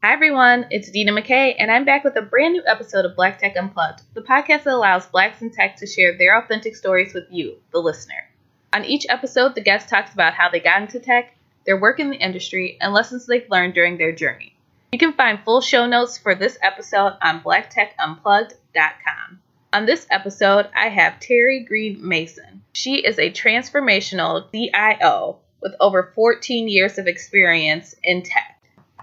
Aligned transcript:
Hi 0.00 0.12
everyone, 0.12 0.66
it's 0.70 0.92
Dina 0.92 1.10
McKay, 1.10 1.56
and 1.58 1.72
I'm 1.72 1.84
back 1.84 2.04
with 2.04 2.14
a 2.14 2.22
brand 2.22 2.52
new 2.52 2.62
episode 2.64 3.04
of 3.04 3.16
Black 3.16 3.40
Tech 3.40 3.56
Unplugged, 3.56 4.02
the 4.14 4.20
podcast 4.20 4.62
that 4.62 4.74
allows 4.74 5.06
blacks 5.06 5.42
in 5.42 5.50
tech 5.50 5.74
to 5.78 5.88
share 5.88 6.16
their 6.16 6.38
authentic 6.38 6.76
stories 6.76 7.12
with 7.12 7.24
you, 7.30 7.56
the 7.72 7.80
listener. 7.80 8.28
On 8.72 8.84
each 8.84 9.06
episode, 9.08 9.56
the 9.56 9.60
guest 9.60 9.88
talks 9.88 10.14
about 10.14 10.34
how 10.34 10.50
they 10.50 10.60
got 10.60 10.82
into 10.82 11.00
tech, 11.00 11.34
their 11.66 11.76
work 11.76 11.98
in 11.98 12.10
the 12.10 12.16
industry, 12.16 12.78
and 12.80 12.94
lessons 12.94 13.26
they've 13.26 13.50
learned 13.50 13.74
during 13.74 13.98
their 13.98 14.12
journey. 14.12 14.54
You 14.92 15.00
can 15.00 15.14
find 15.14 15.40
full 15.42 15.60
show 15.60 15.84
notes 15.84 16.16
for 16.16 16.36
this 16.36 16.56
episode 16.62 17.14
on 17.20 17.42
blacktechunplugged.com. 17.42 19.40
On 19.72 19.84
this 19.84 20.06
episode, 20.12 20.68
I 20.76 20.90
have 20.90 21.18
Terry 21.18 21.64
Green 21.64 22.06
Mason. 22.06 22.62
She 22.72 23.04
is 23.04 23.18
a 23.18 23.32
transformational 23.32 24.48
CIO 24.52 25.40
with 25.60 25.74
over 25.80 26.12
14 26.14 26.68
years 26.68 26.98
of 26.98 27.08
experience 27.08 27.96
in 28.04 28.22
tech. 28.22 28.57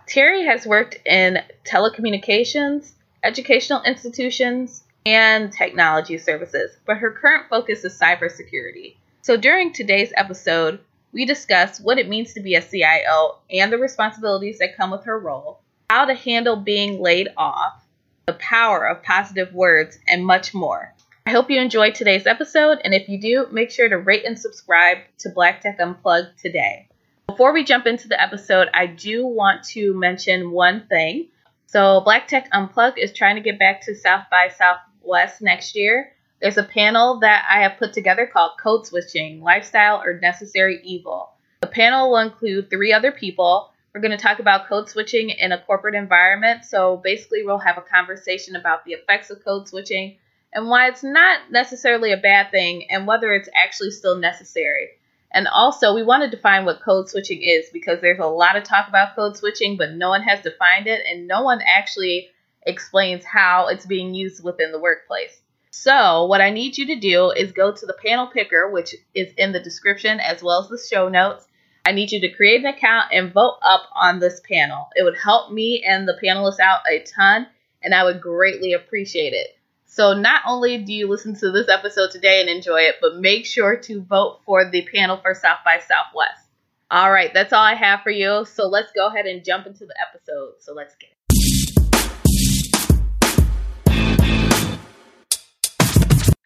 Terry 0.07 0.45
has 0.45 0.67
worked 0.67 0.99
in 1.05 1.39
telecommunications, 1.63 2.91
educational 3.23 3.81
institutions, 3.83 4.83
and 5.05 5.51
technology 5.51 6.17
services, 6.17 6.77
but 6.85 6.97
her 6.97 7.11
current 7.11 7.45
focus 7.49 7.83
is 7.83 7.99
cybersecurity. 7.99 8.95
So 9.21 9.37
during 9.37 9.73
today's 9.73 10.13
episode, 10.15 10.79
we 11.11 11.25
discuss 11.25 11.79
what 11.79 11.97
it 11.97 12.09
means 12.09 12.33
to 12.33 12.41
be 12.41 12.55
a 12.55 12.61
CIO 12.61 13.37
and 13.49 13.71
the 13.71 13.77
responsibilities 13.77 14.59
that 14.59 14.77
come 14.77 14.91
with 14.91 15.05
her 15.05 15.17
role, 15.17 15.59
how 15.89 16.05
to 16.05 16.13
handle 16.13 16.55
being 16.55 17.01
laid 17.01 17.29
off, 17.37 17.83
the 18.27 18.33
power 18.33 18.87
of 18.87 19.03
positive 19.03 19.53
words, 19.53 19.97
and 20.07 20.25
much 20.25 20.53
more. 20.53 20.93
I 21.25 21.31
hope 21.31 21.49
you 21.49 21.59
enjoyed 21.59 21.95
today's 21.95 22.27
episode, 22.27 22.79
and 22.83 22.93
if 22.93 23.09
you 23.09 23.19
do, 23.19 23.47
make 23.51 23.71
sure 23.71 23.89
to 23.89 23.97
rate 23.97 24.25
and 24.25 24.37
subscribe 24.37 24.99
to 25.19 25.29
Black 25.29 25.61
Tech 25.61 25.79
Unplugged 25.79 26.37
today. 26.39 26.87
Before 27.27 27.53
we 27.53 27.63
jump 27.63 27.85
into 27.85 28.07
the 28.07 28.21
episode, 28.21 28.69
I 28.73 28.87
do 28.87 29.25
want 29.25 29.63
to 29.69 29.93
mention 29.93 30.51
one 30.51 30.87
thing. 30.87 31.29
So, 31.67 32.01
Black 32.01 32.27
Tech 32.27 32.47
Unplugged 32.51 32.97
is 32.97 33.13
trying 33.13 33.35
to 33.35 33.41
get 33.41 33.59
back 33.59 33.81
to 33.81 33.95
South 33.95 34.25
by 34.31 34.49
Southwest 34.49 35.41
next 35.41 35.75
year. 35.75 36.13
There's 36.41 36.57
a 36.57 36.63
panel 36.63 37.19
that 37.21 37.45
I 37.49 37.61
have 37.63 37.77
put 37.77 37.93
together 37.93 38.25
called 38.25 38.59
Code 38.61 38.85
Switching 38.85 39.41
Lifestyle 39.41 40.01
or 40.01 40.19
Necessary 40.19 40.79
Evil. 40.83 41.31
The 41.61 41.67
panel 41.67 42.11
will 42.11 42.19
include 42.19 42.69
three 42.69 42.93
other 42.93 43.11
people 43.11 43.71
we're 43.95 44.01
going 44.01 44.11
to 44.11 44.21
talk 44.21 44.39
about 44.39 44.67
code 44.67 44.89
switching 44.89 45.29
in 45.29 45.53
a 45.53 45.61
corporate 45.61 45.95
environment. 45.95 46.65
So 46.65 46.97
basically, 46.97 47.43
we'll 47.43 47.59
have 47.59 47.77
a 47.77 47.81
conversation 47.81 48.57
about 48.57 48.83
the 48.83 48.91
effects 48.91 49.29
of 49.29 49.41
code 49.45 49.69
switching 49.69 50.17
and 50.51 50.67
why 50.67 50.89
it's 50.89 51.01
not 51.01 51.49
necessarily 51.49 52.11
a 52.11 52.17
bad 52.17 52.51
thing 52.51 52.91
and 52.91 53.07
whether 53.07 53.31
it's 53.31 53.47
actually 53.55 53.91
still 53.91 54.17
necessary. 54.17 54.89
And 55.35 55.49
also, 55.49 55.93
we 55.93 56.01
want 56.01 56.23
to 56.23 56.33
define 56.33 56.63
what 56.63 56.81
code 56.81 57.09
switching 57.09 57.41
is 57.41 57.69
because 57.73 57.99
there's 57.99 58.19
a 58.19 58.25
lot 58.25 58.55
of 58.55 58.63
talk 58.63 58.87
about 58.87 59.17
code 59.17 59.35
switching, 59.35 59.75
but 59.75 59.91
no 59.91 60.07
one 60.07 60.23
has 60.23 60.39
defined 60.39 60.87
it 60.87 61.01
and 61.05 61.27
no 61.27 61.43
one 61.43 61.59
actually 61.61 62.29
explains 62.65 63.25
how 63.25 63.67
it's 63.67 63.85
being 63.85 64.15
used 64.15 64.41
within 64.41 64.71
the 64.71 64.79
workplace. 64.79 65.41
So, 65.71 66.25
what 66.27 66.39
I 66.39 66.51
need 66.51 66.77
you 66.77 66.87
to 66.87 66.95
do 67.01 67.31
is 67.31 67.51
go 67.51 67.73
to 67.73 67.85
the 67.85 67.97
panel 68.01 68.27
picker, 68.27 68.71
which 68.71 68.95
is 69.13 69.33
in 69.37 69.51
the 69.51 69.59
description 69.59 70.21
as 70.21 70.41
well 70.41 70.61
as 70.61 70.69
the 70.69 70.95
show 70.95 71.09
notes, 71.09 71.45
I 71.85 71.91
need 71.91 72.13
you 72.13 72.21
to 72.21 72.31
create 72.31 72.61
an 72.61 72.67
account 72.73 73.11
and 73.11 73.33
vote 73.33 73.57
up 73.61 73.89
on 73.93 74.19
this 74.19 74.39
panel. 74.49 74.87
It 74.95 75.03
would 75.03 75.17
help 75.17 75.51
me 75.51 75.83
and 75.85 76.07
the 76.07 76.17
panelists 76.23 76.61
out 76.61 76.79
a 76.89 77.03
ton, 77.03 77.47
and 77.83 77.93
I 77.93 78.05
would 78.05 78.21
greatly 78.21 78.71
appreciate 78.71 79.33
it. 79.33 79.54
So, 79.95 80.13
not 80.13 80.41
only 80.45 80.77
do 80.79 80.91
you 80.91 81.07
listen 81.07 81.35
to 81.39 81.51
this 81.53 81.69
episode 81.69 82.11
today 82.11 82.41
and 82.41 82.49
enjoy 82.49 82.81
it, 82.81 82.95
but 82.99 83.15
make 83.15 83.45
sure 83.45 83.77
to 83.77 84.01
vote 84.01 84.41
for 84.45 84.69
the 84.69 84.85
panel 84.93 85.15
for 85.15 85.33
South 85.33 85.59
by 85.63 85.79
Southwest. 85.79 86.49
All 86.91 87.09
right, 87.09 87.33
that's 87.33 87.53
all 87.53 87.63
I 87.63 87.75
have 87.75 88.01
for 88.01 88.09
you. 88.09 88.43
So, 88.43 88.67
let's 88.67 88.91
go 88.91 89.07
ahead 89.07 89.25
and 89.25 89.41
jump 89.45 89.67
into 89.67 89.85
the 89.85 89.95
episode. 89.97 90.55
So, 90.59 90.73
let's 90.73 90.97
get 90.97 91.11
it. 91.11 91.15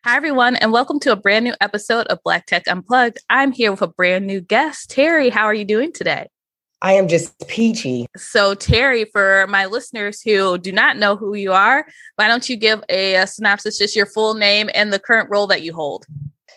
Hi, 0.06 0.16
everyone, 0.16 0.56
and 0.56 0.72
welcome 0.72 1.00
to 1.00 1.12
a 1.12 1.16
brand 1.16 1.44
new 1.44 1.56
episode 1.60 2.06
of 2.06 2.20
Black 2.24 2.46
Tech 2.46 2.68
Unplugged. 2.68 3.18
I'm 3.32 3.52
here 3.52 3.72
with 3.72 3.82
a 3.82 3.88
brand 3.88 4.28
new 4.28 4.42
guest. 4.42 4.92
Terry, 4.92 5.32
how 5.32 5.46
are 5.46 5.56
you 5.56 5.66
doing 5.66 5.92
today? 5.92 6.28
I 6.82 6.94
am 6.94 7.08
just 7.08 7.48
peachy. 7.48 8.06
So, 8.16 8.56
Terry, 8.56 9.06
for 9.06 9.46
my 9.48 9.66
listeners 9.66 10.22
who 10.22 10.58
do 10.58 10.72
not 10.72 10.98
know 10.98 11.16
who 11.16 11.34
you 11.34 11.52
are, 11.52 11.86
why 12.16 12.28
don't 12.28 12.48
you 12.48 12.56
give 12.56 12.82
a, 12.90 13.16
a 13.16 13.28
synopsis, 13.28 13.78
just 13.78 13.96
your 13.96 14.06
full 14.06 14.34
name 14.34 14.70
and 14.74 14.94
the 14.94 15.00
current 15.00 15.30
role 15.30 15.48
that 15.48 15.62
you 15.62 15.74
hold? 15.74 16.06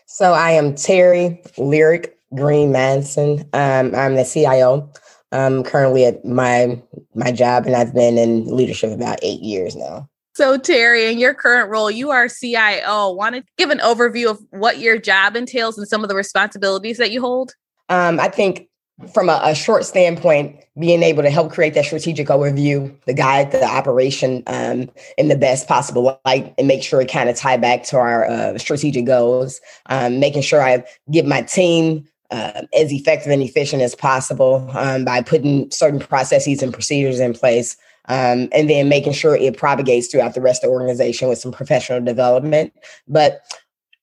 So, 0.06 0.32
I 0.32 0.52
am 0.52 0.74
Terry 0.74 1.42
Lyric 1.58 2.16
Green 2.34 2.70
Manson. 2.70 3.40
Um, 3.52 3.94
I'm 3.94 4.14
the 4.14 4.24
CIO. 4.24 4.90
I'm 5.32 5.64
currently 5.64 6.04
at 6.04 6.24
my 6.24 6.80
my 7.14 7.32
job, 7.32 7.66
and 7.66 7.74
I've 7.74 7.94
been 7.94 8.18
in 8.18 8.54
leadership 8.54 8.92
about 8.92 9.18
eight 9.22 9.40
years 9.40 9.74
now. 9.74 10.08
So, 10.34 10.56
Terry, 10.56 11.10
in 11.10 11.18
your 11.18 11.34
current 11.34 11.70
role, 11.70 11.90
you 11.90 12.10
are 12.10 12.28
CIO. 12.28 13.12
Want 13.12 13.34
to 13.34 13.44
give 13.58 13.70
an 13.70 13.78
overview 13.78 14.30
of 14.30 14.40
what 14.50 14.78
your 14.78 14.98
job 14.98 15.36
entails 15.36 15.76
and 15.76 15.86
some 15.86 16.02
of 16.02 16.08
the 16.08 16.14
responsibilities 16.14 16.98
that 16.98 17.10
you 17.10 17.20
hold? 17.20 17.54
Um, 17.88 18.18
I 18.18 18.28
think 18.28 18.68
from 19.12 19.28
a, 19.28 19.40
a, 19.44 19.54
short 19.54 19.84
standpoint, 19.84 20.56
being 20.78 21.02
able 21.02 21.22
to 21.22 21.30
help 21.30 21.52
create 21.52 21.74
that 21.74 21.84
strategic 21.84 22.28
overview, 22.28 22.94
the 23.06 23.14
guide 23.14 23.52
the 23.52 23.64
operation 23.64 24.42
um, 24.46 24.90
in 25.18 25.28
the 25.28 25.36
best 25.36 25.68
possible 25.68 26.20
light, 26.24 26.54
and 26.58 26.68
make 26.68 26.82
sure 26.82 27.00
it 27.00 27.10
kind 27.10 27.28
of 27.28 27.36
tie 27.36 27.56
back 27.56 27.84
to 27.84 27.96
our 27.96 28.24
uh, 28.26 28.58
strategic 28.58 29.04
goals. 29.04 29.60
Um, 29.86 30.20
making 30.20 30.42
sure 30.42 30.62
I 30.62 30.84
give 31.10 31.26
my 31.26 31.42
team 31.42 32.08
uh, 32.30 32.62
as 32.74 32.92
effective 32.92 33.30
and 33.30 33.42
efficient 33.42 33.82
as 33.82 33.94
possible 33.94 34.68
um, 34.72 35.04
by 35.04 35.20
putting 35.22 35.70
certain 35.70 36.00
processes 36.00 36.62
and 36.62 36.72
procedures 36.72 37.20
in 37.20 37.34
place 37.34 37.76
um, 38.08 38.48
and 38.52 38.68
then 38.68 38.88
making 38.88 39.12
sure 39.12 39.36
it 39.36 39.56
propagates 39.56 40.08
throughout 40.08 40.34
the 40.34 40.40
rest 40.40 40.64
of 40.64 40.68
the 40.68 40.72
organization 40.72 41.28
with 41.28 41.38
some 41.38 41.52
professional 41.52 42.00
development. 42.00 42.72
But 43.06 43.42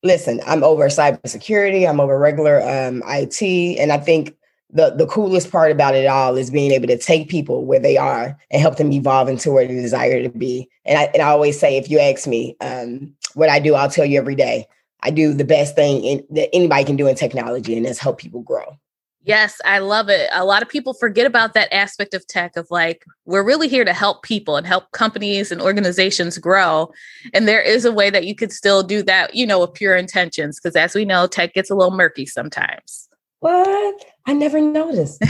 listen, 0.02 0.40
I'm 0.46 0.64
over 0.64 0.86
cybersecurity, 0.86 1.88
I'm 1.88 2.00
over 2.00 2.18
regular 2.18 2.62
um, 2.62 3.02
IT, 3.06 3.42
and 3.78 3.92
I 3.92 3.98
think 3.98 4.36
the 4.72 4.90
the 4.90 5.06
coolest 5.06 5.50
part 5.50 5.72
about 5.72 5.94
it 5.94 6.06
all 6.06 6.36
is 6.36 6.50
being 6.50 6.70
able 6.70 6.86
to 6.86 6.98
take 6.98 7.28
people 7.28 7.64
where 7.64 7.80
they 7.80 7.96
are 7.96 8.38
and 8.50 8.62
help 8.62 8.76
them 8.76 8.92
evolve 8.92 9.28
into 9.28 9.50
where 9.50 9.66
they 9.66 9.74
desire 9.74 10.22
to 10.22 10.28
be. 10.28 10.68
And 10.84 10.98
I 10.98 11.04
and 11.14 11.22
I 11.22 11.28
always 11.28 11.58
say, 11.58 11.76
if 11.76 11.90
you 11.90 11.98
ask 11.98 12.26
me 12.26 12.56
um, 12.60 13.14
what 13.34 13.48
I 13.48 13.58
do, 13.58 13.74
I'll 13.74 13.90
tell 13.90 14.04
you 14.06 14.18
every 14.18 14.34
day. 14.34 14.66
I 15.02 15.10
do 15.10 15.32
the 15.32 15.44
best 15.44 15.74
thing 15.74 16.04
in, 16.04 16.26
that 16.30 16.54
anybody 16.54 16.84
can 16.84 16.96
do 16.96 17.06
in 17.06 17.16
technology, 17.16 17.76
and 17.76 17.86
that's 17.86 17.98
help 17.98 18.18
people 18.18 18.42
grow. 18.42 18.76
Yes, 19.22 19.60
I 19.66 19.80
love 19.80 20.08
it. 20.08 20.30
A 20.32 20.46
lot 20.46 20.62
of 20.62 20.68
people 20.68 20.94
forget 20.94 21.26
about 21.26 21.52
that 21.52 21.72
aspect 21.74 22.14
of 22.14 22.26
tech 22.26 22.56
of 22.56 22.66
like, 22.70 23.04
we're 23.26 23.44
really 23.44 23.68
here 23.68 23.84
to 23.84 23.92
help 23.92 24.22
people 24.22 24.56
and 24.56 24.66
help 24.66 24.90
companies 24.92 25.52
and 25.52 25.60
organizations 25.60 26.38
grow. 26.38 26.90
And 27.34 27.46
there 27.46 27.60
is 27.60 27.84
a 27.84 27.92
way 27.92 28.08
that 28.08 28.24
you 28.24 28.34
could 28.34 28.50
still 28.50 28.82
do 28.82 29.02
that, 29.02 29.34
you 29.34 29.46
know, 29.46 29.60
with 29.60 29.74
pure 29.74 29.94
intentions. 29.94 30.58
Because 30.58 30.74
as 30.74 30.94
we 30.94 31.04
know, 31.04 31.26
tech 31.26 31.52
gets 31.52 31.70
a 31.70 31.74
little 31.74 31.94
murky 31.94 32.24
sometimes. 32.24 33.08
What? 33.40 34.04
I 34.30 34.32
never 34.32 34.60
noticed. 34.60 35.20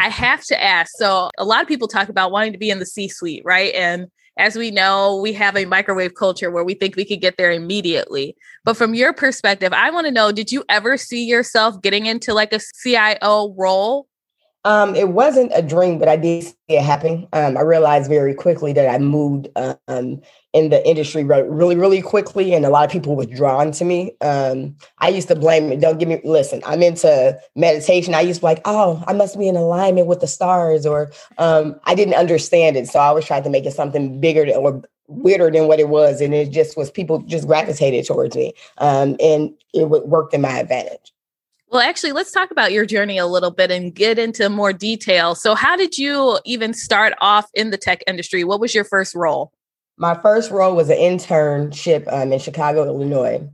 I 0.00 0.08
have 0.08 0.42
to 0.44 0.62
ask. 0.62 0.90
So, 0.96 1.30
a 1.36 1.44
lot 1.44 1.60
of 1.60 1.68
people 1.68 1.86
talk 1.86 2.08
about 2.08 2.32
wanting 2.32 2.52
to 2.52 2.58
be 2.58 2.70
in 2.70 2.78
the 2.78 2.86
C 2.86 3.08
suite, 3.08 3.42
right? 3.44 3.74
And 3.74 4.06
as 4.38 4.56
we 4.56 4.70
know, 4.70 5.20
we 5.20 5.34
have 5.34 5.54
a 5.54 5.66
microwave 5.66 6.14
culture 6.14 6.50
where 6.50 6.64
we 6.64 6.72
think 6.72 6.96
we 6.96 7.04
could 7.04 7.20
get 7.20 7.36
there 7.36 7.52
immediately. 7.52 8.38
But 8.64 8.78
from 8.78 8.94
your 8.94 9.12
perspective, 9.12 9.74
I 9.74 9.90
want 9.90 10.06
to 10.06 10.10
know 10.10 10.32
did 10.32 10.50
you 10.50 10.64
ever 10.70 10.96
see 10.96 11.26
yourself 11.26 11.82
getting 11.82 12.06
into 12.06 12.32
like 12.32 12.54
a 12.54 12.60
CIO 12.82 13.54
role? 13.54 14.06
Um, 14.64 14.96
it 14.96 15.10
wasn't 15.10 15.52
a 15.54 15.60
dream, 15.60 15.98
but 15.98 16.08
I 16.08 16.16
did 16.16 16.42
see 16.42 16.54
it 16.68 16.82
happen. 16.82 17.28
Um, 17.34 17.58
I 17.58 17.60
realized 17.60 18.08
very 18.08 18.34
quickly 18.34 18.72
that 18.72 18.88
I 18.88 18.96
moved 18.96 19.48
um, 19.88 20.22
in 20.56 20.70
the 20.70 20.88
industry 20.88 21.22
really, 21.22 21.76
really 21.76 22.00
quickly, 22.00 22.54
and 22.54 22.64
a 22.64 22.70
lot 22.70 22.86
of 22.86 22.90
people 22.90 23.14
were 23.14 23.26
drawn 23.26 23.72
to 23.72 23.84
me. 23.84 24.12
Um, 24.22 24.74
I 25.00 25.08
used 25.08 25.28
to 25.28 25.36
blame. 25.36 25.78
Don't 25.78 25.98
give 25.98 26.08
me 26.08 26.18
listen. 26.24 26.62
I'm 26.64 26.82
into 26.82 27.38
meditation. 27.54 28.14
I 28.14 28.22
used 28.22 28.40
to 28.40 28.46
like, 28.46 28.62
oh, 28.64 29.04
I 29.06 29.12
must 29.12 29.38
be 29.38 29.48
in 29.48 29.56
alignment 29.56 30.06
with 30.06 30.20
the 30.20 30.26
stars, 30.26 30.86
or 30.86 31.12
um, 31.36 31.78
I 31.84 31.94
didn't 31.94 32.14
understand 32.14 32.78
it, 32.78 32.88
so 32.88 32.98
I 32.98 33.08
always 33.08 33.26
tried 33.26 33.44
to 33.44 33.50
make 33.50 33.66
it 33.66 33.74
something 33.74 34.18
bigger 34.18 34.50
or 34.56 34.82
weirder 35.08 35.50
than 35.50 35.68
what 35.68 35.78
it 35.78 35.90
was, 35.90 36.22
and 36.22 36.32
it 36.32 36.50
just 36.50 36.74
was 36.74 36.90
people 36.90 37.18
just 37.20 37.46
gravitated 37.46 38.06
towards 38.06 38.34
me, 38.34 38.54
um, 38.78 39.16
and 39.20 39.52
it 39.74 39.90
worked 39.90 40.32
in 40.32 40.40
my 40.40 40.58
advantage. 40.58 41.12
Well, 41.68 41.82
actually, 41.82 42.12
let's 42.12 42.32
talk 42.32 42.50
about 42.50 42.72
your 42.72 42.86
journey 42.86 43.18
a 43.18 43.26
little 43.26 43.50
bit 43.50 43.70
and 43.70 43.94
get 43.94 44.18
into 44.18 44.48
more 44.48 44.72
detail. 44.72 45.34
So, 45.34 45.54
how 45.54 45.76
did 45.76 45.98
you 45.98 46.38
even 46.46 46.72
start 46.72 47.12
off 47.20 47.50
in 47.52 47.68
the 47.68 47.76
tech 47.76 48.02
industry? 48.06 48.42
What 48.42 48.60
was 48.60 48.74
your 48.74 48.84
first 48.84 49.14
role? 49.14 49.52
My 49.96 50.14
first 50.14 50.50
role 50.50 50.76
was 50.76 50.90
an 50.90 50.98
internship 50.98 52.10
um, 52.12 52.32
in 52.32 52.38
Chicago, 52.38 52.84
Illinois, 52.84 53.48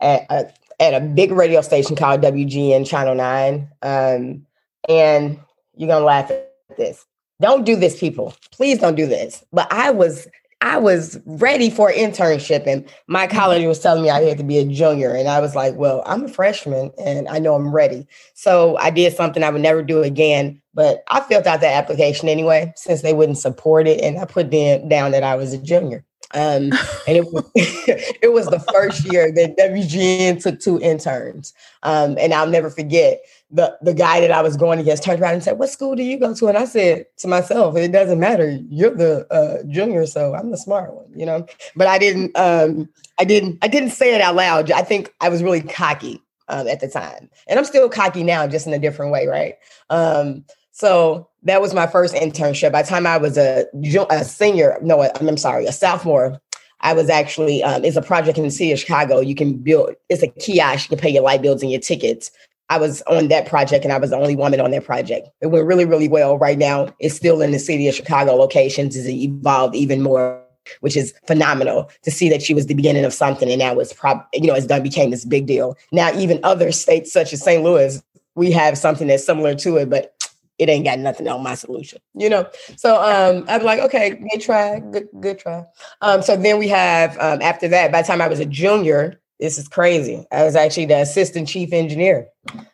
at 0.00 0.26
a, 0.28 0.52
at 0.80 0.94
a 0.94 1.00
big 1.00 1.30
radio 1.30 1.60
station 1.60 1.94
called 1.94 2.20
WGN 2.20 2.86
Channel 2.86 3.14
9. 3.14 3.68
Um, 3.82 4.46
and 4.88 5.38
you're 5.76 5.88
going 5.88 6.00
to 6.00 6.04
laugh 6.04 6.30
at 6.30 6.50
this. 6.76 7.04
Don't 7.40 7.64
do 7.64 7.76
this, 7.76 7.98
people. 7.98 8.34
Please 8.50 8.78
don't 8.78 8.94
do 8.96 9.06
this. 9.06 9.44
But 9.52 9.72
I 9.72 9.90
was 9.90 10.26
I 10.60 10.78
was 10.78 11.18
ready 11.26 11.70
for 11.70 11.90
an 11.90 11.96
internship, 11.96 12.66
and 12.66 12.88
my 13.06 13.26
college 13.26 13.64
was 13.66 13.80
telling 13.80 14.02
me 14.02 14.10
I 14.10 14.22
had 14.22 14.38
to 14.38 14.44
be 14.44 14.58
a 14.58 14.64
junior. 14.64 15.14
And 15.14 15.28
I 15.28 15.40
was 15.40 15.54
like, 15.54 15.74
well, 15.74 16.02
I'm 16.06 16.24
a 16.24 16.28
freshman 16.28 16.90
and 16.98 17.28
I 17.28 17.38
know 17.38 17.54
I'm 17.54 17.74
ready. 17.74 18.06
So 18.34 18.76
I 18.78 18.90
did 18.90 19.14
something 19.14 19.42
I 19.42 19.50
would 19.50 19.62
never 19.62 19.82
do 19.82 20.02
again. 20.02 20.60
But 20.72 21.04
I 21.08 21.20
filled 21.20 21.46
out 21.46 21.60
that 21.60 21.76
application 21.76 22.28
anyway, 22.28 22.72
since 22.76 23.02
they 23.02 23.12
wouldn't 23.12 23.38
support 23.38 23.86
it. 23.86 24.00
And 24.00 24.18
I 24.18 24.24
put 24.24 24.50
down 24.50 25.12
that 25.12 25.22
I 25.22 25.36
was 25.36 25.52
a 25.52 25.58
junior. 25.58 26.04
Um, 26.32 26.72
and 27.06 27.16
it 27.16 27.24
was 27.32 27.44
it 27.54 28.32
was 28.32 28.46
the 28.46 28.60
first 28.72 29.10
year 29.12 29.32
that 29.32 29.56
WGN 29.56 30.42
took 30.42 30.60
two 30.60 30.80
interns. 30.80 31.54
Um, 31.82 32.16
and 32.18 32.34
I'll 32.34 32.48
never 32.48 32.70
forget 32.70 33.20
the 33.54 33.78
the 33.82 33.94
guy 33.94 34.20
that 34.20 34.32
I 34.32 34.42
was 34.42 34.56
going 34.56 34.80
against 34.80 35.04
turned 35.04 35.22
around 35.22 35.34
and 35.34 35.42
said, 35.42 35.58
"What 35.58 35.70
school 35.70 35.94
do 35.94 36.02
you 36.02 36.18
go 36.18 36.34
to?" 36.34 36.48
And 36.48 36.58
I 36.58 36.64
said 36.64 37.06
to 37.18 37.28
myself, 37.28 37.76
"It 37.76 37.92
doesn't 37.92 38.18
matter. 38.18 38.58
You're 38.68 38.94
the 38.94 39.32
uh, 39.32 39.62
junior, 39.68 40.06
so 40.06 40.34
I'm 40.34 40.50
the 40.50 40.58
smart 40.58 40.92
one, 40.92 41.06
you 41.14 41.24
know." 41.24 41.46
But 41.76 41.86
I 41.86 41.98
didn't. 41.98 42.36
Um, 42.36 42.88
I 43.18 43.24
didn't. 43.24 43.58
I 43.62 43.68
didn't 43.68 43.90
say 43.90 44.12
it 44.12 44.20
out 44.20 44.34
loud. 44.34 44.72
I 44.72 44.82
think 44.82 45.14
I 45.20 45.28
was 45.28 45.40
really 45.42 45.62
cocky 45.62 46.20
um, 46.48 46.66
at 46.66 46.80
the 46.80 46.88
time, 46.88 47.30
and 47.46 47.58
I'm 47.58 47.64
still 47.64 47.88
cocky 47.88 48.24
now, 48.24 48.48
just 48.48 48.66
in 48.66 48.72
a 48.72 48.78
different 48.78 49.12
way, 49.12 49.28
right? 49.28 49.54
Um, 49.88 50.44
so 50.72 51.28
that 51.44 51.62
was 51.62 51.72
my 51.72 51.86
first 51.86 52.14
internship. 52.14 52.72
By 52.72 52.82
the 52.82 52.88
time 52.88 53.06
I 53.06 53.18
was 53.18 53.38
a, 53.38 53.66
a 54.10 54.24
senior, 54.24 54.76
no, 54.82 55.00
I'm 55.00 55.36
sorry, 55.36 55.66
a 55.66 55.72
sophomore, 55.72 56.40
I 56.80 56.92
was 56.92 57.08
actually 57.08 57.62
um, 57.62 57.84
it's 57.84 57.96
a 57.96 58.02
project 58.02 58.36
in 58.36 58.44
the 58.44 58.50
city 58.50 58.72
of 58.72 58.80
Chicago. 58.80 59.20
You 59.20 59.36
can 59.36 59.58
build 59.58 59.94
it's 60.08 60.24
a 60.24 60.28
kiosk. 60.28 60.90
You 60.90 60.96
can 60.96 61.02
pay 61.02 61.10
your 61.10 61.22
light 61.22 61.40
bills 61.40 61.62
and 61.62 61.70
your 61.70 61.80
tickets. 61.80 62.32
I 62.70 62.78
was 62.78 63.02
on 63.02 63.28
that 63.28 63.46
project 63.46 63.84
and 63.84 63.92
I 63.92 63.98
was 63.98 64.10
the 64.10 64.16
only 64.16 64.36
woman 64.36 64.60
on 64.60 64.70
that 64.70 64.84
project. 64.84 65.28
It 65.40 65.48
went 65.48 65.66
really, 65.66 65.84
really 65.84 66.08
well. 66.08 66.38
Right 66.38 66.58
now, 66.58 66.88
it's 66.98 67.14
still 67.14 67.42
in 67.42 67.52
the 67.52 67.58
city 67.58 67.88
of 67.88 67.94
Chicago 67.94 68.34
locations. 68.34 68.96
It's 68.96 69.08
evolved 69.08 69.74
even 69.74 70.02
more, 70.02 70.42
which 70.80 70.96
is 70.96 71.12
phenomenal 71.26 71.90
to 72.02 72.10
see 72.10 72.28
that 72.30 72.42
she 72.42 72.54
was 72.54 72.66
the 72.66 72.74
beginning 72.74 73.04
of 73.04 73.12
something 73.12 73.50
and 73.50 73.58
now 73.58 73.78
it's 73.78 73.92
prob 73.92 74.24
you 74.32 74.46
know, 74.46 74.54
it's 74.54 74.66
done 74.66 74.82
became 74.82 75.10
this 75.10 75.24
big 75.24 75.46
deal. 75.46 75.76
Now, 75.92 76.12
even 76.14 76.40
other 76.42 76.72
states 76.72 77.12
such 77.12 77.32
as 77.32 77.42
St. 77.42 77.62
Louis, 77.62 78.02
we 78.34 78.50
have 78.52 78.78
something 78.78 79.08
that's 79.08 79.24
similar 79.24 79.54
to 79.56 79.76
it, 79.76 79.90
but 79.90 80.14
it 80.58 80.68
ain't 80.68 80.84
got 80.84 80.98
nothing 80.98 81.28
on 81.28 81.42
my 81.42 81.54
solution, 81.54 81.98
you 82.14 82.30
know. 82.30 82.48
So 82.76 82.96
um, 83.02 83.44
I'm 83.48 83.62
like, 83.62 83.80
okay, 83.80 84.10
good 84.10 84.40
try, 84.40 84.80
good 84.80 85.08
good 85.20 85.38
try. 85.38 85.64
Um, 86.00 86.22
so 86.22 86.36
then 86.36 86.58
we 86.58 86.68
have 86.68 87.18
um, 87.18 87.42
after 87.42 87.68
that. 87.68 87.90
By 87.90 88.02
the 88.02 88.06
time 88.06 88.20
I 88.20 88.28
was 88.28 88.40
a 88.40 88.44
junior, 88.44 89.20
this 89.40 89.58
is 89.58 89.68
crazy. 89.68 90.26
I 90.32 90.44
was 90.44 90.56
actually 90.56 90.86
the 90.86 91.00
assistant 91.00 91.48
chief 91.48 91.72
engineer 91.72 92.28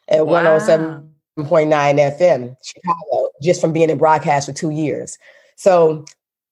at 0.09 0.27
wow. 0.27 0.59
107.9 0.59 1.05
FM 1.39 2.57
Chicago, 2.63 3.29
just 3.43 3.61
from 3.61 3.73
being 3.73 3.91
in 3.91 3.99
broadcast 3.99 4.47
for 4.47 4.53
two 4.53 4.71
years. 4.71 5.19
So 5.57 6.05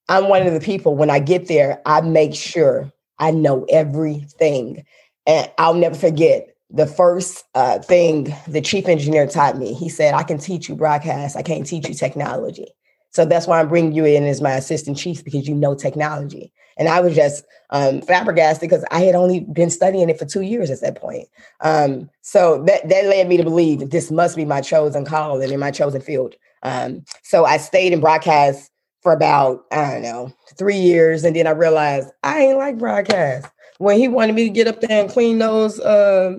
I'm 0.09 0.29
one 0.29 0.47
of 0.47 0.55
the 0.55 0.61
people. 0.61 0.95
When 0.95 1.11
I 1.11 1.19
get 1.19 1.49
there, 1.49 1.81
I 1.85 2.01
make 2.01 2.35
sure 2.35 2.93
I 3.19 3.31
know 3.31 3.67
everything, 3.69 4.85
and 5.27 5.51
I'll 5.59 5.75
never 5.75 5.95
forget 5.95 6.55
the 6.71 6.87
first 6.87 7.45
uh, 7.55 7.79
thing 7.79 8.35
the 8.47 8.61
chief 8.61 8.89
engineer 8.89 9.27
taught 9.27 9.57
me, 9.57 9.73
he 9.73 9.89
said, 9.89 10.15
I 10.15 10.23
can 10.23 10.39
teach 10.39 10.69
you 10.69 10.77
broadcast, 10.77 11.37
I 11.37 11.43
can't 11.43 11.67
teach 11.67 11.89
you 11.89 11.95
technology. 11.95 12.67
So 13.11 13.25
that's 13.25 13.47
why 13.47 13.61
I'm 13.61 13.69
bringing 13.69 13.93
you 13.93 14.05
in 14.05 14.25
as 14.25 14.41
my 14.41 14.53
assistant 14.53 14.97
chief 14.97 15.25
because 15.25 15.49
you 15.49 15.55
know 15.55 15.75
technology. 15.75 16.53
And 16.77 16.89
I 16.89 17.01
was 17.01 17.15
just 17.15 17.45
um, 17.71 18.01
flabbergasted 18.03 18.69
because 18.69 18.85
I 18.91 19.01
had 19.01 19.15
only 19.15 19.41
been 19.41 19.71
studying 19.71 20.09
it 20.09 20.19
for 20.19 20.25
two 20.25 20.43
years 20.43 20.71
at 20.71 20.81
that 20.83 21.01
point. 21.01 21.29
Um, 21.61 22.09
so 22.23 22.63
that, 22.65 22.89
that 22.89 23.05
led 23.07 23.29
me 23.29 23.37
to 23.37 23.43
believe 23.43 23.81
that 23.81 23.91
this 23.91 24.11
must 24.11 24.37
be 24.37 24.45
my 24.45 24.61
chosen 24.61 25.05
call 25.05 25.41
and 25.41 25.51
in 25.51 25.59
my 25.59 25.71
chosen 25.71 26.01
field. 26.01 26.37
Um, 26.63 27.05
so 27.23 27.45
I 27.45 27.57
stayed 27.57 27.93
in 27.93 28.01
broadcast 28.01 28.71
for 29.03 29.13
about, 29.13 29.65
I 29.73 29.93
don't 29.93 30.03
know, 30.03 30.33
three 30.57 30.79
years. 30.79 31.25
And 31.25 31.35
then 31.35 31.47
I 31.47 31.51
realized 31.51 32.11
I 32.23 32.41
ain't 32.41 32.59
like 32.59 32.79
broadcast. 32.79 33.51
When 33.79 33.99
he 33.99 34.09
wanted 34.09 34.35
me 34.35 34.45
to 34.45 34.51
get 34.51 34.67
up 34.67 34.81
there 34.81 35.03
and 35.03 35.11
clean 35.11 35.39
those 35.39 35.79
uh, 35.81 36.37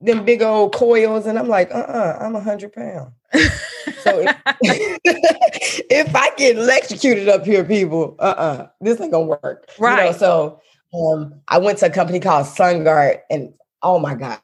them 0.00 0.24
big 0.24 0.42
old 0.42 0.74
coils, 0.74 1.26
and 1.26 1.38
I'm 1.38 1.48
like, 1.48 1.70
uh, 1.70 1.78
uh-uh, 1.78 1.92
uh, 1.92 2.18
i 2.20 2.26
am 2.26 2.36
a 2.36 2.40
hundred 2.40 2.72
pounds. 2.72 3.12
So 3.32 4.20
if, 4.20 4.36
if, 5.90 6.16
I 6.16 6.30
get 6.36 6.56
electrocuted 6.56 7.28
up 7.28 7.44
here, 7.44 7.64
people, 7.64 8.16
uh, 8.18 8.22
uh-uh, 8.22 8.42
uh 8.42 8.66
this 8.80 9.00
ain't 9.00 9.12
gonna 9.12 9.26
work. 9.26 9.70
Right. 9.78 10.06
You 10.06 10.12
know, 10.12 10.16
so 10.16 10.60
um, 10.94 11.34
I 11.48 11.58
went 11.58 11.78
to 11.78 11.86
a 11.86 11.90
company 11.90 12.20
called 12.20 12.46
SunGard, 12.46 13.20
and 13.30 13.52
oh 13.82 13.98
my 13.98 14.14
god, 14.14 14.40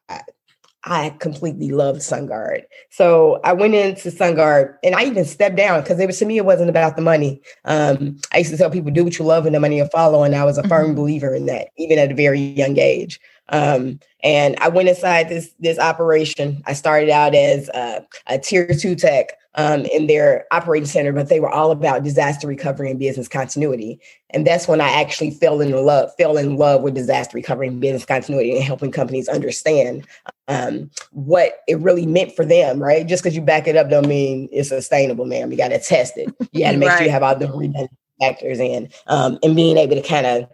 I 0.85 1.11
completely 1.19 1.71
loved 1.71 2.01
SunGard. 2.01 2.65
So 2.91 3.41
I 3.43 3.55
went 3.55 3.75
into 3.75 4.11
SunGard, 4.11 4.77
and 4.85 4.95
I 4.95 5.05
even 5.05 5.25
stepped 5.25 5.57
down 5.57 5.81
because 5.81 5.99
it 5.99 6.07
was 6.07 6.19
to 6.19 6.27
me 6.27 6.37
it 6.37 6.45
wasn't 6.45 6.69
about 6.69 6.97
the 6.97 7.03
money. 7.03 7.41
Um, 7.65 8.19
I 8.33 8.39
used 8.39 8.51
to 8.51 8.59
tell 8.59 8.71
people 8.71 8.91
do 8.91 9.05
what 9.05 9.19
you 9.19 9.25
love 9.25 9.47
and 9.47 9.55
the 9.55 9.61
money 9.61 9.81
will 9.81 9.89
follow, 9.89 10.25
and 10.25 10.35
I 10.35 10.45
was 10.45 10.59
a 10.59 10.69
firm 10.69 10.89
mm-hmm. 10.89 10.97
believer 10.97 11.35
in 11.35 11.47
that, 11.47 11.69
even 11.79 11.99
at 11.99 12.13
a 12.13 12.15
very 12.15 12.41
young 12.41 12.79
age. 12.79 13.19
Um, 13.51 14.01
and 14.23 14.57
I 14.61 14.69
went 14.69 14.89
inside 14.89 15.29
this 15.29 15.53
this 15.61 15.79
operation. 15.79 16.63
I 16.67 16.73
started 16.73 17.11
out 17.11 17.35
as 17.35 17.69
a, 17.71 18.07
a 18.27 18.39
tier 18.39 18.75
two 18.75 18.95
tech 18.95 19.33
um, 19.57 19.85
in 19.87 20.07
their 20.07 20.47
operating 20.51 20.87
center, 20.87 21.13
but 21.13 21.29
they 21.29 21.41
were 21.41 21.51
all 21.51 21.71
about 21.71 22.03
disaster 22.03 22.47
recovery 22.47 22.91
and 22.91 22.99
business 22.99 23.29
continuity. 23.29 24.01
And 24.31 24.47
that's 24.47 24.67
when 24.67 24.81
I 24.81 24.89
actually 24.89 25.31
fell 25.33 25.61
in 25.61 25.71
love 25.73 26.11
fell 26.19 26.37
in 26.39 26.57
love 26.57 26.83
with 26.83 26.95
disaster 26.95 27.37
recovery 27.37 27.69
and 27.69 27.81
business 27.81 28.07
continuity 28.07 28.55
and 28.57 28.65
helping 28.65 28.91
companies 28.91 29.29
understand 29.29 30.07
um, 30.49 30.91
what 31.13 31.59
it 31.69 31.79
really 31.79 32.07
meant 32.07 32.35
for 32.35 32.45
them. 32.47 32.83
Right? 32.83 33.07
Just 33.07 33.23
because 33.23 33.37
you 33.37 33.43
back 33.43 33.69
it 33.69 33.77
up 33.77 33.91
don't 33.91 34.09
mean 34.09 34.49
it's 34.53 34.71
sustainable, 34.71 35.27
man. 35.27 35.51
You 35.51 35.59
got 35.59 35.69
to 35.69 35.79
test 35.79 36.17
it. 36.17 36.35
You 36.53 36.65
got 36.65 36.73
to 36.73 36.79
make 36.79 36.89
right. 36.89 36.99
sure 36.99 37.07
you 37.07 37.13
have 37.13 37.23
all 37.23 37.37
the 37.37 37.47
redundant 37.47 37.91
factors 38.21 38.59
in, 38.59 38.89
um, 39.09 39.39
and 39.43 39.55
being 39.57 39.77
able 39.77 39.97
to 39.97 40.03
kind 40.03 40.27
of 40.27 40.49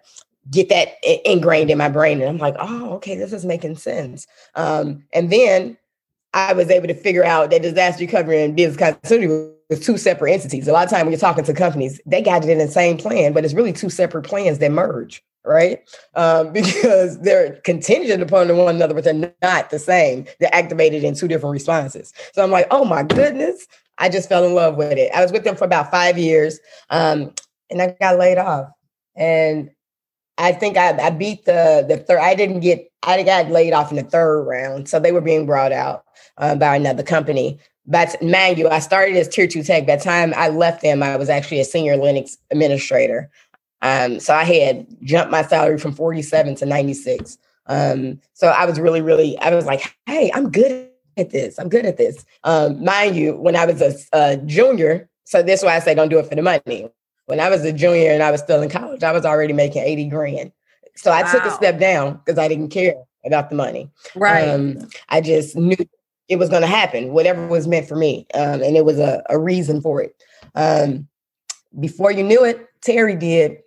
get 0.50 0.69
that 0.69 0.94
ingrained 1.25 1.70
in 1.70 1.79
my 1.79 1.88
brain. 1.88 2.20
And 2.20 2.29
I'm 2.29 2.38
like, 2.38 2.56
oh, 2.58 2.94
okay, 2.94 3.17
this 3.17 3.32
is 3.32 3.44
making 3.44 3.76
sense. 3.76 4.26
Um, 4.55 5.05
and 5.12 5.31
then 5.31 5.76
I 6.32 6.52
was 6.52 6.70
able 6.70 6.88
to 6.88 6.94
figure 6.94 7.25
out 7.25 7.50
that 7.50 7.62
disaster 7.62 8.05
recovery 8.05 8.43
and 8.43 8.56
business 8.56 8.76
continuity 8.76 9.52
was 9.69 9.81
two 9.81 9.97
separate 9.97 10.32
entities. 10.32 10.69
A 10.69 10.73
lot 10.73 10.85
of 10.85 10.91
time 10.91 11.06
when 11.06 11.12
you're 11.12 11.20
talking 11.20 11.44
to 11.44 11.55
companies, 11.55 12.00
they 12.06 12.23
got 12.23 12.44
it 12.44 12.50
in 12.50 12.58
the 12.58 12.69
same 12.69 12.97
plan, 12.97 13.32
but 13.32 13.44
it's 13.44 13.55
really 13.55 13.73
two 13.73 13.91
separate 13.91 14.23
plans 14.23 14.58
that 14.58 14.70
merge, 14.70 15.23
right? 15.44 15.81
Um, 16.14 16.52
because 16.52 17.20
they're 17.20 17.61
contingent 17.64 18.23
upon 18.23 18.56
one 18.56 18.76
another, 18.76 18.94
but 18.94 19.05
they're 19.05 19.32
not 19.43 19.70
the 19.70 19.79
same. 19.79 20.26
They're 20.38 20.55
activated 20.55 21.05
in 21.05 21.14
two 21.14 21.29
different 21.29 21.52
responses. 21.52 22.12
So 22.32 22.43
I'm 22.43 22.50
like, 22.50 22.67
oh 22.70 22.85
my 22.85 23.02
goodness, 23.02 23.67
I 23.99 24.08
just 24.08 24.29
fell 24.29 24.44
in 24.44 24.55
love 24.55 24.76
with 24.76 24.99
it. 24.99 25.11
I 25.14 25.23
was 25.23 25.32
with 25.32 25.44
them 25.44 25.56
for 25.56 25.64
about 25.64 25.91
five 25.91 26.17
years, 26.19 26.58
um, 26.91 27.35
and 27.70 27.82
I 27.82 27.94
got 28.00 28.19
laid 28.19 28.38
off. 28.38 28.70
And 29.17 29.70
I 30.41 30.53
think 30.53 30.77
I, 30.77 30.97
I 30.97 31.11
beat 31.11 31.45
the 31.45 31.85
the 31.87 31.99
third. 31.99 32.19
I 32.19 32.35
didn't 32.35 32.61
get. 32.61 32.91
I 33.03 33.23
got 33.23 33.51
laid 33.51 33.73
off 33.73 33.91
in 33.91 33.97
the 33.97 34.03
third 34.03 34.43
round, 34.45 34.89
so 34.89 34.99
they 34.99 35.13
were 35.13 35.21
being 35.21 35.47
brought 35.47 35.73
out 35.73 36.05
uh, 36.39 36.55
by 36.55 36.75
another 36.75 37.03
company. 37.03 37.59
But 37.87 38.21
mind 38.23 38.59
you, 38.59 38.69
I 38.69 38.79
started 38.79 39.17
as 39.17 39.29
tier 39.29 39.47
two 39.47 39.63
tech. 39.63 39.87
By 39.87 39.97
the 39.97 40.03
time 40.03 40.33
I 40.37 40.49
left 40.49 40.83
them, 40.83 41.03
I 41.03 41.17
was 41.17 41.29
actually 41.29 41.61
a 41.61 41.65
senior 41.65 41.97
Linux 41.97 42.37
administrator. 42.51 43.31
Um, 43.83 44.21
so 44.21 44.35
I 44.35 44.45
had 44.45 44.87
jumped 45.03 45.31
my 45.31 45.43
salary 45.43 45.79
from 45.79 45.93
47 45.93 46.55
to 46.57 46.67
96. 46.67 47.38
Um, 47.67 48.21
so 48.35 48.49
I 48.49 48.67
was 48.67 48.79
really, 48.79 49.00
really, 49.00 49.38
I 49.38 49.55
was 49.55 49.64
like, 49.64 49.97
hey, 50.07 50.31
I'm 50.35 50.50
good 50.50 50.91
at 51.17 51.31
this. 51.31 51.59
I'm 51.59 51.69
good 51.69 51.87
at 51.87 51.97
this. 51.97 52.25
Um, 52.45 52.85
mind 52.85 53.17
you, 53.17 53.37
when 53.37 53.57
I 53.57 53.64
was 53.67 53.81
a, 53.81 53.95
a 54.12 54.37
junior, 54.38 55.09
so 55.25 55.43
this 55.43 55.61
is 55.61 55.64
why 55.64 55.76
I 55.76 55.79
say 55.79 55.95
don't 55.95 56.09
do 56.09 56.19
it 56.19 56.26
for 56.26 56.35
the 56.35 56.43
money. 56.43 56.91
When 57.31 57.41
I 57.41 57.49
was 57.49 57.65
a 57.65 57.73
junior 57.73 58.11
and 58.11 58.23
I 58.23 58.31
was 58.31 58.41
still 58.41 58.61
in 58.61 58.69
college, 58.69 59.03
I 59.03 59.13
was 59.13 59.25
already 59.25 59.53
making 59.53 59.83
80 59.83 60.09
grand. 60.09 60.53
So 60.97 61.11
I 61.11 61.23
wow. 61.23 61.33
took 61.33 61.45
a 61.45 61.51
step 61.53 61.79
down 61.79 62.21
because 62.25 62.39
I 62.39 62.49
didn't 62.49 62.69
care 62.69 62.95
about 63.25 63.51
the 63.51 63.57
money. 63.57 63.91
Right. 64.15 64.49
Um, 64.49 64.89
I 65.09 65.21
just 65.21 65.57
knew 65.57 65.77
it 66.29 66.37
was 66.37 66.49
going 66.49 66.63
to 66.63 66.69
happen, 66.69 67.13
whatever 67.13 67.47
was 67.47 67.67
meant 67.67 67.89
for 67.89 67.97
me. 67.97 68.27
Um, 68.35 68.63
and 68.63 68.77
it 68.77 68.85
was 68.85 68.99
a, 68.99 69.23
a 69.31 69.39
reason 69.39 69.81
for 69.81 70.03
it. 70.03 70.15
Um, 70.55 71.09
before 71.79 72.11
you 72.11 72.23
knew 72.23 72.45
it, 72.45 72.67
Terry 72.83 73.17
did 73.17 73.59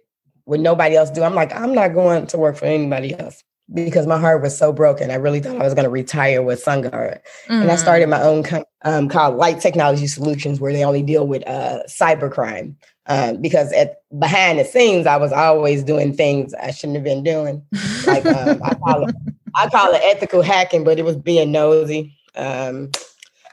what 0.45 0.59
nobody 0.59 0.95
else 0.95 1.09
do. 1.09 1.23
I'm 1.23 1.35
like, 1.35 1.55
I'm 1.55 1.73
not 1.73 1.93
going 1.93 2.27
to 2.27 2.37
work 2.37 2.57
for 2.57 2.65
anybody 2.65 3.17
else 3.17 3.43
because 3.73 4.07
my 4.07 4.19
heart 4.19 4.41
was 4.41 4.57
so 4.57 4.73
broken. 4.73 5.09
I 5.09 5.15
really 5.15 5.39
thought 5.39 5.55
I 5.55 5.63
was 5.63 5.73
going 5.73 5.85
to 5.85 5.89
retire 5.89 6.41
with 6.41 6.63
SunGard. 6.63 6.91
Mm-hmm. 6.91 7.53
And 7.53 7.71
I 7.71 7.75
started 7.75 8.09
my 8.09 8.21
own 8.21 8.43
um, 8.83 9.07
called 9.07 9.35
Light 9.35 9.61
Technology 9.61 10.07
Solutions, 10.07 10.59
where 10.59 10.73
they 10.73 10.83
only 10.83 11.01
deal 11.01 11.25
with 11.27 11.47
uh, 11.47 11.79
cybercrime. 11.87 12.75
Um, 13.05 13.41
because 13.41 13.73
at 13.73 14.01
behind 14.17 14.59
the 14.59 14.65
scenes, 14.65 15.05
I 15.05 15.17
was 15.17 15.33
always 15.33 15.83
doing 15.83 16.13
things 16.13 16.53
I 16.53 16.71
shouldn't 16.71 16.95
have 16.95 17.03
been 17.03 17.23
doing. 17.23 17.65
Like 18.07 18.25
um, 18.25 18.61
I 18.63 18.73
call 18.85 19.09
it, 19.09 19.15
I 19.55 19.69
call 19.69 19.93
it 19.93 20.01
ethical 20.05 20.41
hacking, 20.41 20.83
but 20.83 20.97
it 20.97 21.03
was 21.03 21.17
being 21.17 21.51
nosy. 21.51 22.17
Um, 22.35 22.91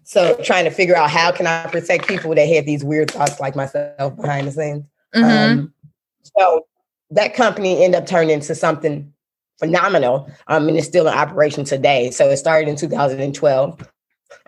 so 0.04 0.36
trying 0.42 0.64
to 0.64 0.70
figure 0.70 0.96
out 0.96 1.10
how 1.10 1.32
can 1.32 1.46
I 1.46 1.66
protect 1.66 2.06
people 2.06 2.34
that 2.34 2.48
had 2.48 2.66
these 2.66 2.84
weird 2.84 3.10
thoughts 3.10 3.40
like 3.40 3.56
myself 3.56 4.16
behind 4.16 4.46
the 4.46 4.52
scenes. 4.52 4.84
Mm-hmm. 5.14 5.60
Um, 5.60 5.74
so 6.22 6.66
that 7.10 7.34
company 7.34 7.84
ended 7.84 8.02
up 8.02 8.06
turning 8.06 8.30
into 8.30 8.54
something 8.54 9.12
phenomenal. 9.60 10.30
Um, 10.48 10.68
and 10.68 10.76
it's 10.76 10.86
still 10.86 11.06
in 11.06 11.14
operation 11.14 11.64
today. 11.64 12.10
So 12.10 12.28
it 12.28 12.38
started 12.38 12.68
in 12.68 12.76
2012. 12.76 13.88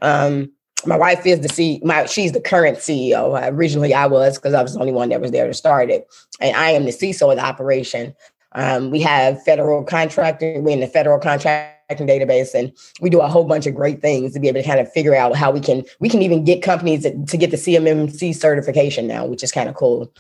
Um, 0.01 0.53
my 0.87 0.97
wife 0.97 1.27
is 1.27 1.41
the 1.41 1.49
C. 1.49 1.81
My 1.85 2.07
she's 2.07 2.33
the 2.33 2.41
current 2.41 2.79
CEO. 2.79 3.51
Originally, 3.53 3.95
I 3.95 4.07
was 4.07 4.37
because 4.37 4.55
I 4.55 4.63
was 4.63 4.75
the 4.75 4.81
only 4.81 4.93
one 4.93 5.09
that 5.11 5.21
was 5.21 5.31
there 5.31 5.47
to 5.47 5.55
start 5.55 5.91
it, 5.91 6.09
and 6.41 6.57
I 6.57 6.71
am 6.71 6.85
the 6.85 6.91
CISO 6.91 7.31
of 7.31 7.37
the 7.37 7.45
operation. 7.45 8.15
Um, 8.55 8.91
we 8.91 9.01
have 9.01 9.43
federal 9.43 9.85
contracting. 9.85 10.63
We're 10.63 10.71
in 10.71 10.81
the 10.81 10.87
federal 10.87 11.19
contracting 11.19 12.07
database, 12.07 12.55
and 12.55 12.73
we 13.01 13.11
do 13.11 13.21
a 13.21 13.29
whole 13.29 13.45
bunch 13.45 13.67
of 13.67 13.75
great 13.75 14.01
things 14.01 14.33
to 14.35 14.41
be 14.41 14.49
able 14.49 14.61
to 14.61 14.67
kind 14.67 14.81
of 14.81 14.91
figure 14.93 15.15
out 15.15 15.37
how 15.37 15.51
we 15.51 15.61
can 15.61 15.85
we 16.01 16.09
can 16.09 16.23
even 16.23 16.45
get 16.45 16.63
companies 16.63 17.03
to, 17.03 17.25
to 17.27 17.37
get 17.37 17.51
the 17.51 17.57
CMMC 17.57 18.35
certification 18.35 19.07
now, 19.07 19.25
which 19.27 19.43
is 19.43 19.53
kind 19.53 19.69
of 19.69 19.75
cool. 19.75 20.13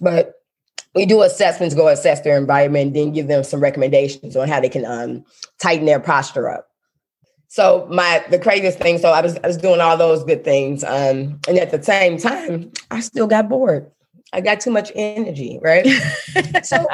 But 0.00 0.34
we 0.94 1.06
do 1.06 1.22
assessments, 1.22 1.74
go 1.74 1.88
assess 1.88 2.20
their 2.20 2.36
environment, 2.36 2.94
then 2.94 3.12
give 3.12 3.28
them 3.28 3.44
some 3.44 3.60
recommendations 3.60 4.36
on 4.36 4.48
how 4.48 4.60
they 4.60 4.68
can 4.68 4.84
um, 4.84 5.24
tighten 5.58 5.86
their 5.86 6.00
posture 6.00 6.50
up. 6.50 6.68
So 7.52 7.86
my 7.90 8.24
the 8.30 8.38
craziest 8.38 8.78
thing, 8.78 8.96
so 8.96 9.10
I 9.10 9.20
was 9.20 9.36
I 9.44 9.46
was 9.46 9.58
doing 9.58 9.78
all 9.78 9.98
those 9.98 10.24
good 10.24 10.42
things, 10.42 10.82
um, 10.84 11.38
and 11.46 11.58
at 11.58 11.70
the 11.70 11.82
same 11.82 12.16
time, 12.16 12.72
I 12.90 13.00
still 13.00 13.26
got 13.26 13.50
bored. 13.50 13.90
I 14.32 14.40
got 14.40 14.58
too 14.58 14.70
much 14.70 14.90
energy, 14.94 15.58
right? 15.60 15.86
so 16.64 16.86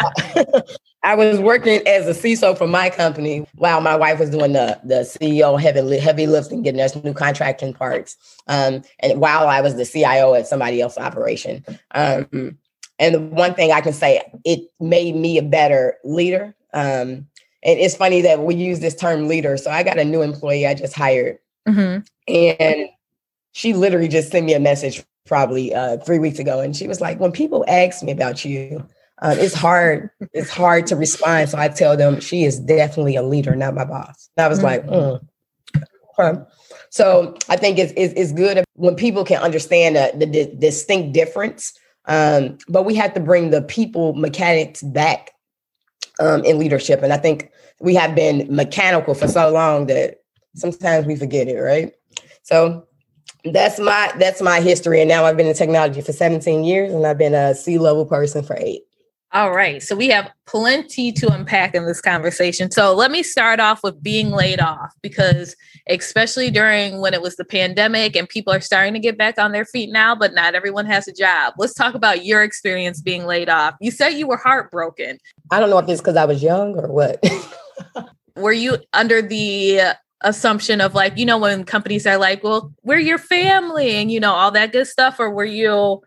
I 1.04 1.14
was 1.14 1.38
working 1.38 1.86
as 1.86 2.08
a 2.08 2.10
CISO 2.10 2.58
for 2.58 2.66
my 2.66 2.90
company 2.90 3.46
while 3.54 3.80
my 3.80 3.94
wife 3.94 4.18
was 4.18 4.30
doing 4.30 4.52
the 4.52 4.80
the 4.82 5.02
CEO 5.02 5.60
heavy 5.60 5.96
heavy 5.96 6.26
lifting, 6.26 6.62
getting 6.62 6.80
us 6.80 6.96
new 7.04 7.14
contracting 7.14 7.72
parts, 7.72 8.16
um, 8.48 8.82
and 8.98 9.20
while 9.20 9.46
I 9.46 9.60
was 9.60 9.76
the 9.76 9.86
CIO 9.86 10.34
at 10.34 10.48
somebody 10.48 10.80
else's 10.80 10.98
operation. 10.98 11.64
Um, 11.92 12.58
and 12.98 13.14
the 13.14 13.20
one 13.20 13.54
thing 13.54 13.70
I 13.70 13.80
can 13.80 13.92
say, 13.92 14.28
it 14.44 14.68
made 14.80 15.14
me 15.14 15.38
a 15.38 15.42
better 15.42 15.98
leader. 16.02 16.56
Um, 16.74 17.28
and 17.68 17.78
it's 17.78 17.94
funny 17.94 18.22
that 18.22 18.40
we 18.40 18.54
use 18.54 18.80
this 18.80 18.94
term 18.94 19.28
leader. 19.28 19.56
So 19.58 19.70
I 19.70 19.82
got 19.82 19.98
a 19.98 20.04
new 20.04 20.22
employee 20.22 20.66
I 20.66 20.72
just 20.72 20.94
hired, 20.94 21.38
mm-hmm. 21.68 22.00
and 22.26 22.88
she 23.52 23.74
literally 23.74 24.08
just 24.08 24.30
sent 24.30 24.46
me 24.46 24.54
a 24.54 24.60
message 24.60 25.04
probably 25.26 25.74
uh, 25.74 25.98
three 25.98 26.18
weeks 26.18 26.38
ago, 26.38 26.60
and 26.60 26.74
she 26.74 26.88
was 26.88 27.00
like, 27.00 27.20
"When 27.20 27.30
people 27.30 27.64
ask 27.68 28.02
me 28.02 28.10
about 28.10 28.42
you, 28.42 28.86
um, 29.20 29.38
it's 29.38 29.54
hard. 29.54 30.08
it's 30.32 30.50
hard 30.50 30.86
to 30.86 30.96
respond." 30.96 31.50
So 31.50 31.58
I 31.58 31.68
tell 31.68 31.94
them 31.94 32.20
she 32.20 32.44
is 32.44 32.58
definitely 32.58 33.16
a 33.16 33.22
leader, 33.22 33.54
not 33.54 33.74
my 33.74 33.84
boss. 33.84 34.30
And 34.36 34.46
I 34.46 34.48
was 34.48 34.60
mm-hmm. 34.60 34.88
like, 34.88 35.20
mm. 36.18 36.46
So 36.90 37.36
I 37.48 37.56
think 37.56 37.78
it's, 37.78 37.92
it's, 37.96 38.14
it's 38.14 38.32
good 38.32 38.64
when 38.74 38.96
people 38.96 39.24
can 39.24 39.40
understand 39.40 39.94
the, 39.94 40.10
the, 40.16 40.26
the 40.26 40.56
distinct 40.56 41.12
difference. 41.12 41.72
Um, 42.06 42.58
but 42.68 42.84
we 42.84 42.94
have 42.94 43.14
to 43.14 43.20
bring 43.20 43.50
the 43.50 43.62
people 43.62 44.14
mechanics 44.14 44.82
back 44.82 45.32
um, 46.18 46.44
in 46.44 46.58
leadership. 46.58 47.02
And 47.02 47.12
I 47.12 47.18
think 47.18 47.50
we 47.80 47.94
have 47.94 48.14
been 48.14 48.46
mechanical 48.54 49.14
for 49.14 49.28
so 49.28 49.50
long 49.50 49.86
that 49.86 50.22
sometimes 50.54 51.06
we 51.06 51.16
forget 51.16 51.48
it, 51.48 51.58
right? 51.58 51.92
So 52.42 52.86
that's 53.44 53.78
my 53.78 54.12
that's 54.18 54.42
my 54.42 54.60
history. 54.60 55.00
And 55.00 55.08
now 55.08 55.24
I've 55.24 55.36
been 55.36 55.46
in 55.46 55.54
technology 55.54 56.00
for 56.00 56.12
17 56.12 56.64
years 56.64 56.92
and 56.92 57.06
I've 57.06 57.18
been 57.18 57.34
a 57.34 57.54
C-level 57.54 58.06
person 58.06 58.42
for 58.42 58.56
eight. 58.58 58.82
All 59.32 59.52
right. 59.52 59.82
So 59.82 59.94
we 59.94 60.08
have 60.08 60.30
plenty 60.46 61.12
to 61.12 61.30
unpack 61.30 61.74
in 61.74 61.84
this 61.84 62.00
conversation. 62.00 62.70
So 62.70 62.94
let 62.94 63.10
me 63.10 63.22
start 63.22 63.60
off 63.60 63.82
with 63.82 64.02
being 64.02 64.30
laid 64.30 64.58
off 64.58 64.94
because, 65.02 65.54
especially 65.86 66.50
during 66.50 67.02
when 67.02 67.12
it 67.12 67.20
was 67.20 67.36
the 67.36 67.44
pandemic 67.44 68.16
and 68.16 68.26
people 68.26 68.54
are 68.54 68.60
starting 68.60 68.94
to 68.94 68.98
get 68.98 69.18
back 69.18 69.38
on 69.38 69.52
their 69.52 69.66
feet 69.66 69.92
now, 69.92 70.14
but 70.14 70.32
not 70.32 70.54
everyone 70.54 70.86
has 70.86 71.06
a 71.08 71.12
job. 71.12 71.52
Let's 71.58 71.74
talk 71.74 71.94
about 71.94 72.24
your 72.24 72.42
experience 72.42 73.02
being 73.02 73.26
laid 73.26 73.50
off. 73.50 73.74
You 73.82 73.90
said 73.90 74.10
you 74.10 74.26
were 74.26 74.38
heartbroken. 74.38 75.18
I 75.50 75.60
don't 75.60 75.68
know 75.68 75.78
if 75.78 75.88
it's 75.90 76.00
because 76.00 76.16
I 76.16 76.24
was 76.24 76.42
young 76.42 76.78
or 76.78 76.90
what. 76.90 77.22
were 78.36 78.52
you 78.52 78.78
under 78.92 79.22
the 79.22 79.80
assumption 80.22 80.80
of 80.80 80.94
like, 80.94 81.16
you 81.16 81.26
know, 81.26 81.38
when 81.38 81.64
companies 81.64 82.06
are 82.06 82.18
like, 82.18 82.42
well, 82.42 82.72
we're 82.82 82.98
your 82.98 83.18
family 83.18 83.90
and, 83.96 84.10
you 84.10 84.20
know, 84.20 84.32
all 84.32 84.50
that 84.50 84.72
good 84.72 84.86
stuff? 84.86 85.20
Or 85.20 85.30
were 85.30 85.44
you 85.44 86.02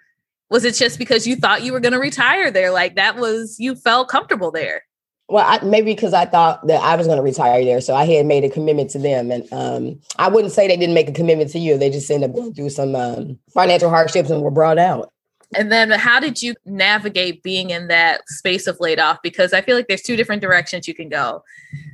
was 0.52 0.66
it 0.66 0.76
just 0.76 1.00
because 1.00 1.26
you 1.26 1.36
thought 1.36 1.64
you 1.64 1.72
were 1.72 1.80
going 1.80 1.94
to 1.94 2.00
retire 2.00 2.52
there 2.52 2.72
like 2.72 2.96
that 2.96 3.16
was 3.16 3.56
you 3.58 3.74
felt 3.74 4.10
comfortable 4.10 4.52
there 4.52 4.84
well 5.30 5.46
I, 5.48 5.64
maybe 5.64 5.96
because 5.96 6.14
i 6.14 6.26
thought 6.26 6.68
that 6.68 6.82
i 6.84 6.96
was 6.96 7.08
going 7.08 7.18
to 7.18 7.24
retire 7.24 7.64
there 7.64 7.82
so 7.82 7.96
i 7.96 8.06
had 8.06 8.28
made 8.28 8.44
a 8.44 8.50
commitment 8.50 8.92
to 8.92 9.00
them 9.00 9.32
and 9.32 9.52
um, 9.52 10.00
i 10.20 10.28
wouldn't 10.28 10.54
say 10.54 10.68
they 10.68 10.78
didn't 10.78 10.94
make 10.94 11.10
a 11.10 11.14
commitment 11.14 11.50
to 11.52 11.60
you 11.60 11.78
they 11.78 11.90
just 11.90 12.12
ended 12.12 12.30
up 12.30 12.36
going 12.36 12.54
through 12.54 12.70
some 12.70 12.94
um, 12.96 13.40
financial 13.52 13.90
hardships 13.90 14.30
and 14.30 14.44
were 14.44 14.52
brought 14.52 14.78
out 14.78 15.12
and 15.56 15.72
then 15.72 15.92
how 15.92 16.20
did 16.20 16.42
you 16.42 16.56
navigate 16.66 17.44
being 17.44 17.70
in 17.70 17.88
that 17.88 18.28
space 18.28 18.68
of 18.68 18.80
laid 18.80 19.00
off? 19.00 19.22
Because 19.22 19.54
I 19.54 19.62
feel 19.62 19.76
like 19.76 19.88
there's 19.88 20.02
two 20.02 20.16
different 20.16 20.42
directions 20.42 20.88
you 20.88 20.94
can 20.94 21.10
go. 21.10 21.44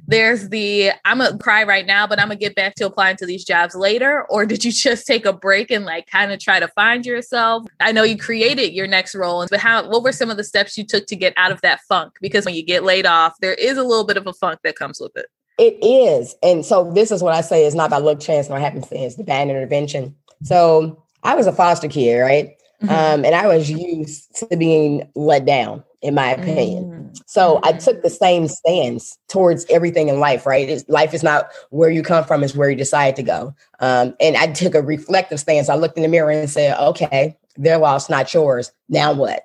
There's 0.07 0.49
the 0.49 0.91
I'm 1.05 1.19
gonna 1.19 1.37
cry 1.37 1.63
right 1.63 1.85
now, 1.85 2.07
but 2.07 2.19
I'm 2.19 2.27
gonna 2.27 2.39
get 2.39 2.55
back 2.55 2.75
to 2.75 2.85
applying 2.85 3.17
to 3.17 3.25
these 3.25 3.43
jobs 3.43 3.75
later. 3.75 4.25
Or 4.29 4.45
did 4.45 4.63
you 4.63 4.71
just 4.87 5.07
take 5.07 5.25
a 5.25 5.33
break 5.33 5.71
and 5.71 5.85
like 5.85 6.07
kind 6.07 6.31
of 6.31 6.39
try 6.39 6.59
to 6.59 6.67
find 6.69 7.05
yourself? 7.05 7.65
I 7.79 7.91
know 7.91 8.03
you 8.03 8.17
created 8.17 8.73
your 8.73 8.87
next 8.87 9.15
role, 9.15 9.45
but 9.49 9.59
how 9.59 9.87
what 9.89 10.03
were 10.03 10.11
some 10.11 10.29
of 10.29 10.37
the 10.37 10.43
steps 10.43 10.77
you 10.77 10.85
took 10.85 11.07
to 11.07 11.15
get 11.15 11.33
out 11.37 11.51
of 11.51 11.61
that 11.61 11.81
funk? 11.81 12.13
Because 12.21 12.45
when 12.45 12.55
you 12.55 12.63
get 12.63 12.83
laid 12.83 13.05
off, 13.05 13.33
there 13.41 13.53
is 13.53 13.77
a 13.77 13.83
little 13.83 14.05
bit 14.05 14.17
of 14.17 14.27
a 14.27 14.33
funk 14.33 14.59
that 14.63 14.75
comes 14.75 14.99
with 14.99 15.15
it. 15.15 15.27
It 15.57 15.77
is. 15.83 16.35
And 16.43 16.63
so 16.63 16.91
this 16.93 17.11
is 17.11 17.23
what 17.23 17.33
I 17.33 17.41
say 17.41 17.65
is 17.65 17.73
not 17.73 17.89
by 17.89 17.97
luck, 17.97 18.19
chance, 18.19 18.47
nor 18.47 18.59
happenstance, 18.59 19.15
divine 19.15 19.49
intervention. 19.49 20.15
So 20.43 21.03
I 21.23 21.35
was 21.35 21.47
a 21.47 21.51
foster 21.51 21.87
kid, 21.87 22.19
right? 22.19 22.56
Mm-hmm. 22.81 22.89
Um, 22.89 23.25
and 23.25 23.34
I 23.34 23.48
was 23.48 23.72
used 23.72 24.36
to 24.36 24.55
being 24.55 25.10
let 25.15 25.46
down, 25.46 25.84
in 26.01 26.13
my 26.13 26.29
opinion. 26.31 26.86
Mm-hmm. 26.86 27.13
So 27.25 27.60
I 27.63 27.72
mm-hmm. 27.72 27.79
took 27.79 28.03
the 28.03 28.10
same 28.10 28.48
stance 28.48 29.17
towards 29.29 29.65
everything 29.69 30.10
in 30.10 30.19
life, 30.19 30.46
right? 30.46 30.69
It's, 30.69 30.88
life 30.88 31.13
is 31.13 31.24
not 31.24 31.50
where 31.72 31.89
you 31.89 32.03
come 32.03 32.24
from, 32.24 32.43
it's 32.43 32.55
where 32.55 32.69
you 32.69 32.75
decide 32.75 33.15
to 33.15 33.24
go. 33.24 33.55
Um, 33.79 34.15
and 34.19 34.38
I 34.38 34.48
took 34.48 34.75
a 34.75 34.81
reflective 34.81 35.39
stance. 35.39 35.69
I 35.69 35.75
looked 35.75 35.98
in 35.98 36.03
the 36.03 36.10
mirror 36.10 36.29
and 36.29 36.50
said, 36.50 36.77
okay, 36.77 37.36
their 37.57 37.79
loss, 37.79 38.10
not 38.10 38.31
yours. 38.34 38.72
Now 38.89 39.12
what? 39.12 39.43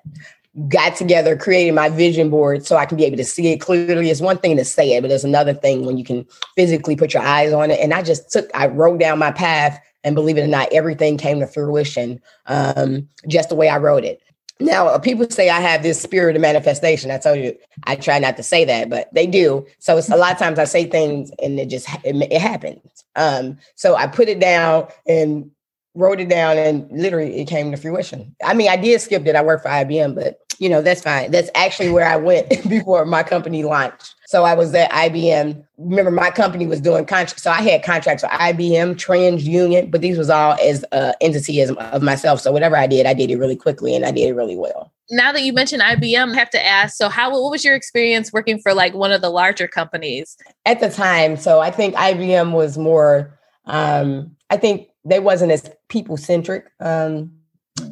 Got 0.67 0.95
together, 0.95 1.35
created 1.35 1.73
my 1.73 1.89
vision 1.89 2.29
board 2.29 2.63
so 2.63 2.77
I 2.77 2.85
can 2.85 2.97
be 2.97 3.05
able 3.05 3.17
to 3.17 3.23
see 3.23 3.47
it 3.47 3.57
clearly. 3.57 4.11
It's 4.11 4.21
one 4.21 4.37
thing 4.37 4.55
to 4.57 4.65
say 4.65 4.95
it, 4.95 5.01
but 5.01 5.07
there's 5.07 5.23
another 5.23 5.55
thing 5.55 5.87
when 5.87 5.97
you 5.97 6.03
can 6.03 6.27
physically 6.55 6.95
put 6.95 7.15
your 7.15 7.23
eyes 7.23 7.51
on 7.51 7.71
it. 7.71 7.79
And 7.79 7.91
I 7.91 8.03
just 8.03 8.29
took, 8.29 8.51
I 8.53 8.67
wrote 8.67 8.99
down 8.99 9.17
my 9.17 9.31
path 9.31 9.81
and 10.03 10.15
believe 10.15 10.37
it 10.37 10.41
or 10.41 10.47
not, 10.47 10.71
everything 10.71 11.17
came 11.17 11.39
to 11.39 11.47
fruition 11.47 12.21
um, 12.47 13.07
just 13.27 13.49
the 13.49 13.55
way 13.55 13.69
I 13.69 13.77
wrote 13.77 14.03
it. 14.03 14.21
Now, 14.59 14.87
uh, 14.87 14.99
people 14.99 15.29
say 15.29 15.49
I 15.49 15.59
have 15.59 15.83
this 15.83 16.01
spirit 16.01 16.35
of 16.35 16.41
manifestation. 16.41 17.11
I 17.11 17.17
told 17.17 17.39
you 17.39 17.57
I 17.85 17.95
try 17.95 18.19
not 18.19 18.37
to 18.37 18.43
say 18.43 18.63
that, 18.65 18.89
but 18.89 19.13
they 19.13 19.27
do. 19.27 19.65
So 19.79 19.97
it's 19.97 20.09
a 20.09 20.15
lot 20.15 20.31
of 20.31 20.37
times 20.37 20.59
I 20.59 20.65
say 20.65 20.85
things 20.85 21.31
and 21.41 21.59
it 21.59 21.69
just 21.69 21.87
it, 22.03 22.15
it 22.31 22.41
happens. 22.41 23.03
Um, 23.15 23.57
so 23.75 23.95
I 23.95 24.07
put 24.07 24.29
it 24.29 24.39
down 24.39 24.87
and 25.07 25.51
wrote 25.95 26.19
it 26.19 26.29
down, 26.29 26.57
and 26.57 26.89
literally 26.91 27.39
it 27.39 27.45
came 27.45 27.71
to 27.71 27.77
fruition. 27.77 28.35
I 28.43 28.53
mean, 28.53 28.69
I 28.69 28.77
did 28.77 28.99
skip 29.01 29.25
it. 29.25 29.35
I 29.35 29.43
worked 29.43 29.63
for 29.63 29.69
IBM, 29.69 30.15
but 30.15 30.39
you 30.59 30.69
know 30.69 30.81
that's 30.81 31.01
fine. 31.01 31.31
That's 31.31 31.49
actually 31.55 31.91
where 31.91 32.07
I 32.07 32.15
went 32.15 32.49
before 32.69 33.05
my 33.05 33.23
company 33.23 33.63
launched. 33.63 34.15
So 34.33 34.45
I 34.45 34.55
was 34.55 34.73
at 34.73 34.89
IBM. 34.91 35.63
Remember, 35.77 36.09
my 36.09 36.31
company 36.31 36.65
was 36.65 36.81
doing 36.81 37.05
contracts. 37.05 37.43
So 37.43 37.51
I 37.51 37.61
had 37.61 37.83
contracts 37.83 38.23
with 38.23 38.31
IBM, 38.31 38.95
TransUnion, 38.95 39.91
but 39.91 40.01
these 40.01 40.17
was 40.17 40.29
all 40.31 40.57
as 40.59 40.83
uh, 40.91 41.13
entity 41.21 41.61
as, 41.61 41.69
of 41.71 42.01
myself. 42.01 42.41
So 42.41 42.51
whatever 42.51 42.75
I 42.75 42.87
did, 42.87 43.05
I 43.05 43.13
did 43.13 43.29
it 43.29 43.37
really 43.37 43.55
quickly 43.55 43.95
and 43.95 44.05
I 44.05 44.11
did 44.11 44.27
it 44.27 44.33
really 44.33 44.55
well. 44.55 44.91
Now 45.11 45.31
that 45.33 45.43
you 45.43 45.53
mentioned 45.53 45.83
IBM, 45.83 46.33
I 46.33 46.35
have 46.35 46.49
to 46.49 46.65
ask. 46.65 46.95
So 46.95 47.09
how 47.09 47.31
what 47.31 47.51
was 47.51 47.63
your 47.63 47.75
experience 47.75 48.33
working 48.33 48.57
for 48.57 48.73
like 48.73 48.95
one 48.95 49.11
of 49.11 49.21
the 49.21 49.29
larger 49.29 49.67
companies 49.67 50.35
at 50.65 50.79
the 50.79 50.89
time? 50.89 51.37
So 51.37 51.59
I 51.59 51.69
think 51.69 51.93
IBM 51.93 52.53
was 52.53 52.77
more. 52.77 53.37
Um, 53.65 54.35
I 54.49 54.57
think 54.57 54.87
they 55.05 55.19
wasn't 55.19 55.51
as 55.51 55.69
people 55.89 56.17
centric 56.17 56.71
um, 56.79 57.31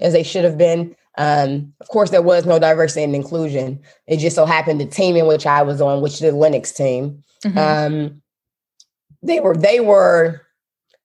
as 0.01 0.13
they 0.13 0.23
should 0.23 0.43
have 0.43 0.57
been. 0.57 0.95
Um, 1.17 1.73
of 1.81 1.87
course, 1.89 2.09
there 2.09 2.21
was 2.21 2.45
no 2.45 2.59
diversity 2.59 3.03
and 3.03 3.15
inclusion. 3.15 3.79
It 4.07 4.17
just 4.17 4.35
so 4.35 4.45
happened 4.45 4.79
the 4.79 4.85
team 4.85 5.15
in 5.15 5.27
which 5.27 5.45
I 5.45 5.61
was 5.61 5.81
on, 5.81 6.01
which 6.01 6.19
the 6.19 6.27
Linux 6.27 6.75
team, 6.75 7.23
mm-hmm. 7.43 7.57
um, 7.57 8.21
they 9.21 9.39
were 9.39 9.55
they 9.55 9.79
were 9.79 10.41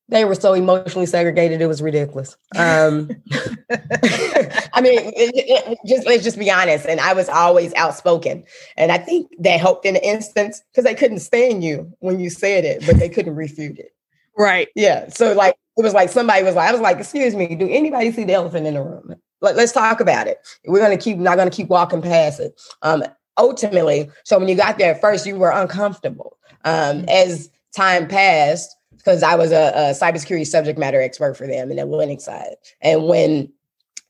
they 0.08 0.24
were 0.24 0.36
so 0.36 0.54
emotionally 0.54 1.06
segregated 1.06 1.60
it 1.60 1.66
was 1.66 1.82
ridiculous. 1.82 2.36
Um, 2.54 3.10
I 3.32 4.80
mean, 4.80 5.00
it, 5.16 5.32
it, 5.34 5.78
just 5.84 6.06
let's 6.06 6.22
just 6.22 6.38
be 6.38 6.50
honest. 6.50 6.86
And 6.86 7.00
I 7.00 7.12
was 7.12 7.28
always 7.28 7.74
outspoken, 7.74 8.44
and 8.76 8.92
I 8.92 8.98
think 8.98 9.32
that 9.40 9.58
helped 9.58 9.84
in 9.84 9.94
the 9.94 10.06
instance 10.06 10.62
because 10.70 10.84
they 10.84 10.94
couldn't 10.94 11.20
stand 11.20 11.64
you 11.64 11.92
when 11.98 12.20
you 12.20 12.30
said 12.30 12.64
it, 12.64 12.86
but 12.86 12.98
they 12.98 13.08
couldn't 13.08 13.34
refute 13.34 13.78
it. 13.78 13.92
Right. 14.38 14.68
Yeah. 14.76 15.08
So 15.08 15.32
like 15.32 15.56
it 15.76 15.82
was 15.82 15.94
like 15.94 16.10
somebody 16.10 16.44
was 16.44 16.54
like, 16.54 16.68
I 16.68 16.72
was 16.72 16.80
like, 16.80 16.98
excuse 16.98 17.34
me, 17.34 17.56
do 17.56 17.68
anybody 17.68 18.12
see 18.12 18.24
the 18.24 18.34
elephant 18.34 18.66
in 18.66 18.74
the 18.74 18.82
room? 18.82 19.16
Let, 19.40 19.56
us 19.58 19.72
talk 19.72 20.00
about 20.00 20.26
it. 20.26 20.38
We're 20.66 20.80
going 20.80 20.96
to 20.96 21.02
keep, 21.02 21.18
not 21.18 21.36
going 21.36 21.50
to 21.50 21.54
keep 21.54 21.68
walking 21.68 22.02
past 22.02 22.40
it. 22.40 22.60
Um, 22.82 23.04
ultimately, 23.36 24.10
so 24.24 24.38
when 24.38 24.48
you 24.48 24.54
got 24.54 24.78
there 24.78 24.94
at 24.94 25.00
first, 25.00 25.26
you 25.26 25.36
were 25.36 25.50
uncomfortable. 25.50 26.36
Um, 26.64 27.02
mm-hmm. 27.02 27.08
as 27.08 27.50
time 27.74 28.08
passed, 28.08 28.74
because 28.96 29.22
I 29.22 29.36
was 29.36 29.52
a, 29.52 29.72
a 29.74 29.92
cybersecurity 29.92 30.46
subject 30.46 30.78
matter 30.78 31.00
expert 31.00 31.36
for 31.36 31.46
them 31.46 31.70
in 31.70 31.76
the 31.76 31.82
Linux 31.84 32.22
side. 32.22 32.56
And 32.80 33.04
when 33.04 33.52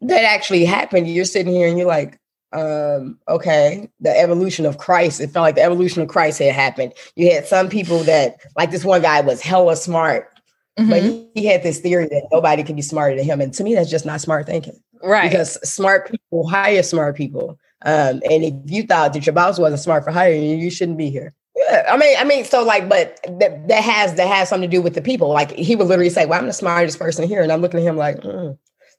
that 0.00 0.24
actually 0.24 0.64
happened, 0.64 1.08
you're 1.08 1.24
sitting 1.24 1.52
here 1.52 1.68
and 1.68 1.76
you're 1.76 1.86
like, 1.86 2.18
um, 2.52 3.18
okay, 3.28 3.90
the 4.00 4.18
evolution 4.18 4.64
of 4.64 4.78
Christ. 4.78 5.20
It 5.20 5.30
felt 5.30 5.42
like 5.42 5.56
the 5.56 5.62
evolution 5.62 6.00
of 6.02 6.08
Christ 6.08 6.38
had 6.38 6.54
happened. 6.54 6.94
You 7.16 7.32
had 7.32 7.46
some 7.46 7.68
people 7.68 7.98
that, 8.04 8.40
like 8.56 8.70
this 8.70 8.84
one 8.84 9.02
guy 9.02 9.20
was 9.20 9.42
hella 9.42 9.76
smart, 9.76 10.30
Mm-hmm. 10.78 10.90
But 10.90 11.02
he, 11.02 11.28
he, 11.34 11.46
had 11.46 11.62
this 11.62 11.80
theory 11.80 12.06
that 12.06 12.28
nobody 12.30 12.62
can 12.62 12.76
be 12.76 12.82
smarter 12.82 13.16
than 13.16 13.24
him. 13.24 13.40
And 13.40 13.52
to 13.54 13.64
me, 13.64 13.74
that's 13.74 13.90
just 13.90 14.04
not 14.04 14.20
smart 14.20 14.46
thinking. 14.46 14.78
Right. 15.02 15.30
Because 15.30 15.54
smart 15.68 16.10
people 16.10 16.46
hire 16.48 16.82
smart 16.82 17.16
people. 17.16 17.58
Um, 17.84 18.20
and 18.30 18.44
if 18.44 18.54
you 18.66 18.82
thought 18.82 19.12
that 19.14 19.24
your 19.24 19.32
boss 19.32 19.58
wasn't 19.58 19.80
smart 19.80 20.04
for 20.04 20.10
hiring 20.10 20.42
you, 20.42 20.56
you 20.56 20.70
shouldn't 20.70 20.98
be 20.98 21.08
here. 21.08 21.34
Yeah, 21.56 21.86
I 21.88 21.96
mean, 21.96 22.16
I 22.18 22.24
mean, 22.24 22.44
so 22.44 22.62
like, 22.62 22.88
but 22.88 23.18
that, 23.38 23.68
that 23.68 23.82
has 23.82 24.14
that 24.14 24.28
has 24.28 24.48
something 24.50 24.70
to 24.70 24.76
do 24.76 24.82
with 24.82 24.94
the 24.94 25.00
people. 25.00 25.28
Like 25.30 25.52
he 25.52 25.74
would 25.74 25.86
literally 25.86 26.10
say, 26.10 26.26
"Well, 26.26 26.38
I'm 26.38 26.46
the 26.46 26.52
smartest 26.52 26.98
person 26.98 27.26
here," 27.26 27.40
and 27.42 27.50
I'm 27.50 27.62
looking 27.62 27.80
at 27.80 27.86
him 27.86 27.96
like, 27.96 28.18
mm, 28.18 28.58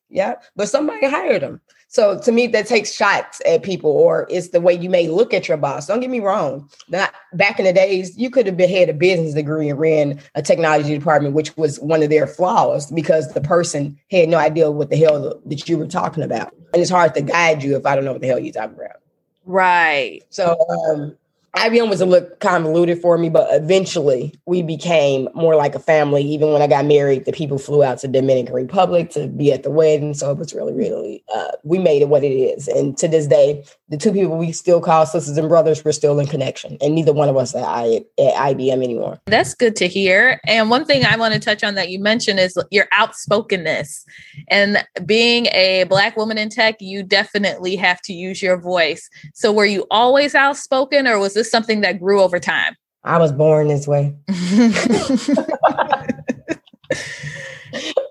"Yeah," 0.10 0.36
but 0.56 0.68
somebody 0.68 1.06
hired 1.08 1.44
him. 1.44 1.62
So 1.90 2.20
to 2.20 2.32
me, 2.32 2.48
that 2.48 2.68
takes 2.68 2.92
shots 2.92 3.42
at 3.46 3.64
people, 3.64 3.90
or 3.90 4.28
it's 4.30 4.50
the 4.50 4.60
way 4.60 4.74
you 4.74 4.90
may 4.90 5.08
look 5.08 5.34
at 5.34 5.48
your 5.48 5.58
boss. 5.58 5.88
Don't 5.88 6.02
get 6.02 6.10
me 6.10 6.20
wrong. 6.20 6.70
Not, 6.90 7.14
back 7.34 7.60
in 7.60 7.66
the 7.66 7.74
days, 7.74 8.18
you 8.18 8.30
could 8.30 8.46
have 8.46 8.58
been 8.58 8.70
had 8.70 8.90
a 8.90 8.94
business 8.94 9.34
degree 9.34 9.70
and 9.70 9.80
ran 9.80 10.20
a 10.36 10.42
technology 10.42 10.98
department, 10.98 11.34
which 11.34 11.56
was 11.56 11.80
one 11.80 12.04
of 12.04 12.10
their 12.10 12.28
flaws 12.28 12.92
because 12.92 13.34
the 13.34 13.42
person 13.42 13.98
had 14.12 14.28
no 14.28 14.38
idea 14.38 14.70
what 14.70 14.90
the 14.90 14.98
hell 14.98 15.42
that 15.46 15.70
you 15.70 15.78
were 15.78 15.88
talking 15.88 16.24
about, 16.24 16.54
and 16.74 16.82
it's 16.82 16.92
hard 16.92 17.16
to 17.16 17.22
guide 17.22 17.64
you 17.64 17.78
if 17.78 17.86
I 17.86 17.96
don't 17.96 18.04
know 18.04 18.12
what 18.12 18.22
the 18.22 18.28
hell 18.28 18.40
you're 18.40 18.54
talking 18.54 18.76
about. 18.76 18.98
Right. 19.46 20.24
So 20.30 20.58
um, 20.70 21.18
IBM 21.56 21.90
was 21.90 22.02
a 22.02 22.06
little 22.06 22.30
convoluted 22.40 23.02
for 23.02 23.18
me, 23.18 23.30
but 23.30 23.48
eventually 23.52 24.38
we 24.46 24.62
became 24.62 25.28
more 25.34 25.56
like 25.56 25.76
a 25.76 25.80
family. 25.80 26.22
Even 26.24 26.52
when 26.52 26.62
I 26.62 26.68
got 26.68 26.86
married, 26.86 27.26
the 27.26 27.32
people 27.32 27.58
flew 27.58 27.84
out 27.84 28.00
to 28.00 28.08
Dominican 28.08 28.54
Republic 28.54 29.10
to 29.12 29.28
be 29.28 29.52
at 29.52 29.64
the 29.64 29.72
wedding. 29.72 30.14
So 30.14 30.32
it 30.32 30.38
was 30.38 30.54
really, 30.54 30.74
really, 30.74 31.24
uh, 31.34 31.52
we 31.64 31.80
made 31.80 32.02
it 32.02 32.10
what 32.10 32.24
it 32.24 32.34
is. 32.34 32.68
And 32.68 32.98
to 32.98 33.08
this 33.08 33.28
day, 33.28 33.64
the 33.90 33.98
two 33.98 34.12
people 34.12 34.38
we 34.38 34.52
still 34.52 34.82
call 34.82 35.06
sisters 35.06 35.38
and 35.38 35.48
brothers, 35.48 35.84
we're 35.84 35.94
still 35.94 36.20
in 36.20 36.28
connection. 36.28 36.78
And 36.82 36.94
neither 36.94 37.14
one 37.14 37.30
of 37.30 37.38
us 37.38 37.56
at, 37.56 37.64
I, 37.64 38.06
at 38.20 38.34
IBM 38.56 38.84
anymore. 38.84 39.20
That's 39.26 39.56
good 39.56 39.76
to 39.78 39.88
hear. 39.88 40.40
And 40.46 40.70
one 40.70 40.86
thing 40.86 41.06
I 41.06 41.16
want 41.16 41.34
to 41.34 41.40
touch 41.40 41.64
on 41.64 41.76
that 41.76 41.90
you 41.90 42.00
mentioned 42.00 42.40
is 42.40 42.58
your 42.72 42.88
outspokenness. 42.92 44.06
And 44.50 44.86
being 45.06 45.48
a 45.48 45.86
Black 45.86 46.18
woman 46.18 46.38
in 46.38 46.50
tech, 46.50 46.76
you 46.82 47.04
definitely 47.04 47.78
have 47.78 48.02
to 48.04 48.14
use 48.14 48.42
your 48.42 48.58
voice. 48.58 49.10
So 49.34 49.52
were 49.52 49.66
you 49.66 49.88
always 49.90 50.36
outspoken 50.36 51.08
or 51.08 51.18
was 51.18 51.37
this 51.38 51.50
something 51.50 51.82
that 51.82 52.00
grew 52.00 52.22
over 52.22 52.40
time? 52.40 52.76
I 53.04 53.20
was 53.20 53.32
born 53.32 53.68
this 53.68 53.88
way. 53.88 54.16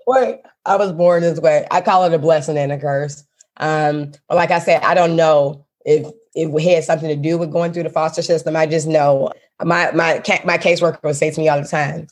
Wait, 0.06 0.40
I 0.64 0.76
was 0.76 0.92
born 0.92 1.22
this 1.22 1.40
way. 1.40 1.66
I 1.70 1.80
call 1.80 2.04
it 2.04 2.14
a 2.14 2.18
blessing 2.18 2.56
and 2.56 2.72
a 2.72 2.78
curse. 2.78 3.24
Um, 3.58 4.12
but 4.28 4.36
like 4.36 4.50
I 4.50 4.58
said, 4.58 4.82
I 4.82 4.94
don't 4.94 5.16
know 5.16 5.66
if 5.84 6.06
it 6.34 6.62
had 6.62 6.84
something 6.84 7.08
to 7.08 7.16
do 7.16 7.38
with 7.38 7.52
going 7.52 7.72
through 7.72 7.84
the 7.84 7.90
foster 7.90 8.22
system. 8.22 8.56
I 8.56 8.66
just 8.66 8.86
know 8.86 9.30
my 9.62 9.90
my 9.92 10.22
my 10.44 10.58
caseworker 10.58 11.02
would 11.02 11.16
say 11.16 11.30
to 11.30 11.40
me 11.40 11.48
all 11.48 11.60
the 11.60 11.68
time, 11.68 12.06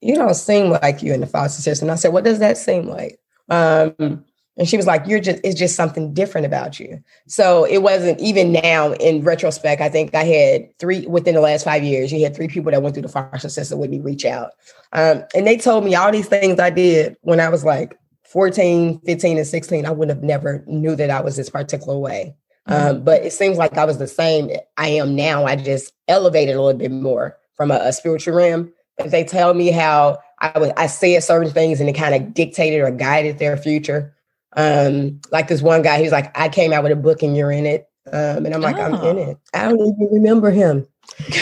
"You 0.00 0.16
don't 0.16 0.34
seem 0.34 0.70
like 0.70 1.02
you 1.02 1.14
in 1.14 1.20
the 1.20 1.26
foster 1.26 1.62
system." 1.62 1.90
I 1.90 1.94
said, 1.94 2.12
"What 2.12 2.24
does 2.24 2.40
that 2.40 2.58
seem 2.58 2.86
like?" 2.86 3.18
Um, 3.48 4.24
and 4.56 4.68
she 4.68 4.76
was 4.76 4.86
like, 4.86 5.06
You're 5.06 5.20
just, 5.20 5.40
it's 5.44 5.58
just 5.58 5.76
something 5.76 6.14
different 6.14 6.46
about 6.46 6.80
you. 6.80 7.02
So 7.26 7.64
it 7.64 7.78
wasn't 7.78 8.20
even 8.20 8.52
now 8.52 8.92
in 8.94 9.22
retrospect. 9.22 9.80
I 9.80 9.88
think 9.88 10.14
I 10.14 10.24
had 10.24 10.78
three 10.78 11.06
within 11.06 11.34
the 11.34 11.40
last 11.40 11.64
five 11.64 11.84
years, 11.84 12.12
you 12.12 12.22
had 12.22 12.34
three 12.34 12.48
people 12.48 12.70
that 12.72 12.82
went 12.82 12.94
through 12.94 13.02
the 13.02 13.08
foster 13.08 13.48
system 13.48 13.78
with 13.78 13.90
me 13.90 14.00
reach 14.00 14.24
out. 14.24 14.52
Um, 14.92 15.24
and 15.34 15.46
they 15.46 15.56
told 15.56 15.84
me 15.84 15.94
all 15.94 16.10
these 16.10 16.28
things 16.28 16.58
I 16.58 16.70
did 16.70 17.16
when 17.22 17.40
I 17.40 17.48
was 17.48 17.64
like 17.64 17.98
14, 18.24 19.00
15, 19.00 19.38
and 19.38 19.46
16. 19.46 19.86
I 19.86 19.90
would 19.90 20.08
have 20.08 20.22
never 20.22 20.64
knew 20.66 20.96
that 20.96 21.10
I 21.10 21.20
was 21.20 21.36
this 21.36 21.50
particular 21.50 21.98
way. 21.98 22.34
Mm-hmm. 22.68 22.96
Um, 22.96 23.04
but 23.04 23.24
it 23.24 23.32
seems 23.32 23.58
like 23.58 23.76
I 23.76 23.84
was 23.84 23.98
the 23.98 24.08
same 24.08 24.50
I 24.76 24.88
am 24.88 25.14
now. 25.14 25.44
I 25.44 25.56
just 25.56 25.92
elevated 26.08 26.56
a 26.56 26.62
little 26.62 26.78
bit 26.78 26.90
more 26.90 27.36
from 27.54 27.70
a, 27.70 27.76
a 27.76 27.92
spiritual 27.92 28.34
realm. 28.34 28.72
But 28.98 29.10
they 29.10 29.24
tell 29.24 29.54
me 29.54 29.70
how 29.70 30.18
I 30.38 30.58
was 30.58 30.70
I 30.76 30.86
said 30.86 31.22
certain 31.22 31.52
things 31.52 31.80
and 31.80 31.88
it 31.88 31.94
kind 31.94 32.14
of 32.14 32.34
dictated 32.34 32.80
or 32.80 32.90
guided 32.90 33.38
their 33.38 33.56
future. 33.56 34.15
Um, 34.56 35.20
like 35.30 35.48
this 35.48 35.62
one 35.62 35.82
guy, 35.82 36.02
he's 36.02 36.12
like, 36.12 36.36
I 36.36 36.48
came 36.48 36.72
out 36.72 36.82
with 36.82 36.92
a 36.92 36.96
book 36.96 37.22
and 37.22 37.36
you're 37.36 37.52
in 37.52 37.66
it. 37.66 37.88
Um, 38.12 38.46
and 38.46 38.54
I'm 38.54 38.60
like, 38.60 38.76
oh. 38.76 38.82
I'm 38.82 38.94
in 39.04 39.18
it. 39.18 39.38
I 39.52 39.64
don't 39.64 39.78
even 39.78 40.08
remember 40.12 40.50
him. 40.50 40.86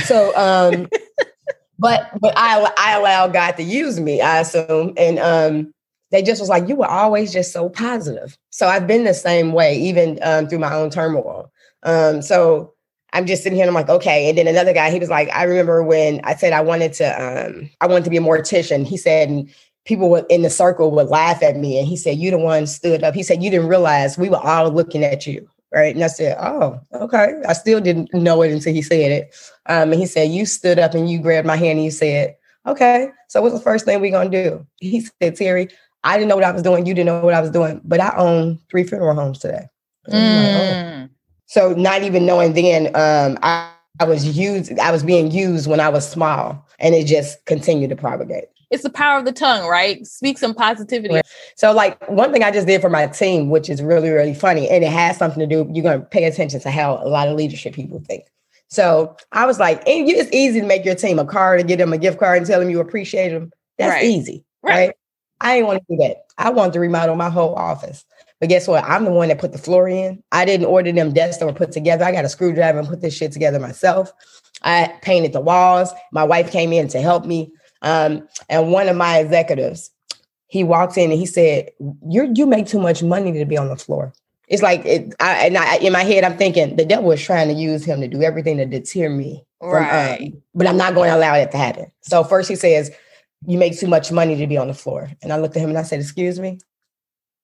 So, 0.05 0.37
um, 0.37 0.89
but 1.79 2.11
but 2.21 2.35
I 2.37 2.73
I 2.77 2.93
allow 2.93 3.29
God 3.29 3.53
to 3.53 3.63
use 3.63 4.01
me, 4.01 4.21
I 4.21 4.41
assume. 4.41 4.95
And 4.97 5.19
um, 5.19 5.73
they 6.11 6.23
just 6.23 6.41
was 6.41 6.49
like, 6.49 6.69
you 6.69 6.77
were 6.77 6.91
always 6.91 7.33
just 7.33 7.53
so 7.53 7.69
positive. 7.69 8.37
So 8.51 8.67
I've 8.67 8.87
been 8.87 9.05
the 9.05 9.15
same 9.15 9.53
way, 9.53 9.77
even 9.79 10.19
um, 10.23 10.49
through 10.49 10.61
my 10.61 10.73
own 10.73 10.91
turmoil. 10.91 11.51
Um, 11.83 12.23
so 12.23 12.73
I'm 13.13 13.27
just 13.27 13.43
sitting 13.43 13.57
here 13.57 13.67
and 13.67 13.69
I'm 13.69 13.75
like, 13.75 13.89
okay. 13.89 14.29
And 14.29 14.39
then 14.39 14.49
another 14.49 14.73
guy, 14.73 14.91
he 14.91 14.99
was 14.99 15.09
like, 15.09 15.29
I 15.33 15.45
remember 15.45 15.83
when 15.83 16.21
I 16.25 16.35
said 16.35 16.53
I 16.53 16.63
wanted 16.63 16.93
to, 16.95 17.07
um, 17.07 17.71
I 17.81 17.87
wanted 17.87 18.05
to 18.05 18.11
be 18.11 18.17
a 18.17 18.21
mortician. 18.21 18.87
He 18.87 18.97
said, 18.97 19.49
people 19.85 20.15
in 20.15 20.43
the 20.43 20.51
circle 20.51 20.91
would 20.93 21.09
laugh 21.09 21.43
at 21.43 21.57
me. 21.57 21.79
And 21.79 21.87
he 21.87 21.97
said, 21.97 22.19
You 22.19 22.31
the 22.31 22.39
one 22.39 22.67
stood 22.67 23.03
up. 23.03 23.15
He 23.15 23.23
said, 23.23 23.43
You 23.43 23.51
didn't 23.51 23.69
realize 23.69 24.19
we 24.19 24.31
were 24.31 24.39
all 24.39 24.71
looking 24.71 25.05
at 25.05 25.27
you. 25.27 25.49
Right. 25.73 25.95
And 25.95 26.05
I 26.05 26.09
said, 26.09 26.37
Oh, 26.41 26.81
okay. 26.95 27.35
I 27.49 27.53
still 27.53 27.81
didn't 27.81 28.13
know 28.15 28.43
it 28.43 28.53
until 28.53 28.73
he 28.73 28.83
said 28.83 29.11
it. 29.11 29.35
Um, 29.67 29.93
and 29.93 30.01
he 30.01 30.07
said, 30.07 30.31
You 30.31 30.47
stood 30.47 30.79
up 30.79 30.95
and 30.95 31.11
you 31.11 31.19
grabbed 31.19 31.47
my 31.47 31.57
hand 31.57 31.79
and 31.79 31.85
you 31.85 31.91
said, 31.91 32.37
Okay. 32.67 33.09
So 33.29 33.43
what's 33.43 33.55
the 33.55 33.61
first 33.61 33.85
thing 33.85 34.01
we're 34.01 34.11
going 34.11 34.31
to 34.31 34.45
do? 34.51 34.67
He 34.81 35.07
said, 35.21 35.37
Terry, 35.37 35.69
I 36.03 36.17
didn't 36.17 36.29
know 36.29 36.37
what 36.37 36.45
I 36.45 36.53
was 36.53 36.63
doing. 36.63 36.87
You 36.87 36.95
didn't 36.95 37.07
know 37.07 37.25
what 37.25 37.35
I 37.35 37.41
was 37.41 37.51
doing, 37.51 37.81
but 37.85 38.01
I 38.01 38.15
own 38.17 38.59
three 38.71 38.85
funeral 38.85 39.15
homes 39.15 39.39
today. 39.39 39.67
Mm. 40.09 41.05
Oh. 41.05 41.09
So 41.47 41.73
not 41.73 42.03
even 42.03 42.27
knowing 42.27 42.53
then, 42.53 42.87
um, 42.95 43.39
I, 43.43 43.71
I 44.01 44.05
was 44.05 44.37
used, 44.37 44.77
I 44.79 44.91
was 44.91 45.03
being 45.03 45.31
used 45.31 45.69
when 45.69 45.81
I 45.81 45.89
was 45.89 46.09
small 46.09 46.67
and 46.79 46.95
it 46.95 47.07
just 47.07 47.45
continued 47.47 47.91
to 47.91 47.97
propagate 47.97 48.47
it's 48.71 48.83
the 48.83 48.91
power 48.91 49.19
of 49.19 49.25
the 49.25 49.33
tongue, 49.33 49.69
right? 49.69 50.07
Speak 50.07 50.39
some 50.39 50.55
positivity. 50.55 51.15
Right. 51.15 51.27
So, 51.57 51.73
like 51.73 52.09
one 52.09 52.33
thing 52.33 52.43
I 52.43 52.51
just 52.51 52.67
did 52.67 52.81
for 52.81 52.91
my 52.91 53.07
team, 53.07 53.51
which 53.51 53.69
is 53.69 53.83
really, 53.83 54.11
really 54.11 54.35
funny, 54.35 54.69
and 54.69 54.85
it 54.85 54.93
has 54.93 55.17
something 55.17 55.41
to 55.41 55.47
do, 55.47 55.71
you're 55.73 55.93
to 55.93 56.01
pay 56.01 56.25
attention 56.25 56.61
to 56.61 56.71
how 56.71 57.03
a 57.03 57.09
lot 57.09 57.29
of 57.29 57.37
leadership 57.37 57.75
people 57.75 58.01
think. 58.07 58.25
So 58.69 59.17
I 59.33 59.47
was 59.47 59.61
like, 59.61 59.79
and 59.87 60.09
it's 60.09 60.33
easy 60.33 60.61
to 60.61 60.67
make 60.67 60.85
your 60.85 60.95
team 60.97 61.19
a 61.19 61.25
card 61.25 61.61
and 61.61 61.69
get 61.69 61.77
them 61.77 61.93
a 61.93 61.99
gift 61.99 62.19
card 62.19 62.39
and 62.39 62.47
tell 62.47 62.59
them 62.59 62.71
you 62.71 62.81
appreciate 62.81 63.31
them. 63.31 63.53
That's 63.79 63.91
right. 63.91 64.05
easy, 64.05 64.45
right? 64.63 64.89
right? 64.89 64.97
I 65.41 65.57
didn't 65.57 65.67
want 65.69 65.83
to 65.87 65.97
do 65.97 66.03
that. 66.03 66.25
I 66.39 66.51
wanted 66.51 66.73
to 66.73 66.81
remodel 66.81 67.17
my 67.17 67.31
whole 67.31 67.55
office. 67.55 68.05
But 68.41 68.49
guess 68.49 68.67
what? 68.67 68.85
I'm 68.85 69.05
the 69.05 69.13
one 69.13 69.29
that 69.29 69.39
put 69.39 69.53
the 69.53 69.59
floor 69.59 69.89
in. 69.89 70.23
I 70.33 70.45
didn't 70.45 70.67
order 70.67 70.91
them 70.91 71.13
desks 71.13 71.39
that 71.39 71.47
were 71.47 71.53
put 71.53 71.73
together. 71.73 72.05
I 72.05 72.13
got 72.13 72.25
a 72.25 72.29
screwdriver 72.29 72.79
and 72.79 72.89
put 72.89 73.01
this 73.01 73.17
shit 73.17 73.33
together 73.33 73.61
myself. 73.61 74.13
I 74.63 74.93
painted 75.03 75.33
the 75.33 75.41
walls. 75.41 75.91
My 76.13 76.25
wife 76.25 76.51
came 76.51 76.73
in 76.73 76.89
to 76.89 77.01
help 77.01 77.27
me. 77.27 77.53
Um, 77.85 78.27
and 78.49 78.73
one 78.73 78.89
of 78.89 78.97
my 78.97 79.19
executives, 79.19 79.91
he 80.47 80.65
walked 80.65 80.97
in 80.97 81.11
and 81.11 81.21
he 81.21 81.27
said, 81.27 81.71
"You 82.09 82.33
you 82.35 82.47
make 82.47 82.67
too 82.67 82.81
much 82.81 83.03
money 83.03 83.33
to 83.33 83.45
be 83.45 83.57
on 83.57 83.69
the 83.69 83.77
floor." 83.77 84.13
It's 84.49 84.63
like 84.63 84.85
it, 84.85 85.15
I, 85.21 85.47
and 85.47 85.57
I, 85.57 85.77
in 85.77 85.93
my 85.93 86.03
head, 86.03 86.25
I'm 86.25 86.37
thinking 86.37 86.77
the 86.77 86.85
devil 86.85 87.11
is 87.13 87.23
trying 87.23 87.49
to 87.49 87.55
use 87.55 87.85
him 87.85 88.01
to 88.01 88.09
do 88.09 88.23
everything 88.23 88.57
to 88.57 88.67
deter 88.67 89.09
me. 89.09 89.45
Right. 89.63 90.19
From, 90.19 90.27
um, 90.27 90.43
but 90.55 90.67
I'm 90.67 90.77
not 90.77 90.95
going 90.95 91.11
to 91.11 91.17
allow 91.17 91.35
that 91.35 91.51
to 91.53 91.57
happen. 91.57 91.87
So 92.01 92.25
first 92.25 92.49
he 92.49 92.57
says, 92.57 92.91
"You 93.47 93.59
make 93.59 93.79
too 93.79 93.87
much 93.87 94.11
money 94.11 94.37
to 94.37 94.47
be 94.47 94.57
on 94.57 94.69
the 94.69 94.75
floor," 94.75 95.11
and 95.23 95.33
I 95.33 95.39
looked 95.39 95.57
at 95.57 95.63
him 95.63 95.69
and 95.69 95.79
I 95.79 95.83
said, 95.83 96.01
"Excuse 96.01 96.41
me." 96.41 96.59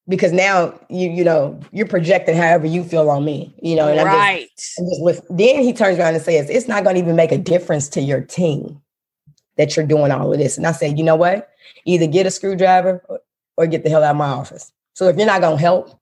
Because 0.09 0.33
now 0.33 0.79
you 0.89 1.11
you 1.11 1.23
know 1.23 1.61
you're 1.73 1.87
projecting 1.87 2.35
however 2.35 2.67
you 2.67 2.83
feel 2.83 3.11
on 3.11 3.25
me, 3.27 3.55
you 3.63 3.77
know, 3.77 3.89
and 3.89 4.03
right. 4.03 4.43
I'm 4.43 4.49
just, 4.57 4.81
I'm 4.81 5.15
just 5.15 5.23
then 5.37 5.63
he 5.63 5.75
turns 5.75 5.99
around 5.99 6.15
and 6.15 6.25
says, 6.25 6.49
"It's 6.49 6.69
not 6.69 6.85
going 6.85 6.97
to 6.97 7.03
even 7.03 7.17
make 7.17 7.33
a 7.33 7.39
difference 7.39 7.91
to 7.91 8.01
your 8.01 8.23
team." 8.23 8.81
That 9.57 9.77
you're 9.77 9.87
doing 9.87 10.11
all 10.11 10.33
of 10.33 10.39
this. 10.39 10.57
And 10.57 10.67
I 10.67 10.73
said, 10.73 10.99
you 10.99 11.05
know 11.05 11.17
what? 11.17 11.51
Either 11.85 12.07
get 12.07 12.27
a 12.27 12.31
screwdriver 12.31 13.03
or, 13.09 13.21
or 13.57 13.67
get 13.67 13.85
the 13.85 13.91
hell 13.91 14.03
out 14.03 14.13
of 14.13 14.17
my 14.17 14.29
office. 14.29 14.73
So 14.95 15.09
if 15.09 15.17
you're 15.17 15.27
not 15.27 15.41
going 15.41 15.57
to 15.57 15.63
help, 15.63 16.01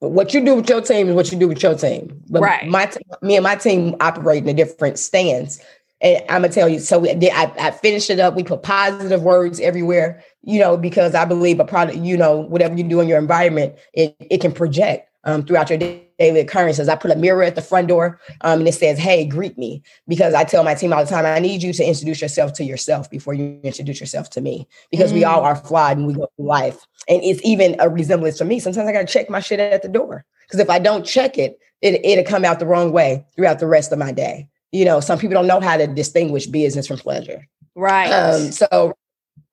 what 0.00 0.32
you 0.32 0.44
do 0.44 0.54
with 0.54 0.68
your 0.68 0.80
team 0.80 1.08
is 1.08 1.14
what 1.14 1.32
you 1.32 1.38
do 1.38 1.48
with 1.48 1.62
your 1.62 1.74
team. 1.74 2.22
But 2.30 2.42
right. 2.42 2.68
my 2.68 2.86
t- 2.86 3.00
me 3.22 3.36
and 3.36 3.42
my 3.42 3.56
team 3.56 3.96
operate 4.00 4.44
in 4.44 4.48
a 4.48 4.54
different 4.54 4.98
stance. 4.98 5.60
And 6.00 6.22
I'm 6.28 6.42
gonna 6.42 6.50
tell 6.52 6.68
you. 6.68 6.78
So 6.78 7.00
we, 7.00 7.10
I, 7.10 7.52
I 7.58 7.70
finished 7.72 8.08
it 8.08 8.20
up. 8.20 8.36
We 8.36 8.44
put 8.44 8.62
positive 8.62 9.22
words 9.22 9.58
everywhere, 9.58 10.22
you 10.42 10.60
know, 10.60 10.76
because 10.76 11.16
I 11.16 11.24
believe 11.24 11.58
a 11.58 11.64
product, 11.64 11.98
you 11.98 12.16
know, 12.16 12.36
whatever 12.36 12.76
you 12.76 12.84
do 12.84 13.00
in 13.00 13.08
your 13.08 13.18
environment, 13.18 13.74
it 13.92 14.14
it 14.20 14.40
can 14.40 14.52
project 14.52 15.07
um, 15.28 15.44
throughout 15.44 15.68
your 15.68 15.78
daily 15.78 16.40
occurrences. 16.40 16.88
I 16.88 16.96
put 16.96 17.10
a 17.10 17.16
mirror 17.16 17.42
at 17.42 17.54
the 17.54 17.62
front 17.62 17.88
door 17.88 18.18
um, 18.40 18.60
and 18.60 18.68
it 18.68 18.74
says, 18.74 18.98
Hey, 18.98 19.26
greet 19.26 19.58
me. 19.58 19.82
Because 20.08 20.34
I 20.34 20.44
tell 20.44 20.64
my 20.64 20.74
team 20.74 20.92
all 20.92 21.04
the 21.04 21.10
time, 21.10 21.26
I 21.26 21.38
need 21.38 21.62
you 21.62 21.72
to 21.74 21.84
introduce 21.84 22.22
yourself 22.22 22.54
to 22.54 22.64
yourself 22.64 23.10
before 23.10 23.34
you 23.34 23.60
introduce 23.62 24.00
yourself 24.00 24.30
to 24.30 24.40
me. 24.40 24.66
Because 24.90 25.10
mm. 25.10 25.16
we 25.16 25.24
all 25.24 25.42
mm. 25.42 25.44
are 25.44 25.56
flawed 25.56 25.98
and 25.98 26.06
we 26.06 26.14
go 26.14 26.28
through 26.34 26.46
life. 26.46 26.86
And 27.08 27.22
it's 27.22 27.40
even 27.44 27.76
a 27.78 27.88
resemblance 27.88 28.38
to 28.38 28.44
me. 28.44 28.58
Sometimes 28.58 28.88
I 28.88 28.92
got 28.92 29.06
to 29.06 29.12
check 29.12 29.28
my 29.28 29.40
shit 29.40 29.60
at 29.60 29.82
the 29.82 29.88
door. 29.88 30.24
Because 30.46 30.60
if 30.60 30.70
I 30.70 30.78
don't 30.78 31.04
check 31.04 31.36
it, 31.36 31.58
it, 31.82 32.04
it'll 32.04 32.24
come 32.24 32.44
out 32.44 32.58
the 32.58 32.66
wrong 32.66 32.90
way 32.90 33.26
throughout 33.36 33.58
the 33.58 33.66
rest 33.66 33.92
of 33.92 33.98
my 33.98 34.12
day. 34.12 34.48
You 34.72 34.84
know, 34.84 35.00
some 35.00 35.18
people 35.18 35.34
don't 35.34 35.46
know 35.46 35.60
how 35.60 35.76
to 35.76 35.86
distinguish 35.86 36.46
business 36.46 36.86
from 36.86 36.98
pleasure. 36.98 37.46
Right. 37.74 38.10
Um, 38.10 38.50
so, 38.50 38.94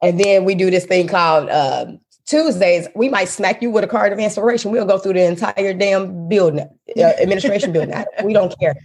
and 0.02 0.20
then 0.20 0.46
we 0.46 0.56
do 0.56 0.72
this 0.72 0.86
thing 0.86 1.08
called 1.08 1.50
um, 1.50 2.00
Tuesdays, 2.26 2.88
we 2.96 3.08
might 3.08 3.26
smack 3.26 3.62
you 3.62 3.70
with 3.70 3.84
a 3.84 3.88
card 3.88 4.12
of 4.12 4.20
inspiration. 4.20 4.72
We'll 4.72 4.86
go 4.86 4.98
through 4.98 5.14
the 5.14 5.26
entire 5.26 5.74
damn 5.74 6.28
building, 6.28 6.68
uh, 6.98 7.02
administration 7.22 7.72
building. 7.72 7.94
we 8.24 8.34
don't 8.34 8.58
care. 8.60 8.76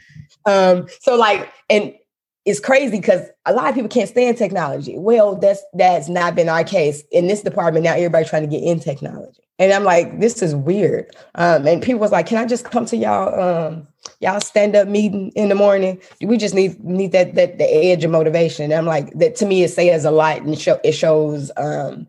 Um, 0.46 0.86
so 1.00 1.16
like, 1.16 1.50
and 1.70 1.94
it's 2.44 2.60
crazy 2.60 2.98
because 2.98 3.28
a 3.46 3.52
lot 3.52 3.68
of 3.68 3.74
people 3.74 3.88
can't 3.88 4.08
stand 4.08 4.36
technology. 4.36 4.98
Well, 4.98 5.36
that's 5.36 5.62
that's 5.74 6.08
not 6.08 6.34
been 6.34 6.48
our 6.48 6.64
case 6.64 7.02
in 7.12 7.26
this 7.26 7.42
department. 7.42 7.84
Now 7.84 7.94
everybody's 7.94 8.28
trying 8.28 8.42
to 8.42 8.48
get 8.48 8.62
in 8.62 8.80
technology, 8.80 9.42
and 9.58 9.72
I'm 9.72 9.84
like, 9.84 10.20
this 10.20 10.42
is 10.42 10.54
weird. 10.54 11.14
Um, 11.34 11.66
and 11.66 11.82
people 11.82 12.00
was 12.00 12.12
like, 12.12 12.26
can 12.26 12.38
I 12.38 12.46
just 12.46 12.64
come 12.64 12.86
to 12.86 12.96
y'all 12.96 13.38
um, 13.38 13.86
y'all 14.20 14.40
stand 14.40 14.74
up 14.74 14.88
meeting 14.88 15.32
in 15.36 15.50
the 15.50 15.54
morning? 15.54 16.00
We 16.22 16.38
just 16.38 16.54
need 16.54 16.82
need 16.82 17.12
that 17.12 17.34
that 17.34 17.58
the 17.58 17.64
edge 17.64 18.04
of 18.04 18.10
motivation. 18.10 18.64
And 18.64 18.74
I'm 18.74 18.86
like, 18.86 19.12
that 19.18 19.36
to 19.36 19.46
me 19.46 19.62
it 19.62 19.70
says 19.70 20.04
a 20.06 20.10
lot 20.10 20.40
and 20.40 20.58
show 20.58 20.80
it 20.82 20.92
shows 20.92 21.50
um, 21.58 22.06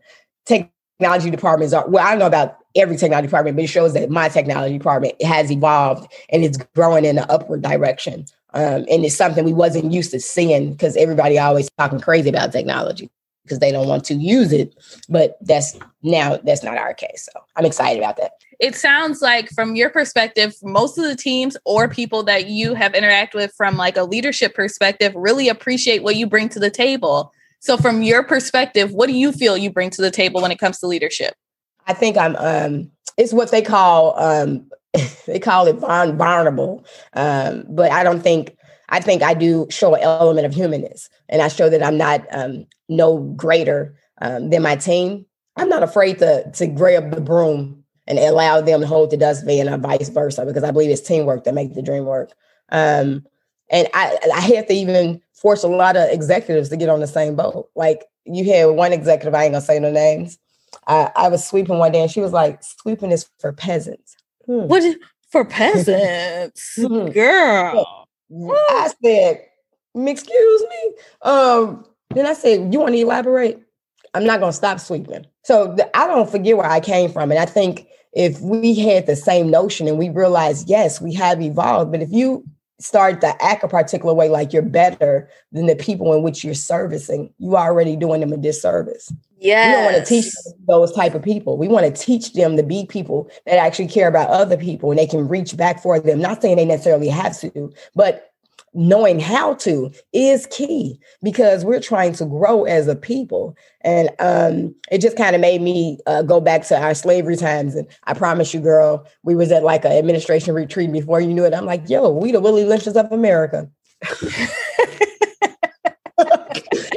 technology 0.98 1.30
departments 1.30 1.74
are 1.74 1.88
well. 1.88 2.06
I 2.06 2.10
don't 2.10 2.18
know 2.18 2.26
about 2.26 2.58
every 2.76 2.96
technology 2.96 3.26
department, 3.26 3.56
but 3.56 3.64
it 3.64 3.68
shows 3.68 3.94
that 3.94 4.10
my 4.10 4.28
technology 4.28 4.78
department 4.78 5.20
has 5.22 5.50
evolved 5.50 6.10
and 6.30 6.44
it's 6.44 6.58
growing 6.74 7.04
in 7.04 7.18
an 7.18 7.26
upward 7.28 7.62
direction. 7.62 8.24
Um, 8.54 8.84
and 8.90 9.04
it's 9.04 9.16
something 9.16 9.44
we 9.44 9.52
wasn't 9.52 9.92
used 9.92 10.10
to 10.10 10.20
seeing 10.20 10.72
because 10.72 10.96
everybody 10.96 11.38
always 11.38 11.70
talking 11.78 12.00
crazy 12.00 12.28
about 12.28 12.52
technology 12.52 13.10
because 13.44 13.58
they 13.58 13.72
don't 13.72 13.88
want 13.88 14.04
to 14.04 14.14
use 14.14 14.52
it. 14.52 14.74
But 15.08 15.38
that's 15.40 15.78
now 16.02 16.38
that's 16.44 16.62
not 16.62 16.76
our 16.76 16.94
case. 16.94 17.28
So 17.32 17.40
I'm 17.56 17.64
excited 17.64 17.98
about 17.98 18.16
that. 18.18 18.32
It 18.60 18.76
sounds 18.76 19.22
like 19.22 19.50
from 19.50 19.74
your 19.74 19.90
perspective, 19.90 20.54
most 20.62 20.96
of 20.98 21.04
the 21.04 21.16
teams 21.16 21.56
or 21.64 21.88
people 21.88 22.22
that 22.24 22.46
you 22.46 22.74
have 22.74 22.92
interacted 22.92 23.34
with 23.34 23.52
from 23.56 23.76
like 23.76 23.96
a 23.96 24.04
leadership 24.04 24.54
perspective 24.54 25.12
really 25.16 25.48
appreciate 25.48 26.02
what 26.02 26.16
you 26.16 26.26
bring 26.26 26.48
to 26.50 26.60
the 26.60 26.70
table. 26.70 27.32
So 27.62 27.76
from 27.76 28.02
your 28.02 28.24
perspective, 28.24 28.92
what 28.92 29.06
do 29.06 29.12
you 29.12 29.30
feel 29.30 29.56
you 29.56 29.70
bring 29.70 29.90
to 29.90 30.02
the 30.02 30.10
table 30.10 30.42
when 30.42 30.50
it 30.50 30.58
comes 30.58 30.80
to 30.80 30.88
leadership? 30.88 31.34
I 31.86 31.94
think 31.94 32.16
I'm 32.16 32.34
um 32.36 32.90
it's 33.16 33.32
what 33.32 33.52
they 33.52 33.62
call 33.62 34.18
um 34.18 34.68
they 35.26 35.38
call 35.38 35.68
it 35.68 35.76
vulnerable. 35.76 36.84
Um, 37.14 37.64
but 37.68 37.92
I 37.92 38.02
don't 38.02 38.20
think 38.20 38.56
I 38.88 38.98
think 38.98 39.22
I 39.22 39.34
do 39.34 39.68
show 39.70 39.94
an 39.94 40.02
element 40.02 40.44
of 40.44 40.52
humanness, 40.52 41.08
and 41.28 41.40
I 41.40 41.46
show 41.46 41.70
that 41.70 41.84
I'm 41.84 41.96
not 41.96 42.26
um, 42.32 42.66
no 42.88 43.18
greater 43.18 43.96
um, 44.20 44.50
than 44.50 44.62
my 44.62 44.74
team. 44.74 45.24
I'm 45.56 45.68
not 45.68 45.84
afraid 45.84 46.18
to 46.18 46.50
to 46.50 46.66
grab 46.66 47.14
the 47.14 47.20
broom 47.20 47.84
and 48.08 48.18
allow 48.18 48.60
them 48.60 48.80
to 48.80 48.86
hold 48.88 49.10
the 49.10 49.16
dustbin, 49.16 49.68
or 49.68 49.78
vice 49.78 50.08
versa, 50.08 50.44
because 50.44 50.64
I 50.64 50.72
believe 50.72 50.90
it's 50.90 51.00
teamwork 51.00 51.44
that 51.44 51.54
makes 51.54 51.76
the 51.76 51.82
dream 51.82 52.06
work. 52.06 52.32
Um, 52.70 53.24
and 53.70 53.86
I 53.94 54.18
I 54.34 54.40
have 54.40 54.66
to 54.66 54.74
even 54.74 55.21
force 55.42 55.64
a 55.64 55.68
lot 55.68 55.96
of 55.96 56.08
executives 56.08 56.68
to 56.70 56.76
get 56.76 56.88
on 56.88 57.00
the 57.00 57.06
same 57.06 57.34
boat. 57.34 57.68
Like 57.74 58.04
you 58.24 58.50
had 58.50 58.66
one 58.66 58.92
executive, 58.92 59.34
I 59.34 59.44
ain't 59.44 59.52
gonna 59.52 59.64
say 59.64 59.80
no 59.80 59.90
names. 59.90 60.38
I, 60.86 61.10
I 61.14 61.28
was 61.28 61.46
sweeping 61.46 61.76
one 61.76 61.92
day, 61.92 62.00
and 62.00 62.10
she 62.10 62.20
was 62.20 62.32
like, 62.32 62.62
"Sweeping 62.62 63.10
is 63.10 63.28
for 63.40 63.52
peasants." 63.52 64.16
Hmm. 64.46 64.68
What 64.68 64.96
for 65.30 65.44
peasants, 65.44 66.76
hmm. 66.80 67.08
girl? 67.08 68.06
I 68.70 68.90
said, 69.04 69.42
"Excuse 69.94 70.62
me." 70.62 70.94
Um, 71.22 71.84
then 72.14 72.26
I 72.26 72.32
said, 72.32 72.72
"You 72.72 72.80
want 72.80 72.94
to 72.94 73.00
elaborate?" 73.00 73.60
I'm 74.14 74.24
not 74.24 74.40
going 74.40 74.52
to 74.52 74.56
stop 74.56 74.78
sweeping. 74.78 75.26
So 75.42 75.74
the, 75.74 75.96
I 75.96 76.06
don't 76.06 76.30
forget 76.30 76.56
where 76.56 76.70
I 76.70 76.80
came 76.80 77.10
from, 77.10 77.30
and 77.30 77.40
I 77.40 77.46
think 77.46 77.86
if 78.12 78.40
we 78.40 78.78
had 78.78 79.06
the 79.06 79.16
same 79.16 79.50
notion 79.50 79.88
and 79.88 79.98
we 79.98 80.10
realized, 80.10 80.68
yes, 80.68 81.00
we 81.00 81.14
have 81.14 81.40
evolved, 81.40 81.90
but 81.90 82.02
if 82.02 82.10
you 82.12 82.44
start 82.82 83.20
to 83.20 83.42
act 83.42 83.62
a 83.62 83.68
particular 83.68 84.14
way 84.14 84.28
like 84.28 84.52
you're 84.52 84.62
better 84.62 85.28
than 85.52 85.66
the 85.66 85.76
people 85.76 86.12
in 86.14 86.22
which 86.22 86.42
you're 86.42 86.54
servicing, 86.54 87.32
you 87.38 87.54
are 87.56 87.70
already 87.70 87.96
doing 87.96 88.20
them 88.20 88.32
a 88.32 88.36
disservice. 88.36 89.12
Yeah. 89.38 89.68
We 89.68 89.72
don't 89.72 89.92
want 89.92 90.06
to 90.06 90.08
teach 90.08 90.32
those 90.66 90.92
type 90.92 91.14
of 91.14 91.22
people. 91.22 91.56
We 91.56 91.68
want 91.68 91.86
to 91.86 91.92
teach 91.92 92.32
them 92.32 92.56
to 92.56 92.62
be 92.62 92.86
people 92.86 93.30
that 93.46 93.58
actually 93.58 93.88
care 93.88 94.08
about 94.08 94.30
other 94.30 94.56
people 94.56 94.90
and 94.90 94.98
they 94.98 95.06
can 95.06 95.28
reach 95.28 95.56
back 95.56 95.82
for 95.82 95.98
them. 95.98 96.20
Not 96.20 96.42
saying 96.42 96.56
they 96.56 96.64
necessarily 96.64 97.08
have 97.08 97.38
to, 97.40 97.72
but 97.94 98.31
knowing 98.74 99.20
how 99.20 99.54
to 99.54 99.90
is 100.12 100.46
key 100.46 100.98
because 101.22 101.64
we're 101.64 101.80
trying 101.80 102.12
to 102.14 102.24
grow 102.24 102.64
as 102.64 102.88
a 102.88 102.96
people. 102.96 103.56
And 103.82 104.10
um, 104.18 104.74
it 104.90 104.98
just 104.98 105.16
kind 105.16 105.34
of 105.34 105.40
made 105.40 105.60
me 105.60 105.98
uh, 106.06 106.22
go 106.22 106.40
back 106.40 106.64
to 106.68 106.80
our 106.80 106.94
slavery 106.94 107.36
times. 107.36 107.74
And 107.74 107.86
i 108.04 108.14
promise 108.14 108.54
you 108.54 108.60
girl 108.60 109.06
we 109.22 109.34
was 109.34 109.52
at 109.52 109.62
like 109.62 109.84
an 109.84 109.92
administration 109.92 110.54
retreat 110.54 110.92
before 110.92 111.20
you 111.20 111.34
knew 111.34 111.44
it. 111.44 111.54
I'm 111.54 111.66
like 111.66 111.88
yo 111.88 112.10
we 112.10 112.32
the 112.32 112.40
willie 112.40 112.64
lynches 112.64 112.96
of 112.96 113.10
america. 113.12 113.68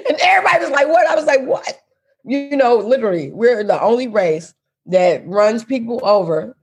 And 0.07 0.19
everybody 0.21 0.59
was 0.59 0.69
like 0.69 0.87
what? 0.87 1.07
I 1.07 1.15
was 1.15 1.25
like 1.25 1.41
what? 1.45 1.81
You 2.23 2.55
know 2.55 2.77
literally 2.77 3.31
we're 3.31 3.63
the 3.63 3.81
only 3.81 4.07
race 4.07 4.53
that 4.87 5.25
runs 5.27 5.63
people 5.63 5.99
over 6.03 6.55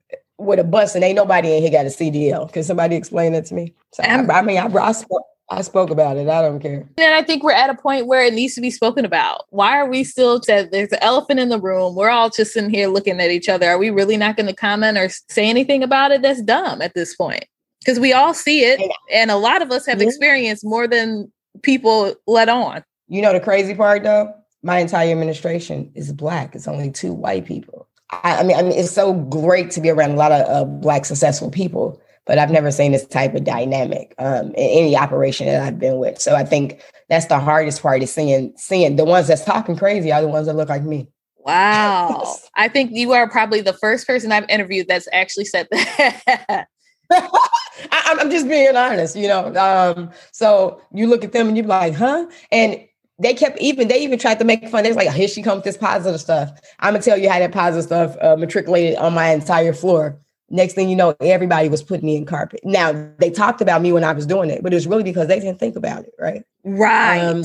with 0.45 0.59
a 0.59 0.65
bus 0.65 0.95
and 0.95 1.05
ain't 1.05 1.17
nobody 1.17 1.57
in 1.57 1.63
here 1.63 1.71
got 1.71 1.87
a 1.87 1.89
CDL. 1.89 2.53
Can 2.53 2.63
somebody 2.63 2.97
explain 2.97 3.33
that 3.33 3.47
to 3.47 3.55
me? 3.55 3.75
So 3.93 4.03
I, 4.03 4.17
I, 4.17 4.43
mean, 4.43 4.59
I, 4.59 4.67
I, 4.67 4.93
spoke, 4.93 5.23
I 5.51 5.63
spoke 5.63 5.91
about 5.91 6.17
it. 6.17 6.29
I 6.29 6.43
don't 6.43 6.61
care. 6.61 6.89
And 6.99 7.15
I 7.15 7.23
think 7.23 7.43
we're 7.43 7.53
at 7.53 7.71
a 7.71 7.75
point 7.75 8.07
where 8.07 8.23
it 8.23 8.35
needs 8.35 8.55
to 8.55 8.61
be 8.61 8.71
spoken 8.71 9.05
about. 9.05 9.45
Why 9.51 9.79
are 9.79 9.89
we 9.89 10.05
still 10.05 10.43
said 10.43 10.71
there's 10.71 10.93
an 10.93 10.99
elephant 11.03 11.41
in 11.41 11.49
the 11.49 11.61
room? 11.61 11.95
We're 11.95 12.11
all 12.11 12.31
just 12.31 12.53
sitting 12.53 12.71
here 12.71 12.89
looking 12.89 13.21
at 13.21 13.31
each 13.31 13.49
other. 13.49 13.69
Are 13.69 13.79
we 13.79 13.91
really 13.91 14.17
not 14.17 14.37
going 14.37 14.49
to 14.49 14.55
comment 14.55 14.99
or 14.99 15.09
say 15.29 15.49
anything 15.49 15.83
about 15.83 16.11
it? 16.11 16.23
That's 16.23 16.43
dumb 16.43 16.83
at 16.83 16.95
this 16.95 17.15
point. 17.15 17.45
Because 17.81 17.99
we 17.99 18.13
all 18.13 18.33
see 18.33 18.61
it, 18.61 18.81
and 19.13 19.29
a 19.29 19.37
lot 19.37 19.61
of 19.61 19.73
us 19.73 19.85
have 19.87 20.01
experienced 20.01 20.65
more 20.65 20.87
than 20.87 21.33
people 21.63 22.15
let 22.29 22.49
on. 22.49 22.85
You 23.09 23.23
know 23.23 23.33
the 23.33 23.41
crazy 23.41 23.75
part 23.75 24.05
though? 24.05 24.33
My 24.63 24.79
entire 24.79 25.11
administration 25.11 25.91
is 25.95 26.13
black. 26.13 26.55
It's 26.55 26.69
only 26.69 26.91
two 26.91 27.13
white 27.13 27.45
people. 27.45 27.89
I, 28.13 28.39
I, 28.39 28.43
mean, 28.43 28.57
I 28.57 28.63
mean, 28.63 28.73
it's 28.73 28.91
so 28.91 29.15
great 29.15 29.71
to 29.73 29.81
be 29.81 29.91
around 29.91 30.13
a 30.13 30.17
lot 30.17 30.33
of 30.33 30.49
uh, 30.49 30.65
black 30.65 31.05
successful 31.05 31.51
people, 31.51 32.01
but 32.27 32.39
I've 32.39 32.51
never 32.51 32.71
seen 32.71 32.93
this 32.93 33.07
type 33.07 33.35
of 33.35 33.45
dynamic 33.45 34.15
um, 34.19 34.49
in 34.49 34.55
any 34.55 34.97
operation 34.97 35.47
that 35.47 35.63
I've 35.63 35.79
been 35.79 35.99
with. 35.99 36.21
So 36.21 36.35
I 36.35 36.45
think 36.45 36.83
that's 37.09 37.27
the 37.27 37.39
hardest 37.39 37.83
part 37.83 38.03
is 38.03 38.13
seeing 38.13 38.53
seeing 38.57 38.97
the 38.97 39.05
ones 39.05 39.29
that's 39.29 39.45
talking 39.45 39.77
crazy 39.77 40.13
are 40.13 40.21
the 40.21 40.29
ones 40.29 40.47
that 40.47 40.57
look 40.57 40.69
like 40.69 40.83
me. 40.83 41.09
Wow, 41.39 42.37
I 42.57 42.69
think 42.69 42.93
you 42.93 43.13
are 43.13 43.29
probably 43.29 43.63
the 43.63 43.73
first 43.73 44.07
person 44.07 44.31
I've 44.31 44.49
interviewed 44.49 44.89
that's 44.89 45.09
actually 45.13 45.47
said 45.47 45.69
that. 45.71 46.69
I, 47.91 48.17
am 48.21 48.31
just 48.31 48.49
being 48.49 48.77
honest, 48.77 49.17
you 49.17 49.29
know. 49.29 49.55
Um, 49.57 50.11
so 50.33 50.81
you 50.93 51.07
look 51.07 51.25
at 51.25 51.33
them 51.33 51.49
and 51.49 51.57
you're 51.57 51.67
like, 51.67 51.95
huh? 51.95 52.27
And 52.51 52.81
they 53.23 53.35
kept 53.35 53.59
even 53.61 53.89
they 53.89 54.03
even 54.03 54.19
tried 54.19 54.39
to 54.41 54.45
make 54.45 54.69
fun. 54.69 54.83
They 54.83 54.91
was 54.91 54.97
like, 54.97 55.11
here 55.11 55.29
she 55.29 55.43
comes 55.43 55.57
with 55.57 55.65
this 55.65 55.77
positive 55.77 56.21
stuff. 56.21 56.53
I'm 56.81 56.95
gonna 56.95 57.03
tell 57.03 57.17
you 57.17 57.31
how 57.31 57.39
that 57.39 57.53
positive 57.53 57.85
stuff 57.85 58.17
uh, 58.21 58.37
matriculated 58.37 58.99
on 58.99 59.15
my 59.15 59.31
entire 59.31 59.73
floor. 59.73 60.19
Next 60.51 60.75
thing 60.75 60.91
you 60.91 60.97
know, 60.97 61.15
everybody 61.21 61.69
was 61.69 61.83
putting 61.83 62.05
me 62.05 62.17
in 62.17 62.27
carpet. 62.27 62.61
Now 62.65 62.93
they 63.19 63.31
talked 63.31 63.61
about 63.61 63.81
me 63.81 63.93
when 63.93 64.05
I 64.05 64.13
was 64.13 64.27
doing 64.27 64.51
it, 64.51 64.63
but 64.63 64.73
it 64.73 64.77
was 64.77 64.87
really 64.87 65.05
because 65.05 65.29
they 65.29 65.41
didn't 65.41 65.59
think 65.59 65.77
about 65.77 66.05
it, 66.05 66.13
right? 66.19 66.43
Right. 66.65 67.21
Um, 67.21 67.45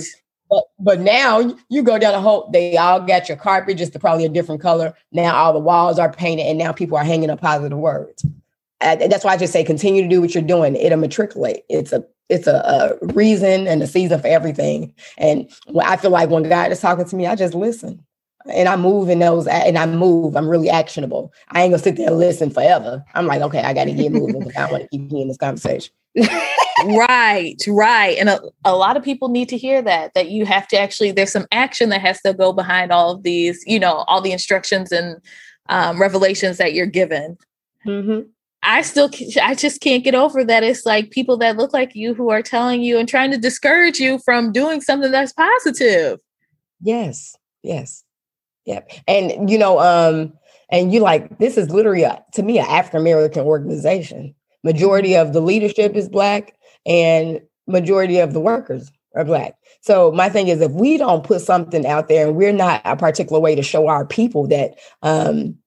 but, 0.50 0.64
but 0.80 1.00
now 1.00 1.56
you 1.70 1.84
go 1.84 1.98
down 1.98 2.14
the 2.14 2.22
whole, 2.22 2.50
they 2.52 2.78
all 2.78 3.02
got 3.02 3.28
your 3.28 3.38
carpet, 3.38 3.78
just 3.78 3.98
probably 4.00 4.26
a 4.26 4.30
different 4.30 4.62
color. 4.62 4.94
Now 5.12 5.36
all 5.36 5.54
the 5.54 5.60
walls 5.60 6.00
are 6.00 6.12
painted 6.12 6.48
and 6.48 6.58
now 6.58 6.72
people 6.72 6.98
are 6.98 7.04
hanging 7.04 7.30
up 7.30 7.42
positive 7.42 7.78
words. 7.78 8.26
That's 8.80 9.24
why 9.24 9.34
I 9.34 9.38
just 9.38 9.54
say 9.54 9.64
continue 9.64 10.04
to 10.04 10.08
do 10.08 10.22
what 10.22 10.34
you're 10.34 10.44
doing. 10.44 10.76
It'll 10.76 11.00
matriculate. 11.00 11.64
It's 11.70 11.92
a 11.92 12.06
it's 12.30 12.48
a, 12.48 12.98
a, 13.02 13.06
reason 13.14 13.68
and 13.68 13.82
a 13.82 13.88
season 13.88 14.20
for 14.20 14.28
everything. 14.28 14.94
And 15.18 15.50
I 15.82 15.96
feel 15.96 16.12
like 16.12 16.30
when 16.30 16.44
God 16.44 16.72
is 16.72 16.82
talking 16.82 17.06
to 17.06 17.16
me, 17.16 17.26
I 17.26 17.36
just 17.36 17.54
listen. 17.54 18.04
And 18.52 18.68
I 18.68 18.76
move 18.76 19.10
in 19.10 19.20
those, 19.20 19.46
and 19.48 19.78
I 19.78 19.86
move. 19.86 20.38
I'm 20.38 20.48
really 20.48 20.70
actionable. 20.70 21.34
I 21.50 21.64
ain't 21.64 21.72
gonna 21.72 21.84
sit 21.84 21.98
there 21.98 22.08
and 22.08 22.18
listen 22.18 22.50
forever. 22.50 23.04
I'm 23.14 23.28
like, 23.28 23.42
okay, 23.42 23.60
I 23.60 23.74
got 23.74 23.86
to 23.86 23.94
get 23.94 24.12
moving 24.14 24.40
because 24.40 24.56
I 24.56 24.72
want 24.72 24.84
to 24.84 24.90
keep 24.90 25.12
hearing 25.12 25.28
this 25.28 25.38
conversation. 25.38 25.94
right, 26.86 27.56
right. 27.68 28.18
And 28.18 28.30
a, 28.30 28.40
a 28.64 28.76
lot 28.76 28.98
of 28.98 29.04
people 29.04 29.30
need 29.30 29.50
to 29.50 29.58
hear 29.58 29.82
that, 29.82 30.14
that 30.14 30.30
you 30.30 30.46
have 30.46 30.68
to 30.70 30.80
actually, 30.80 31.12
there's 31.12 31.32
some 31.32 31.48
action 31.52 31.90
that 31.90 32.02
has 32.02 32.22
to 32.22 32.34
go 32.34 32.54
behind 32.54 32.92
all 32.92 33.12
of 33.12 33.24
these, 33.24 33.64
you 33.68 33.80
know, 33.80 34.06
all 34.08 34.22
the 34.22 34.32
instructions 34.32 34.92
and 34.92 35.18
um, 35.70 36.00
revelations 36.00 36.58
that 36.58 36.74
you're 36.74 36.86
given. 36.86 37.38
Mm-hmm. 37.86 38.30
I 38.64 38.82
still, 38.82 39.10
I 39.42 39.56
just 39.56 39.82
can't 39.82 40.04
get 40.04 40.16
over 40.16 40.44
that. 40.44 40.64
It's 40.64 40.86
like 40.86 41.12
people 41.12 41.38
that 41.38 41.58
look 41.58 41.74
like 41.74 41.96
you 41.96 42.14
who 42.14 42.32
are 42.32 42.42
telling 42.42 42.82
you 42.82 42.98
and 42.98 43.08
trying 43.08 43.32
to 43.32 43.38
discourage 43.38 44.00
you 44.00 44.20
from 44.20 44.52
doing 44.52 44.82
something 44.82 45.12
that's 45.12 45.34
positive. 45.34 46.20
Yes, 46.82 47.36
yes, 47.64 48.04
yep. 48.66 48.92
And 49.08 49.50
you 49.50 49.58
know, 49.58 49.80
um, 49.80 50.34
and 50.70 50.94
you 50.94 51.00
like 51.00 51.38
this 51.40 51.58
is 51.58 51.70
literally 51.70 52.04
a, 52.04 52.24
to 52.34 52.44
me 52.44 52.60
an 52.60 52.66
African 52.68 53.02
American 53.02 53.44
organization. 53.44 54.36
Majority 54.64 55.16
of 55.16 55.34
the 55.34 55.42
leadership 55.42 55.96
is 55.96 56.10
black, 56.10 56.56
and 56.86 57.42
majority 57.68 58.20
of 58.20 58.34
the 58.34 58.40
workers 58.40 58.92
are 59.16 59.26
black. 59.26 59.56
So 59.82 60.12
my 60.12 60.30
thing 60.30 60.48
is, 60.48 60.62
if 60.62 60.72
we 60.72 60.98
don't 60.98 61.24
put 61.24 61.42
something 61.42 61.86
out 61.86 62.10
there, 62.10 62.28
and 62.28 62.36
we're 62.36 62.52
not 62.52 62.82
a 62.86 62.96
particular 62.96 63.40
way 63.40 63.56
to 63.56 63.64
show 63.64 63.88
our 63.88 64.06
people 64.06 64.48
that 64.48 64.76
um, 65.02 65.58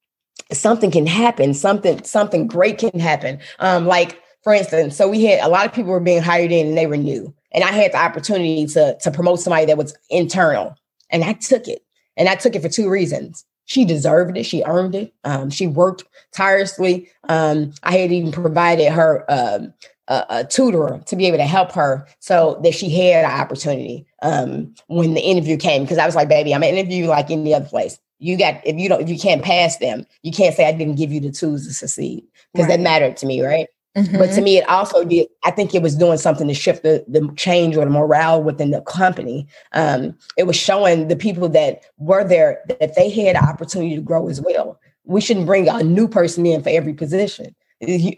something 0.52 0.90
can 0.90 1.06
happen, 1.06 1.54
something 1.54 2.02
something 2.04 2.46
great 2.46 2.78
can 2.78 2.98
happen. 2.98 3.38
Um, 3.58 3.86
like 3.86 4.20
for 4.42 4.54
instance, 4.54 4.96
so 4.96 5.08
we 5.08 5.24
had 5.24 5.40
a 5.40 5.48
lot 5.48 5.66
of 5.66 5.72
people 5.72 5.90
were 5.90 6.00
being 6.00 6.22
hired 6.22 6.52
in 6.52 6.68
and 6.68 6.78
they 6.78 6.86
were 6.86 6.96
new, 6.96 7.34
and 7.52 7.64
I 7.64 7.72
had 7.72 7.92
the 7.92 8.02
opportunity 8.02 8.66
to 8.66 8.96
to 9.00 9.10
promote 9.10 9.40
somebody 9.40 9.66
that 9.66 9.78
was 9.78 9.96
internal, 10.08 10.76
and 11.10 11.24
I 11.24 11.34
took 11.34 11.68
it, 11.68 11.82
and 12.16 12.28
I 12.28 12.34
took 12.34 12.54
it 12.54 12.62
for 12.62 12.68
two 12.68 12.88
reasons. 12.88 13.44
She 13.66 13.84
deserved 13.84 14.36
it. 14.36 14.44
She 14.44 14.64
earned 14.64 14.96
it. 14.96 15.14
Um, 15.22 15.48
she 15.48 15.68
worked 15.68 16.02
tirelessly. 16.32 17.08
Um, 17.28 17.72
I 17.84 17.98
had 17.98 18.10
even 18.10 18.32
provided 18.32 18.90
her 18.92 19.24
um, 19.28 19.72
a, 20.08 20.26
a, 20.28 20.44
tutor 20.44 21.00
to 21.06 21.16
be 21.16 21.26
able 21.26 21.38
to 21.38 21.46
help 21.46 21.70
her 21.72 22.04
so 22.18 22.58
that 22.64 22.74
she 22.74 22.90
had 22.90 23.24
an 23.24 23.30
opportunity 23.30 24.06
um, 24.22 24.74
when 24.88 25.14
the 25.14 25.20
interview 25.20 25.56
came. 25.56 25.82
Because 25.82 25.98
I 25.98 26.06
was 26.06 26.16
like, 26.16 26.28
baby, 26.28 26.52
I'm 26.52 26.64
an 26.64 26.74
interview 26.74 27.06
like 27.06 27.30
any 27.30 27.54
other 27.54 27.64
place. 27.64 27.98
You 28.20 28.38
got 28.38 28.64
if 28.64 28.76
you 28.76 28.88
don't 28.88 29.00
if 29.00 29.09
you 29.09 29.18
can't 29.18 29.42
pass 29.42 29.78
them, 29.78 30.06
you 30.22 30.30
can't 30.30 30.54
say 30.54 30.68
I 30.68 30.72
didn't 30.72 30.96
give 30.96 31.12
you 31.12 31.20
the 31.20 31.33
tools 31.33 31.66
to 31.66 31.74
succeed 31.74 32.24
because 32.52 32.68
right. 32.68 32.76
that 32.76 32.83
mattered 32.83 33.16
to 33.18 33.26
me, 33.26 33.42
right? 33.42 33.66
Mm-hmm. 33.96 34.18
But 34.18 34.26
to 34.26 34.33
mm-hmm. 34.33 34.44
me, 34.44 34.59
it 34.59 34.68
also 34.68 35.04
did. 35.04 35.28
I 35.44 35.50
think 35.50 35.74
it 35.74 35.83
was 35.83 35.96
doing 35.96 36.18
something 36.18 36.46
to 36.46 36.54
shift 36.54 36.85
the, 36.85 37.04
the 37.09 37.28
change 37.37 37.76
or 37.76 37.85
the 37.85 37.90
morale 37.90 38.42
within 38.42 38.70
the 38.70 38.83
company. 38.83 39.48
Um, 39.72 40.16
it 40.37 40.44
was 40.44 40.54
showing 40.54 41.09
the 41.09 41.16
people 41.16 41.48
that 41.48 41.83
were 41.98 42.22
there 42.22 42.62
that 42.68 42.94
they 42.94 43.11
had 43.11 43.35
an 43.35 43.44
opportunity 43.44 43.96
to 43.96 44.00
grow 44.00 44.28
as 44.28 44.40
well. 44.40 44.78
We 45.04 45.20
shouldn't 45.20 45.46
bring 45.46 45.68
a 45.68 45.83
new 45.83 46.06
person 46.06 46.46
in 46.46 46.62
for 46.62 46.68
every 46.68 46.94
position. 46.94 47.54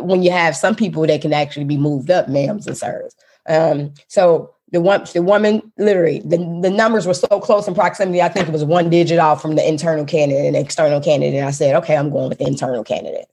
When 0.00 0.22
you 0.22 0.30
have 0.30 0.56
some 0.56 0.74
people 0.74 1.06
that 1.06 1.22
can 1.22 1.32
actually 1.32 1.64
be 1.64 1.78
moved 1.78 2.10
up, 2.10 2.26
ma'ams 2.26 2.66
and 2.66 2.76
sirs. 2.76 3.14
Um, 3.48 3.94
so 4.08 4.52
the 4.72 4.80
one, 4.80 5.04
the 5.12 5.22
woman, 5.22 5.70
literally, 5.76 6.20
the, 6.20 6.38
the 6.62 6.70
numbers 6.70 7.06
were 7.06 7.14
so 7.14 7.28
close 7.40 7.68
in 7.68 7.74
proximity. 7.74 8.22
I 8.22 8.30
think 8.30 8.48
it 8.48 8.52
was 8.52 8.64
one 8.64 8.88
digit 8.88 9.18
off 9.18 9.42
from 9.42 9.54
the 9.54 9.68
internal 9.68 10.06
candidate 10.06 10.46
and 10.46 10.56
external 10.56 11.00
candidate. 11.00 11.38
And 11.38 11.46
I 11.46 11.50
said, 11.50 11.76
okay, 11.76 11.94
I'm 11.94 12.10
going 12.10 12.30
with 12.30 12.38
the 12.38 12.46
internal 12.46 12.82
candidate. 12.82 13.26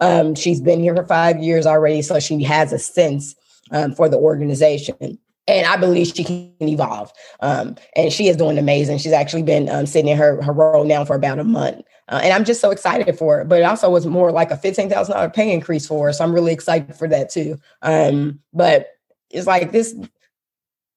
Um, 0.00 0.34
she's 0.34 0.60
been 0.60 0.80
here 0.80 0.94
for 0.94 1.04
five 1.04 1.42
years 1.42 1.64
already, 1.64 2.02
so 2.02 2.20
she 2.20 2.42
has 2.42 2.72
a 2.72 2.78
sense 2.78 3.34
um, 3.70 3.94
for 3.94 4.08
the 4.08 4.18
organization. 4.18 5.18
And 5.48 5.66
I 5.66 5.76
believe 5.76 6.08
she 6.08 6.24
can 6.24 6.54
evolve. 6.60 7.10
Um, 7.40 7.76
and 7.96 8.12
she 8.12 8.28
is 8.28 8.36
doing 8.36 8.58
amazing. 8.58 8.98
She's 8.98 9.12
actually 9.12 9.42
been 9.42 9.70
um, 9.70 9.86
sitting 9.86 10.10
in 10.10 10.18
her, 10.18 10.42
her 10.42 10.52
role 10.52 10.84
now 10.84 11.04
for 11.06 11.16
about 11.16 11.38
a 11.38 11.44
month. 11.44 11.80
Uh, 12.08 12.20
and 12.22 12.34
I'm 12.34 12.44
just 12.44 12.60
so 12.60 12.70
excited 12.70 13.16
for 13.16 13.40
it. 13.40 13.48
But 13.48 13.60
it 13.60 13.64
also 13.64 13.88
was 13.88 14.06
more 14.06 14.30
like 14.30 14.50
a 14.50 14.56
$15,000 14.56 15.34
pay 15.34 15.52
increase 15.52 15.86
for 15.86 16.06
her. 16.06 16.12
So 16.12 16.22
I'm 16.22 16.34
really 16.34 16.52
excited 16.52 16.94
for 16.94 17.08
that 17.08 17.30
too. 17.30 17.56
Um, 17.80 18.40
but 18.52 18.88
it's 19.30 19.46
like 19.46 19.72
this, 19.72 19.96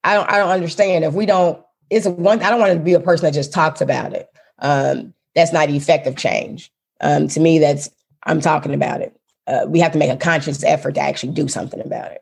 I 0.05 0.13
don't, 0.13 0.29
I 0.29 0.37
don't 0.37 0.49
understand 0.49 1.03
if 1.03 1.13
we 1.13 1.25
don't, 1.25 1.61
it's 1.89 2.07
one, 2.07 2.41
I 2.41 2.49
don't 2.49 2.59
want 2.59 2.73
to 2.73 2.79
be 2.79 2.93
a 2.93 2.99
person 2.99 3.25
that 3.25 3.33
just 3.33 3.51
talks 3.51 3.81
about 3.81 4.13
it. 4.13 4.29
Um, 4.59 5.13
that's 5.35 5.51
not 5.51 5.69
effective 5.69 6.15
change. 6.15 6.71
Um, 7.01 7.27
to 7.27 7.39
me, 7.39 7.59
that's 7.59 7.89
I'm 8.23 8.39
talking 8.39 8.73
about 8.73 9.01
it. 9.01 9.19
Uh, 9.47 9.65
we 9.67 9.79
have 9.79 9.91
to 9.91 9.97
make 9.97 10.09
a 10.09 10.17
conscious 10.17 10.63
effort 10.63 10.95
to 10.95 11.01
actually 11.01 11.33
do 11.33 11.47
something 11.47 11.81
about 11.81 12.11
it. 12.11 12.21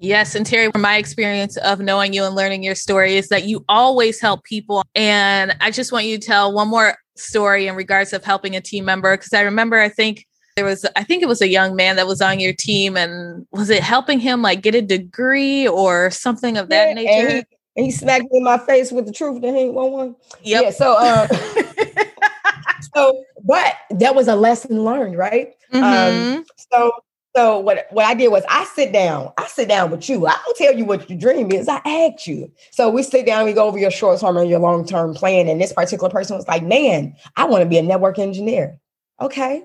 Yes. 0.00 0.34
And 0.34 0.46
Terry, 0.46 0.70
from 0.70 0.82
my 0.82 0.96
experience 0.96 1.56
of 1.56 1.80
knowing 1.80 2.12
you 2.12 2.24
and 2.24 2.34
learning 2.34 2.62
your 2.62 2.74
story, 2.76 3.16
is 3.16 3.28
that 3.28 3.44
you 3.44 3.64
always 3.68 4.20
help 4.20 4.44
people. 4.44 4.84
And 4.94 5.56
I 5.60 5.70
just 5.70 5.90
want 5.90 6.06
you 6.06 6.18
to 6.18 6.24
tell 6.24 6.52
one 6.52 6.68
more 6.68 6.96
story 7.16 7.66
in 7.66 7.74
regards 7.74 8.12
of 8.12 8.22
helping 8.22 8.54
a 8.54 8.60
team 8.60 8.84
member. 8.84 9.16
Because 9.16 9.32
I 9.32 9.40
remember, 9.42 9.80
I 9.80 9.88
think 9.88 10.26
there 10.58 10.64
was, 10.64 10.84
I 10.96 11.04
think 11.04 11.22
it 11.22 11.28
was 11.28 11.40
a 11.40 11.46
young 11.46 11.76
man 11.76 11.94
that 11.96 12.08
was 12.08 12.20
on 12.20 12.40
your 12.40 12.52
team. 12.52 12.96
And 12.96 13.46
was 13.52 13.70
it 13.70 13.80
helping 13.80 14.18
him 14.18 14.42
like 14.42 14.60
get 14.60 14.74
a 14.74 14.82
degree 14.82 15.68
or 15.68 16.10
something 16.10 16.56
of 16.56 16.68
that 16.70 16.88
yeah, 16.88 16.94
nature? 16.94 17.28
And 17.28 17.46
he, 17.76 17.84
he, 17.84 17.90
smacked 17.92 18.24
me 18.24 18.38
in 18.38 18.44
my 18.44 18.58
face 18.58 18.90
with 18.90 19.06
the 19.06 19.12
truth 19.12 19.40
that 19.40 19.54
he 19.54 19.60
ain't 19.60 19.74
one 19.74 19.92
one. 19.92 20.16
Yep. 20.42 20.62
Yeah. 20.64 20.70
So, 20.70 20.96
uh, 20.98 21.28
so, 22.94 23.24
but 23.44 23.76
that 23.90 24.16
was 24.16 24.26
a 24.26 24.34
lesson 24.34 24.82
learned, 24.82 25.16
right? 25.16 25.54
Um, 25.72 25.82
mm-hmm. 25.82 26.36
Um, 26.38 26.44
so, 26.72 26.90
so 27.36 27.60
what 27.60 27.86
what 27.90 28.04
I 28.04 28.14
did 28.14 28.32
was 28.32 28.42
I 28.48 28.64
sit 28.64 28.92
down. 28.92 29.32
I 29.38 29.46
sit 29.46 29.68
down 29.68 29.92
with 29.92 30.08
you. 30.08 30.26
I 30.26 30.36
don't 30.44 30.56
tell 30.56 30.74
you 30.74 30.84
what 30.84 31.08
your 31.08 31.16
dream 31.20 31.52
is. 31.52 31.68
I 31.68 31.80
ask 31.84 32.26
you. 32.26 32.50
So 32.72 32.90
we 32.90 33.04
sit 33.04 33.26
down. 33.26 33.44
We 33.44 33.52
go 33.52 33.68
over 33.68 33.78
your 33.78 33.92
short 33.92 34.18
term 34.18 34.36
and 34.38 34.50
your 34.50 34.58
long 34.58 34.84
term 34.84 35.14
plan. 35.14 35.46
And 35.46 35.60
this 35.60 35.72
particular 35.72 36.10
person 36.10 36.36
was 36.36 36.48
like, 36.48 36.64
"Man, 36.64 37.14
I 37.36 37.44
want 37.44 37.62
to 37.62 37.68
be 37.68 37.78
a 37.78 37.82
network 37.82 38.18
engineer." 38.18 38.80
Okay, 39.20 39.62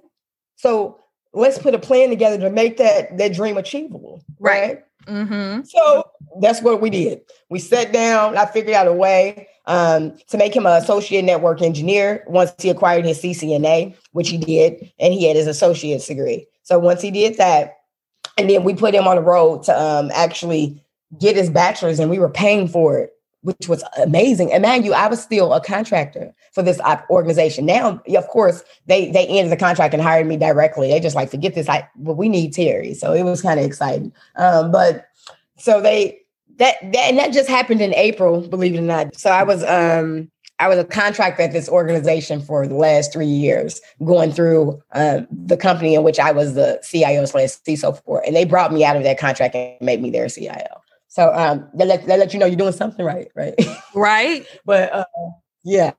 so 0.63 0.97
let's 1.33 1.59
put 1.59 1.75
a 1.75 1.77
plan 1.77 2.09
together 2.09 2.37
to 2.37 2.49
make 2.49 2.77
that 2.77 3.17
that 3.17 3.33
dream 3.33 3.57
achievable, 3.57 4.23
right? 4.39 4.61
right? 4.61 4.83
Mm-hmm. 5.05 5.63
So 5.63 6.09
that's 6.39 6.61
what 6.61 6.79
we 6.79 6.89
did. 6.89 7.19
We 7.49 7.59
sat 7.59 7.91
down. 7.91 8.37
I 8.37 8.45
figured 8.45 8.73
out 8.73 8.87
a 8.87 8.93
way 8.93 9.49
um, 9.65 10.17
to 10.29 10.37
make 10.37 10.55
him 10.55 10.65
an 10.65 10.81
associate 10.81 11.25
network 11.25 11.61
engineer 11.61 12.23
once 12.27 12.53
he 12.57 12.69
acquired 12.69 13.03
his 13.03 13.21
CCNA, 13.21 13.97
which 14.13 14.29
he 14.29 14.37
did, 14.37 14.89
and 14.99 15.13
he 15.13 15.27
had 15.27 15.35
his 15.35 15.47
associate's 15.47 16.07
degree. 16.07 16.47
So 16.61 16.79
once 16.79 17.01
he 17.01 17.11
did 17.11 17.35
that, 17.35 17.79
and 18.37 18.49
then 18.49 18.63
we 18.63 18.73
put 18.73 18.95
him 18.95 19.05
on 19.05 19.17
the 19.17 19.21
road 19.21 19.63
to 19.63 19.77
um, 19.77 20.11
actually 20.13 20.81
get 21.19 21.35
his 21.35 21.49
bachelor's, 21.49 21.99
and 21.99 22.09
we 22.09 22.19
were 22.19 22.29
paying 22.29 22.69
for 22.69 22.99
it, 22.99 23.12
which 23.43 23.67
was 23.67 23.83
amazing. 24.01 24.51
And 24.51 24.61
man, 24.61 24.83
you, 24.83 24.93
I 24.93 25.07
was 25.07 25.21
still 25.21 25.53
a 25.53 25.61
contractor 25.61 26.33
for 26.53 26.63
this 26.63 26.79
organization. 27.09 27.65
Now, 27.65 28.01
of 28.15 28.27
course, 28.27 28.63
they 28.87 29.11
they 29.11 29.27
ended 29.27 29.51
the 29.51 29.57
contract 29.57 29.93
and 29.93 30.01
hired 30.01 30.27
me 30.27 30.37
directly. 30.37 30.89
They 30.89 30.99
just 30.99 31.15
like 31.15 31.29
forget 31.29 31.53
this. 31.53 31.69
I 31.69 31.87
but 31.95 32.13
we 32.13 32.29
need 32.29 32.53
Terry, 32.53 32.93
so 32.93 33.13
it 33.13 33.23
was 33.23 33.41
kind 33.41 33.59
of 33.59 33.65
exciting. 33.65 34.11
Um, 34.35 34.71
but 34.71 35.07
so 35.57 35.81
they 35.81 36.19
that, 36.57 36.75
that 36.81 37.09
and 37.09 37.17
that 37.19 37.33
just 37.33 37.49
happened 37.49 37.81
in 37.81 37.93
April, 37.93 38.41
believe 38.41 38.75
it 38.75 38.79
or 38.79 38.81
not. 38.81 39.15
So 39.15 39.29
I 39.29 39.43
was 39.43 39.63
um 39.63 40.31
I 40.59 40.67
was 40.67 40.77
a 40.77 40.85
contractor 40.85 41.43
at 41.43 41.51
this 41.51 41.67
organization 41.67 42.41
for 42.41 42.67
the 42.67 42.75
last 42.75 43.11
three 43.11 43.25
years, 43.25 43.81
going 44.05 44.31
through 44.31 44.81
um, 44.93 45.27
the 45.29 45.57
company 45.57 45.95
in 45.95 46.03
which 46.03 46.19
I 46.19 46.31
was 46.31 46.53
the 46.53 46.79
CIO 46.89 47.25
slash 47.25 47.49
CISO 47.67 48.01
for, 48.03 48.23
and 48.25 48.35
they 48.35 48.45
brought 48.45 48.71
me 48.71 48.85
out 48.85 48.95
of 48.95 49.03
that 49.03 49.17
contract 49.17 49.55
and 49.55 49.75
made 49.81 50.01
me 50.01 50.11
their 50.11 50.29
CIO. 50.29 50.82
So 51.13 51.31
um, 51.35 51.69
they 51.75 51.85
let 51.85 52.07
they 52.07 52.17
let 52.17 52.33
you 52.33 52.39
know 52.39 52.47
you're 52.47 52.55
doing 52.55 52.73
something 52.73 53.05
right, 53.05 53.27
right? 53.35 53.53
Right. 53.95 54.47
but 54.65 54.91
uh, 54.91 55.05
yeah. 55.63 55.91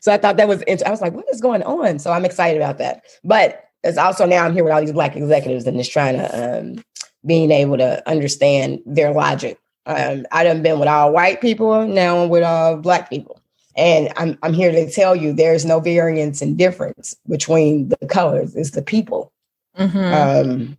So 0.00 0.10
I 0.10 0.16
thought 0.16 0.38
that 0.38 0.48
was 0.48 0.64
I 0.86 0.90
was 0.90 1.02
like, 1.02 1.12
what 1.12 1.26
is 1.30 1.42
going 1.42 1.62
on? 1.64 1.98
So 1.98 2.10
I'm 2.10 2.24
excited 2.24 2.56
about 2.56 2.78
that. 2.78 3.02
But 3.24 3.62
it's 3.84 3.98
also 3.98 4.24
now 4.24 4.46
I'm 4.46 4.54
here 4.54 4.64
with 4.64 4.72
all 4.72 4.80
these 4.80 4.92
black 4.92 5.16
executives 5.16 5.66
and 5.66 5.76
just 5.76 5.92
trying 5.92 6.16
to 6.16 6.58
um, 6.58 6.82
being 7.26 7.50
able 7.50 7.76
to 7.76 8.02
understand 8.08 8.80
their 8.86 9.12
logic. 9.12 9.58
Um, 9.84 10.24
I 10.32 10.44
done 10.44 10.62
been 10.62 10.78
with 10.78 10.88
all 10.88 11.12
white 11.12 11.42
people, 11.42 11.86
now 11.86 12.22
I'm 12.22 12.30
with 12.30 12.42
all 12.42 12.78
black 12.78 13.10
people. 13.10 13.38
And 13.76 14.10
I'm, 14.16 14.38
I'm 14.42 14.54
here 14.54 14.72
to 14.72 14.90
tell 14.90 15.14
you 15.14 15.34
there's 15.34 15.66
no 15.66 15.78
variance 15.78 16.40
and 16.40 16.56
difference 16.56 17.14
between 17.28 17.90
the 17.90 18.06
colors. 18.08 18.56
It's 18.56 18.70
the 18.70 18.82
people. 18.82 19.30
Mm-hmm. 19.78 20.50
Um, 20.52 20.76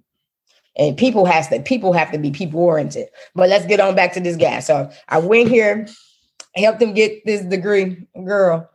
and 0.78 0.98
people 0.98 1.26
has 1.26 1.48
to 1.50 1.60
people 1.62 1.94
have 1.94 2.12
to 2.12 2.18
be 2.18 2.32
people 2.32 2.60
oriented. 2.60 3.08
But 3.36 3.50
let's 3.50 3.66
get 3.66 3.80
on 3.80 3.96
back 3.96 4.14
to 4.14 4.20
this 4.20 4.38
guy. 4.38 4.60
So 4.60 4.90
I 5.10 5.20
went 5.20 5.50
here, 5.50 5.88
helped 6.56 6.82
him 6.82 6.94
get 6.94 7.26
this 7.26 7.42
degree, 7.42 8.06
girl. 8.26 8.70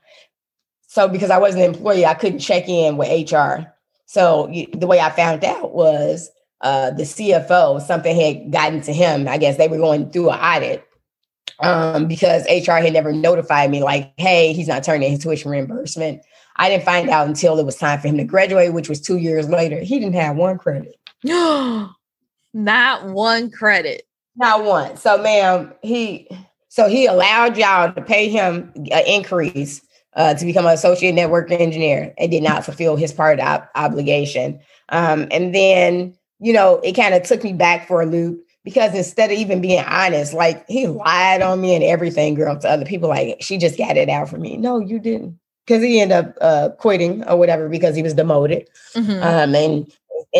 So 0.87 1.09
because 1.09 1.31
I 1.31 1.39
wasn't 1.39 1.65
an 1.65 1.75
employee, 1.75 2.07
I 2.07 2.15
couldn't 2.15 2.39
check 2.39 2.69
in 2.69 2.97
with 2.97 3.31
HR. 3.31 3.73
So 4.07 4.51
the 4.73 4.87
way 4.87 5.01
I 5.01 5.11
found 5.11 5.45
out 5.45 5.75
was 5.75 6.31
uh, 6.61 6.91
the 6.93 7.03
CFO, 7.03 7.83
something 7.83 8.19
had 8.19 8.53
gotten 8.53 8.81
to 8.83 8.93
him. 8.93 9.29
I 9.29 9.39
guess 9.39 9.57
they 9.57 9.69
were 9.69 9.79
going 9.79 10.11
through 10.11 10.31
an 10.31 10.39
audit 10.39 10.87
um, 11.61 12.07
because 12.07 12.45
HR 12.47 12.73
had 12.73 12.93
never 12.93 13.13
notified 13.13 13.71
me, 13.71 13.83
like, 13.83 14.13
hey, 14.17 14.53
he's 14.53 14.69
not 14.69 14.85
turning 14.85 15.11
his 15.11 15.23
tuition 15.23 15.51
reimbursement. 15.51 16.23
I 16.57 16.71
didn't 16.71 16.85
find 16.85 17.11
out 17.11 17.27
until 17.27 17.59
it 17.59 17.67
was 17.67 17.77
time 17.77 18.01
for 18.01 18.09
him 18.09 18.17
to 18.17 18.25
graduate, 18.25 18.73
which 18.73 18.89
was 18.89 19.01
two 19.01 19.19
years 19.19 19.49
later. 19.49 19.81
He 19.81 19.99
didn't 19.99 20.15
have 20.15 20.37
one 20.37 20.59
credit. 20.59 20.97
not 22.55 23.05
one 23.07 23.51
credit. 23.51 24.03
Not 24.37 24.65
one. 24.65 24.97
So, 24.97 25.19
ma'am, 25.19 25.73
he 25.83 26.29
so 26.69 26.89
he 26.89 27.07
allowed 27.07 27.57
y'all 27.57 27.93
to 27.93 28.03
pay 28.03 28.29
him 28.29 28.73
an 28.77 29.05
increase 29.07 29.81
uh, 30.15 30.35
to 30.35 30.45
become 30.45 30.67
an 30.67 30.73
associate 30.73 31.13
network 31.13 31.51
engineer 31.51 32.15
and 32.19 32.31
did 32.31 32.43
not 32.43 32.65
fulfill 32.65 32.97
his 32.97 33.13
part 33.13 33.41
of 33.41 33.63
obligation. 33.75 34.61
Um, 34.91 35.27
and 35.31 35.55
then 35.55 36.17
you 36.39 36.53
know, 36.53 36.81
it 36.85 36.93
kind 36.93 37.15
of 37.15 37.23
took 37.23 37.43
me 37.43 37.53
back 37.53 37.89
for 37.89 38.03
a 38.03 38.07
loop 38.07 38.45
because 38.65 38.95
instead 38.95 39.31
of 39.31 39.39
even 39.39 39.61
being 39.61 39.85
honest, 39.85 40.35
like 40.35 40.67
he 40.69 40.87
lied 40.87 41.41
on 41.41 41.61
me 41.61 41.75
and 41.75 41.85
everything, 41.85 42.35
girl, 42.35 42.59
to 42.59 42.69
other 42.69 42.85
people, 42.85 43.09
like 43.09 43.39
she 43.41 43.59
just 43.59 43.79
got 43.79 43.97
it 43.97 44.09
out 44.09 44.29
for 44.29 44.39
me. 44.39 44.57
No, 44.57 44.79
you 44.79 44.99
didn't. 44.99 45.39
Because 45.67 45.83
he 45.83 46.01
ended 46.01 46.19
up 46.19 46.35
uh, 46.41 46.69
quitting 46.79 47.25
or 47.25 47.37
whatever 47.37 47.69
because 47.69 47.97
he 47.97 48.03
was 48.03 48.15
demoted. 48.15 48.69
Mm-hmm. 48.95 49.23
Um, 49.23 49.55
and 49.55 49.93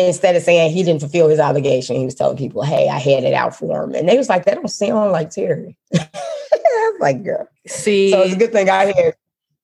instead 0.05 0.35
of 0.35 0.43
saying 0.43 0.71
he 0.71 0.83
didn't 0.83 1.01
fulfill 1.01 1.29
his 1.29 1.39
obligation, 1.39 1.95
he 1.95 2.05
was 2.05 2.15
telling 2.15 2.37
people, 2.37 2.63
hey, 2.63 2.89
I 2.89 2.99
had 2.99 3.23
it 3.23 3.33
out 3.33 3.55
for 3.55 3.83
him. 3.83 3.95
And 3.95 4.07
they 4.07 4.17
was 4.17 4.29
like, 4.29 4.45
that 4.45 4.55
don't 4.55 4.67
sound 4.67 5.11
like 5.11 5.29
Terry. 5.29 5.77
I 5.95 6.91
was 6.91 7.01
like, 7.01 7.23
girl. 7.23 7.47
See. 7.65 8.11
So 8.11 8.21
it's 8.21 8.33
a 8.33 8.37
good 8.37 8.51
thing 8.51 8.69
I 8.69 8.85
had 8.85 9.15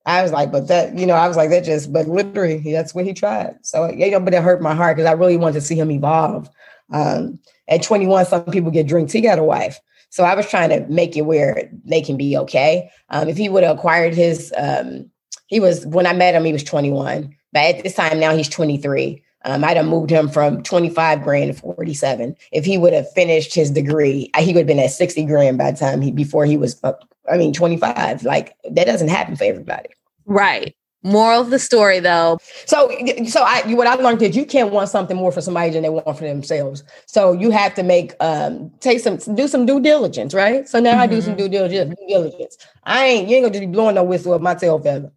I 0.05 0.21
was 0.21 0.31
like, 0.31 0.51
but 0.51 0.67
that, 0.67 0.97
you 0.97 1.05
know, 1.05 1.13
I 1.13 1.27
was 1.27 1.37
like, 1.37 1.49
that 1.51 1.63
just, 1.63 1.93
but 1.93 2.07
literally, 2.07 2.59
that's 2.71 2.93
what 2.93 3.05
he 3.05 3.13
tried. 3.13 3.55
So, 3.61 3.89
you 3.89 4.11
know, 4.11 4.19
but 4.19 4.33
it 4.33 4.43
hurt 4.43 4.61
my 4.61 4.75
heart 4.75 4.97
because 4.97 5.09
I 5.09 5.13
really 5.13 5.37
wanted 5.37 5.53
to 5.53 5.61
see 5.61 5.75
him 5.75 5.91
evolve. 5.91 6.49
Um, 6.91 7.39
at 7.69 7.83
21, 7.83 8.25
some 8.25 8.43
people 8.45 8.69
get 8.69 8.87
drinks. 8.87 9.13
He 9.13 9.21
got 9.21 9.39
a 9.39 9.43
wife. 9.43 9.79
So 10.09 10.25
I 10.25 10.35
was 10.35 10.47
trying 10.47 10.69
to 10.69 10.85
make 10.91 11.15
it 11.15 11.21
where 11.21 11.69
they 11.85 12.01
can 12.01 12.17
be 12.17 12.37
okay. 12.37 12.89
Um, 13.09 13.29
if 13.29 13.37
he 13.37 13.49
would 13.49 13.63
have 13.63 13.77
acquired 13.77 14.13
his, 14.13 14.53
um, 14.57 15.09
he 15.47 15.59
was, 15.59 15.85
when 15.85 16.05
I 16.05 16.13
met 16.13 16.35
him, 16.35 16.43
he 16.43 16.53
was 16.53 16.63
21. 16.63 17.33
But 17.53 17.75
at 17.75 17.83
this 17.83 17.95
time 17.95 18.19
now 18.19 18.35
he's 18.35 18.49
23. 18.49 19.23
Um, 19.45 19.63
I'd 19.63 19.77
have 19.77 19.85
moved 19.85 20.09
him 20.09 20.29
from 20.29 20.63
25 20.63 21.23
grand 21.23 21.53
to 21.53 21.59
47. 21.59 22.35
If 22.51 22.65
he 22.65 22.77
would 22.77 22.93
have 22.93 23.11
finished 23.11 23.53
his 23.53 23.71
degree, 23.71 24.31
he 24.37 24.53
would 24.53 24.59
have 24.59 24.67
been 24.67 24.79
at 24.79 24.91
60 24.91 25.25
grand 25.25 25.57
by 25.57 25.71
the 25.71 25.77
time 25.77 26.01
he, 26.01 26.11
before 26.11 26.45
he 26.45 26.57
was 26.57 26.79
uh, 26.83 26.93
I 27.31 27.37
mean, 27.37 27.53
25. 27.53 28.23
Like 28.23 28.55
that 28.69 28.85
doesn't 28.85 29.09
happen 29.09 29.35
for 29.35 29.43
everybody. 29.43 29.89
Right. 30.25 30.75
Moral 31.05 31.41
of 31.41 31.49
the 31.49 31.59
story, 31.59 31.99
though. 31.99 32.37
So, 32.65 32.89
so 33.27 33.43
I 33.43 33.61
what 33.73 33.87
I 33.87 33.95
learned 33.95 34.21
is 34.21 34.37
you 34.37 34.45
can't 34.45 34.71
want 34.71 34.87
something 34.87 35.17
more 35.17 35.33
for 35.33 35.41
somebody 35.41 35.71
than 35.71 35.83
they 35.83 35.89
want 35.89 36.17
for 36.17 36.23
themselves. 36.23 36.81
So 37.07 37.33
you 37.33 37.51
have 37.51 37.73
to 37.75 37.83
make 37.83 38.13
um 38.21 38.71
take 38.79 39.01
some 39.01 39.17
do 39.35 39.49
some 39.49 39.65
due 39.65 39.81
diligence, 39.81 40.33
right? 40.33 40.67
So 40.67 40.79
now 40.79 40.93
mm-hmm. 40.93 41.01
I 41.01 41.07
do 41.07 41.21
some 41.21 41.33
mm-hmm. 41.33 41.43
due 41.43 41.49
diligence. 41.49 41.95
Due 41.99 42.07
diligence. 42.07 42.57
I 42.85 43.05
ain't 43.05 43.27
you 43.27 43.35
ain't 43.35 43.43
gonna 43.43 43.53
just 43.53 43.61
be 43.61 43.67
blowing 43.67 43.95
no 43.95 44.03
whistle 44.03 44.33
up 44.33 44.41
my 44.41 44.55
tail 44.55 44.79
feather. 44.79 45.11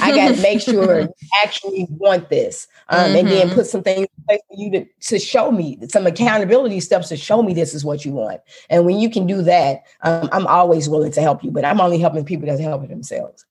I 0.00 0.14
got 0.14 0.34
to 0.34 0.42
make 0.42 0.60
sure 0.60 1.00
you 1.00 1.14
actually 1.42 1.86
want 1.90 2.28
this, 2.28 2.68
um, 2.88 2.98
mm-hmm. 2.98 3.16
and 3.16 3.28
then 3.28 3.46
mm-hmm. 3.46 3.54
put 3.54 3.66
some 3.66 3.82
things 3.82 4.06
in 4.16 4.24
place 4.28 4.40
for 4.48 4.56
you 4.56 4.70
to 4.72 4.84
to 5.08 5.18
show 5.18 5.50
me 5.50 5.78
some 5.88 6.06
accountability 6.06 6.80
steps 6.80 7.08
to 7.08 7.16
show 7.16 7.42
me 7.42 7.54
this 7.54 7.74
is 7.74 7.84
what 7.84 8.04
you 8.04 8.12
want. 8.12 8.40
And 8.68 8.84
when 8.84 8.98
you 8.98 9.10
can 9.10 9.26
do 9.26 9.42
that, 9.42 9.84
um, 10.02 10.28
I'm 10.32 10.46
always 10.46 10.88
willing 10.88 11.12
to 11.12 11.20
help 11.20 11.42
you. 11.42 11.50
But 11.50 11.64
I'm 11.64 11.80
only 11.80 11.98
helping 11.98 12.24
people 12.24 12.46
that's 12.46 12.60
helping 12.60 12.90
themselves. 12.90 13.46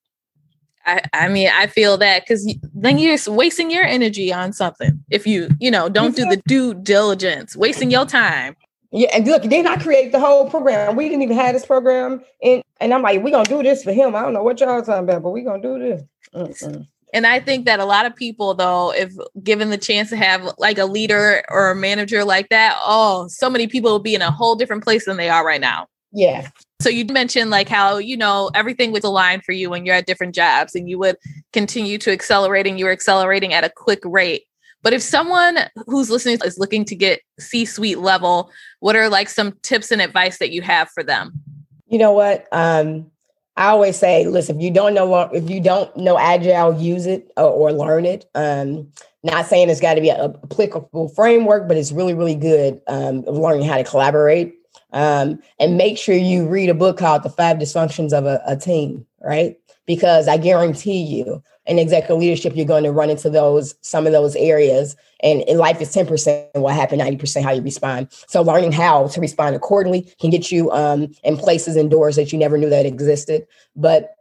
I, 0.85 1.01
I 1.13 1.27
mean, 1.27 1.49
I 1.53 1.67
feel 1.67 1.97
that 1.97 2.23
because 2.23 2.51
then 2.73 2.97
you're 2.97 3.17
wasting 3.27 3.69
your 3.69 3.83
energy 3.83 4.33
on 4.33 4.53
something. 4.53 5.03
If 5.09 5.27
you, 5.27 5.49
you 5.59 5.69
know, 5.69 5.89
don't 5.89 6.15
do 6.15 6.25
the 6.25 6.41
due 6.47 6.73
diligence, 6.73 7.55
wasting 7.55 7.91
your 7.91 8.05
time. 8.05 8.55
Yeah, 8.91 9.09
and 9.13 9.27
look, 9.27 9.43
then 9.43 9.67
I 9.67 9.75
create 9.75 10.11
the 10.11 10.19
whole 10.19 10.49
program. 10.49 10.95
We 10.95 11.07
didn't 11.07 11.21
even 11.21 11.37
have 11.37 11.53
this 11.53 11.65
program, 11.65 12.23
and 12.41 12.63
and 12.79 12.91
I'm 12.91 13.03
like, 13.03 13.21
we're 13.21 13.29
gonna 13.29 13.47
do 13.47 13.61
this 13.61 13.83
for 13.83 13.93
him. 13.93 14.15
I 14.15 14.21
don't 14.21 14.33
know 14.33 14.41
what 14.41 14.59
y'all 14.59 14.81
talking 14.81 15.03
about, 15.03 15.21
but 15.21 15.29
we're 15.29 15.43
gonna 15.43 15.61
do 15.61 15.77
this. 15.77 16.01
Mm-mm. 16.33 16.87
And 17.13 17.25
I 17.25 17.39
think 17.39 17.65
that 17.65 17.79
a 17.79 17.85
lot 17.85 18.05
of 18.05 18.15
people, 18.15 18.53
though, 18.53 18.93
if 18.93 19.11
given 19.43 19.71
the 19.71 19.77
chance 19.77 20.09
to 20.09 20.15
have 20.15 20.53
like 20.57 20.77
a 20.77 20.85
leader 20.85 21.43
or 21.49 21.71
a 21.71 21.75
manager 21.75 22.23
like 22.23 22.49
that, 22.49 22.77
oh, 22.81 23.27
so 23.27 23.49
many 23.49 23.67
people 23.67 23.91
will 23.91 23.99
be 23.99 24.13
in 24.13 24.21
a 24.21 24.31
whole 24.31 24.55
different 24.55 24.83
place 24.83 25.05
than 25.05 25.17
they 25.17 25.29
are 25.29 25.45
right 25.45 25.61
now. 25.61 25.87
Yeah. 26.11 26.49
So 26.81 26.89
you 26.89 27.05
mentioned 27.05 27.49
like 27.49 27.67
how, 27.67 27.97
you 27.97 28.15
know, 28.15 28.51
everything 28.53 28.91
was 28.91 29.03
aligned 29.03 29.43
for 29.43 29.51
you 29.51 29.69
when 29.69 29.85
you're 29.85 29.95
at 29.95 30.05
different 30.05 30.35
jobs 30.35 30.75
and 30.75 30.89
you 30.89 30.97
would 30.99 31.17
continue 31.51 31.97
to 31.99 32.11
accelerating, 32.11 32.77
you 32.77 32.85
were 32.85 32.91
accelerating 32.91 33.53
at 33.53 33.63
a 33.63 33.71
quick 33.75 33.99
rate. 34.05 34.43
But 34.81 34.93
if 34.93 35.01
someone 35.01 35.59
who's 35.87 36.09
listening 36.09 36.37
is 36.45 36.57
looking 36.57 36.85
to 36.85 36.95
get 36.95 37.21
C 37.37 37.65
suite 37.65 37.99
level, 37.99 38.49
what 38.79 38.95
are 38.95 39.09
like 39.09 39.29
some 39.29 39.57
tips 39.61 39.91
and 39.91 40.01
advice 40.01 40.37
that 40.37 40.51
you 40.51 40.61
have 40.61 40.89
for 40.91 41.03
them? 41.03 41.33
You 41.87 41.97
know 41.97 42.13
what? 42.13 42.47
Um, 42.51 43.11
I 43.59 43.67
always 43.67 43.97
say, 43.97 44.25
listen, 44.25 44.55
if 44.55 44.63
you 44.63 44.71
don't 44.71 44.93
know 44.93 45.13
if 45.33 45.49
you 45.49 45.59
don't 45.59 45.95
know 45.97 46.17
agile, 46.17 46.81
use 46.81 47.05
it 47.05 47.29
or, 47.35 47.49
or 47.49 47.73
learn 47.73 48.05
it. 48.05 48.25
Um, 48.33 48.89
not 49.21 49.47
saying 49.47 49.69
it's 49.69 49.81
got 49.81 49.95
to 49.95 50.01
be 50.01 50.09
an 50.09 50.33
applicable 50.43 51.09
framework, 51.09 51.67
but 51.67 51.75
it's 51.75 51.91
really, 51.91 52.13
really 52.13 52.35
good 52.35 52.79
um, 52.87 53.25
of 53.27 53.37
learning 53.37 53.67
how 53.67 53.75
to 53.75 53.83
collaborate. 53.83 54.55
Um, 54.93 55.41
and 55.59 55.77
make 55.77 55.97
sure 55.97 56.15
you 56.15 56.47
read 56.47 56.69
a 56.69 56.73
book 56.73 56.97
called 56.97 57.23
The 57.23 57.29
Five 57.29 57.57
Dysfunctions 57.57 58.13
of 58.13 58.25
a, 58.25 58.41
a 58.47 58.55
Team, 58.55 59.05
right? 59.19 59.57
Because 59.85 60.29
I 60.29 60.37
guarantee 60.37 61.01
you, 61.01 61.43
in 61.65 61.79
executive 61.79 62.17
leadership, 62.17 62.53
you're 62.55 62.65
going 62.65 62.85
to 62.85 62.93
run 62.93 63.09
into 63.09 63.29
those 63.29 63.75
some 63.81 64.07
of 64.07 64.13
those 64.13 64.37
areas. 64.37 64.95
And 65.21 65.41
in 65.43 65.57
life 65.57 65.81
is 65.81 65.93
10% 65.93 66.47
what 66.55 66.75
happened, 66.75 67.01
90% 67.01 67.43
how 67.43 67.51
you 67.51 67.61
respond. 67.61 68.07
So 68.27 68.41
learning 68.41 68.71
how 68.71 69.07
to 69.07 69.21
respond 69.21 69.55
accordingly 69.55 70.13
can 70.19 70.29
get 70.29 70.51
you 70.51 70.71
um, 70.71 71.11
in 71.23 71.37
places 71.37 71.75
and 71.75 71.89
doors 71.91 72.15
that 72.15 72.31
you 72.31 72.39
never 72.39 72.57
knew 72.57 72.69
that 72.69 72.85
existed. 72.85 73.45
But 73.75 74.15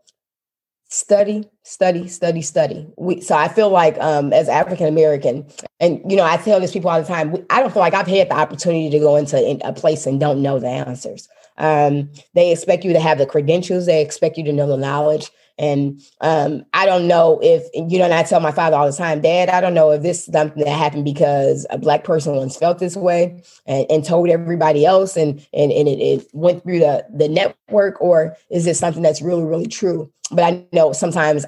study 0.90 1.46
study 1.64 2.08
study 2.08 2.40
study 2.40 2.86
we 2.96 3.20
so 3.20 3.36
i 3.36 3.46
feel 3.46 3.68
like 3.68 3.98
um 4.00 4.32
as 4.32 4.48
african 4.48 4.86
american 4.86 5.46
and 5.80 6.00
you 6.10 6.16
know 6.16 6.24
i 6.24 6.38
tell 6.38 6.58
these 6.58 6.72
people 6.72 6.88
all 6.88 6.98
the 6.98 7.06
time 7.06 7.34
i 7.50 7.60
don't 7.60 7.74
feel 7.74 7.80
like 7.80 7.92
i've 7.92 8.06
had 8.06 8.30
the 8.30 8.34
opportunity 8.34 8.88
to 8.88 8.98
go 8.98 9.14
into 9.16 9.36
a 9.66 9.72
place 9.74 10.06
and 10.06 10.18
don't 10.18 10.40
know 10.40 10.58
the 10.58 10.66
answers 10.66 11.28
um 11.58 12.10
they 12.34 12.50
expect 12.50 12.84
you 12.84 12.94
to 12.94 13.00
have 13.00 13.18
the 13.18 13.26
credentials 13.26 13.84
they 13.84 14.00
expect 14.00 14.38
you 14.38 14.44
to 14.44 14.52
know 14.52 14.66
the 14.66 14.78
knowledge 14.78 15.30
and 15.58 16.00
um, 16.20 16.64
I 16.72 16.86
don't 16.86 17.08
know 17.08 17.40
if, 17.42 17.64
you 17.74 17.98
know, 17.98 18.04
and 18.04 18.14
I 18.14 18.22
tell 18.22 18.40
my 18.40 18.52
father 18.52 18.76
all 18.76 18.90
the 18.90 18.96
time, 18.96 19.20
Dad, 19.20 19.48
I 19.48 19.60
don't 19.60 19.74
know 19.74 19.90
if 19.90 20.02
this 20.02 20.28
is 20.28 20.32
something 20.32 20.62
that 20.62 20.70
happened 20.70 21.04
because 21.04 21.66
a 21.70 21.78
Black 21.78 22.04
person 22.04 22.36
once 22.36 22.56
felt 22.56 22.78
this 22.78 22.96
way 22.96 23.42
and, 23.66 23.86
and 23.90 24.04
told 24.04 24.28
everybody 24.28 24.86
else 24.86 25.16
and, 25.16 25.44
and, 25.52 25.72
and 25.72 25.88
it, 25.88 25.98
it, 26.00 26.28
went 26.32 26.62
through 26.62 26.78
the, 26.78 27.04
the 27.12 27.28
network, 27.28 28.00
or 28.00 28.36
is 28.50 28.64
this 28.64 28.78
something 28.78 29.02
that's 29.02 29.20
really, 29.20 29.42
really 29.42 29.66
true? 29.66 30.10
But 30.30 30.44
I 30.44 30.66
know 30.72 30.92
sometimes 30.92 31.44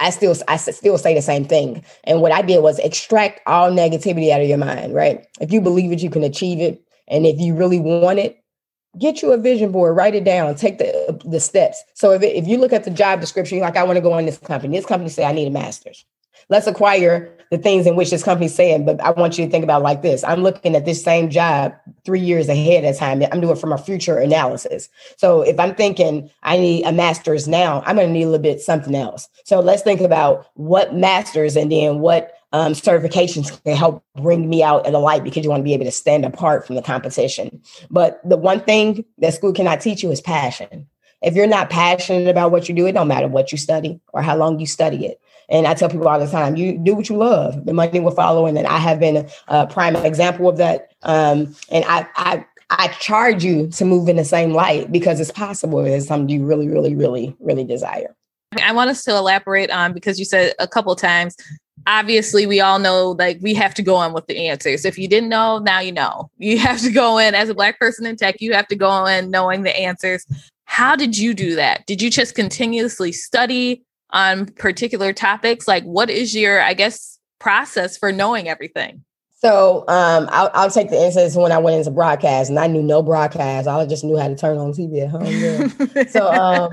I 0.00 0.10
still 0.10 0.34
I 0.48 0.56
still 0.56 0.98
say 0.98 1.14
the 1.14 1.22
same 1.22 1.44
thing. 1.44 1.84
And 2.04 2.20
what 2.20 2.32
I 2.32 2.42
did 2.42 2.62
was 2.62 2.78
extract 2.80 3.40
all 3.46 3.70
negativity 3.70 4.30
out 4.30 4.40
of 4.40 4.48
your 4.48 4.58
mind, 4.58 4.92
right? 4.94 5.26
If 5.40 5.52
you 5.52 5.60
believe 5.60 5.92
it, 5.92 6.02
you 6.02 6.10
can 6.10 6.24
achieve 6.24 6.58
it. 6.58 6.82
And 7.06 7.26
if 7.26 7.38
you 7.38 7.54
really 7.54 7.78
want 7.78 8.18
it, 8.18 8.43
get 8.98 9.22
you 9.22 9.32
a 9.32 9.38
vision 9.38 9.72
board, 9.72 9.96
write 9.96 10.14
it 10.14 10.24
down, 10.24 10.54
take 10.54 10.78
the 10.78 11.20
the 11.24 11.40
steps. 11.40 11.82
So 11.94 12.12
if 12.12 12.22
if 12.22 12.46
you 12.46 12.58
look 12.58 12.72
at 12.72 12.84
the 12.84 12.90
job 12.90 13.20
description, 13.20 13.58
like, 13.60 13.76
I 13.76 13.84
want 13.84 13.96
to 13.96 14.02
go 14.02 14.16
in 14.18 14.26
this 14.26 14.38
company. 14.38 14.76
This 14.76 14.86
company 14.86 15.10
say 15.10 15.24
I 15.24 15.32
need 15.32 15.48
a 15.48 15.50
master's. 15.50 16.04
Let's 16.50 16.66
acquire 16.66 17.34
the 17.50 17.58
things 17.58 17.86
in 17.86 17.96
which 17.96 18.10
this 18.10 18.22
company's 18.22 18.54
saying, 18.54 18.84
but 18.84 19.00
I 19.00 19.10
want 19.12 19.38
you 19.38 19.44
to 19.44 19.50
think 19.50 19.64
about 19.64 19.82
like 19.82 20.02
this. 20.02 20.24
I'm 20.24 20.42
looking 20.42 20.74
at 20.76 20.84
this 20.84 21.02
same 21.02 21.30
job 21.30 21.74
three 22.04 22.20
years 22.20 22.48
ahead 22.48 22.84
of 22.84 22.96
time. 22.96 23.22
I'm 23.32 23.40
doing 23.40 23.56
from 23.56 23.72
a 23.72 23.78
future 23.78 24.18
analysis. 24.18 24.88
So 25.16 25.42
if 25.42 25.58
I'm 25.58 25.74
thinking 25.74 26.30
I 26.42 26.58
need 26.58 26.84
a 26.84 26.92
master's 26.92 27.48
now, 27.48 27.82
I'm 27.86 27.96
going 27.96 28.08
to 28.08 28.12
need 28.12 28.24
a 28.24 28.26
little 28.26 28.42
bit 28.42 28.60
something 28.60 28.94
else. 28.94 29.28
So 29.44 29.60
let's 29.60 29.82
think 29.82 30.00
about 30.00 30.46
what 30.54 30.94
masters 30.94 31.56
and 31.56 31.70
then 31.72 32.00
what 32.00 32.34
um, 32.54 32.72
certifications 32.72 33.60
can 33.64 33.76
help 33.76 34.04
bring 34.14 34.48
me 34.48 34.62
out 34.62 34.86
in 34.86 34.92
the 34.92 35.00
light 35.00 35.24
because 35.24 35.42
you 35.42 35.50
want 35.50 35.60
to 35.60 35.64
be 35.64 35.74
able 35.74 35.86
to 35.86 35.90
stand 35.90 36.24
apart 36.24 36.64
from 36.64 36.76
the 36.76 36.82
competition. 36.82 37.60
But 37.90 38.20
the 38.24 38.36
one 38.36 38.60
thing 38.60 39.04
that 39.18 39.34
school 39.34 39.52
cannot 39.52 39.80
teach 39.80 40.04
you 40.04 40.12
is 40.12 40.20
passion. 40.20 40.86
If 41.20 41.34
you're 41.34 41.48
not 41.48 41.68
passionate 41.68 42.28
about 42.28 42.52
what 42.52 42.68
you 42.68 42.74
do, 42.76 42.86
it 42.86 42.92
don't 42.92 43.08
matter 43.08 43.26
what 43.26 43.50
you 43.50 43.58
study 43.58 44.00
or 44.12 44.22
how 44.22 44.36
long 44.36 44.60
you 44.60 44.66
study 44.66 45.04
it. 45.04 45.20
And 45.48 45.66
I 45.66 45.74
tell 45.74 45.88
people 45.88 46.06
all 46.06 46.20
the 46.20 46.30
time, 46.30 46.54
you 46.54 46.78
do 46.78 46.94
what 46.94 47.08
you 47.08 47.16
love. 47.16 47.66
The 47.66 47.72
money 47.72 47.98
will 47.98 48.12
follow. 48.12 48.46
And 48.46 48.56
I 48.56 48.78
have 48.78 49.00
been 49.00 49.16
a, 49.16 49.28
a 49.48 49.66
prime 49.66 49.96
example 49.96 50.48
of 50.48 50.56
that. 50.58 50.92
Um, 51.02 51.56
and 51.70 51.84
I, 51.88 52.06
I, 52.14 52.44
I 52.70 52.86
charge 53.00 53.42
you 53.42 53.66
to 53.70 53.84
move 53.84 54.08
in 54.08 54.14
the 54.14 54.24
same 54.24 54.52
light 54.52 54.92
because 54.92 55.18
it's 55.18 55.32
possible. 55.32 55.84
It's 55.84 56.06
something 56.06 56.28
you 56.28 56.46
really, 56.46 56.68
really, 56.68 56.94
really, 56.94 57.34
really 57.40 57.64
desire. 57.64 58.14
I 58.62 58.72
want 58.72 58.90
us 58.90 59.02
to 59.04 59.10
elaborate 59.10 59.70
on 59.70 59.92
because 59.92 60.20
you 60.20 60.24
said 60.24 60.54
a 60.60 60.68
couple 60.68 60.94
times 60.94 61.36
obviously 61.86 62.46
we 62.46 62.60
all 62.60 62.78
know 62.78 63.10
like 63.12 63.38
we 63.40 63.54
have 63.54 63.74
to 63.74 63.82
go 63.82 64.02
in 64.02 64.12
with 64.12 64.26
the 64.26 64.48
answers 64.48 64.84
if 64.84 64.98
you 64.98 65.08
didn't 65.08 65.28
know 65.28 65.58
now 65.58 65.80
you 65.80 65.92
know 65.92 66.30
you 66.38 66.58
have 66.58 66.80
to 66.80 66.90
go 66.90 67.18
in 67.18 67.34
as 67.34 67.48
a 67.48 67.54
black 67.54 67.78
person 67.78 68.06
in 68.06 68.16
tech 68.16 68.36
you 68.40 68.52
have 68.52 68.66
to 68.68 68.76
go 68.76 69.06
in 69.06 69.30
knowing 69.30 69.62
the 69.62 69.76
answers 69.78 70.26
how 70.64 70.96
did 70.96 71.16
you 71.16 71.34
do 71.34 71.54
that 71.54 71.86
did 71.86 72.00
you 72.00 72.10
just 72.10 72.34
continuously 72.34 73.12
study 73.12 73.82
on 74.10 74.46
particular 74.46 75.12
topics 75.12 75.68
like 75.68 75.84
what 75.84 76.08
is 76.08 76.34
your 76.34 76.60
i 76.62 76.74
guess 76.74 77.18
process 77.38 77.96
for 77.96 78.12
knowing 78.12 78.48
everything 78.48 79.04
so 79.36 79.80
um, 79.88 80.26
I'll, 80.32 80.50
I'll, 80.54 80.70
take 80.70 80.88
the 80.88 80.96
instance 80.96 81.36
when 81.36 81.52
I 81.52 81.58
went 81.58 81.76
into 81.76 81.90
broadcast 81.90 82.48
and 82.48 82.58
I 82.58 82.66
knew 82.66 82.80
no 82.80 83.02
broadcast. 83.02 83.68
I 83.68 83.84
just 83.84 84.02
knew 84.02 84.16
how 84.16 84.28
to 84.28 84.34
turn 84.34 84.56
on 84.56 84.72
TV 84.72 85.02
at 85.02 85.10
home. 85.10 85.26
Yeah. 85.26 86.04
so 86.08 86.32
um, 86.32 86.72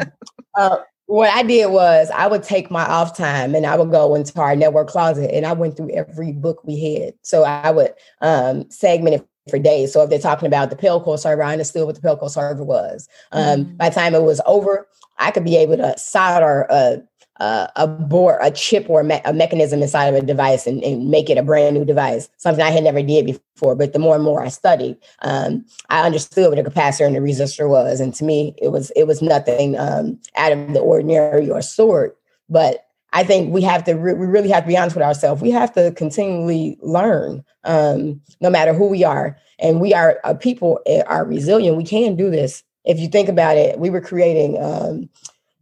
uh, 0.58 0.78
what 1.12 1.30
I 1.30 1.44
did 1.44 1.70
was 1.70 2.10
I 2.10 2.28
would 2.28 2.42
take 2.42 2.72
my 2.72 2.86
off 2.86 3.18
time 3.18 3.54
and 3.54 3.66
I 3.66 3.76
would 3.76 3.92
go 3.92 4.16
into 4.16 4.40
our 4.40 4.56
network 4.56 4.88
closet 4.88 5.30
and 5.34 5.46
I 5.46 5.52
went 5.52 5.76
through 5.76 5.92
every 5.92 6.32
book 6.32 6.64
we 6.64 6.80
had. 6.80 7.16
So 7.22 7.44
I 7.44 7.70
would 7.70 7.94
um, 8.22 8.72
segment 8.72 9.16
it 9.16 9.28
for 9.50 9.60
days. 9.60 9.92
So 9.92 10.04
if 10.04 10.10
they're 10.10 10.20
talking 10.20 10.48
about 10.48 10.70
the 10.70 10.78
Pelco 10.78 11.20
server, 11.20 11.44
I 11.44 11.52
understood 11.52 11.86
what 11.86 11.96
the 11.96 12.02
Pelco 12.02 12.30
server 12.30 12.64
was. 12.64 13.10
Um, 13.34 13.66
mm-hmm. 13.66 13.76
By 13.76 13.90
the 13.90 13.96
time 13.96 14.16
it 14.16 14.24
was 14.24 14.40
over, 14.46 14.88
I 15.18 15.32
could 15.32 15.44
be 15.44 15.58
able 15.58 15.76
to 15.76 15.98
solder 15.98 16.66
a 16.70 17.02
uh, 17.42 17.68
a 17.76 17.88
board, 17.88 18.38
a 18.40 18.52
chip, 18.52 18.88
or 18.88 19.02
a, 19.02 19.04
me- 19.04 19.22
a, 19.26 19.34
mechanism 19.34 19.82
inside 19.82 20.06
of 20.06 20.14
a 20.14 20.22
device 20.22 20.68
and, 20.68 20.84
and, 20.84 21.10
make 21.10 21.28
it 21.28 21.40
a 21.40 21.44
brand 21.44 21.76
new 21.76 21.84
device. 21.84 22.30
Something 22.38 22.64
I 22.64 22.70
had 22.70 22.84
never 22.84 23.02
did 23.02 23.26
before. 23.26 23.74
But 23.74 23.94
the 23.94 24.00
more 24.00 24.14
and 24.14 24.24
more 24.24 24.44
I 24.44 24.50
studied, 24.50 24.96
um, 25.24 25.66
I 25.90 26.06
understood 26.06 26.52
what 26.52 26.60
a 26.60 26.70
capacitor 26.70 27.08
and 27.08 27.18
a 27.18 27.20
resistor 27.20 27.68
was, 27.68 28.00
and 28.00 28.14
to 28.14 28.24
me, 28.24 28.54
it 28.62 28.68
was 28.68 28.92
it 28.96 29.08
was 29.08 29.24
nothing 29.24 29.76
um, 29.80 30.20
out 30.38 30.52
of 30.52 30.72
the 30.74 30.82
ordinary 30.82 31.50
or 31.50 31.64
sort. 31.64 32.16
But 32.48 32.86
I 33.12 33.24
think 33.24 33.52
we 33.52 33.64
have 33.64 33.84
to 33.86 33.94
re- 33.94 34.14
we 34.14 34.28
really 34.28 34.50
have 34.50 34.64
to 34.66 34.68
be 34.68 34.78
honest 34.78 34.96
with 34.96 35.04
ourselves. 35.04 35.42
We 35.42 35.50
have 35.50 35.74
to 35.74 35.92
continually 35.94 36.78
learn, 36.84 37.44
um, 37.64 38.22
no 38.40 38.52
matter 38.52 38.72
who 38.72 38.88
we 38.88 39.04
are, 39.04 39.36
and 39.58 39.82
we 39.82 39.96
are 39.96 40.20
uh, 40.24 40.36
people 40.36 40.80
eh, 40.86 41.02
are 41.08 41.26
resilient. 41.26 41.76
We 41.76 41.86
can 41.86 42.16
do 42.16 42.30
this. 42.30 42.64
If 42.86 43.00
you 43.00 43.08
think 43.08 43.30
about 43.30 43.58
it, 43.58 43.80
we 43.80 43.90
were 43.90 44.02
creating 44.02 44.62
um, 44.62 45.10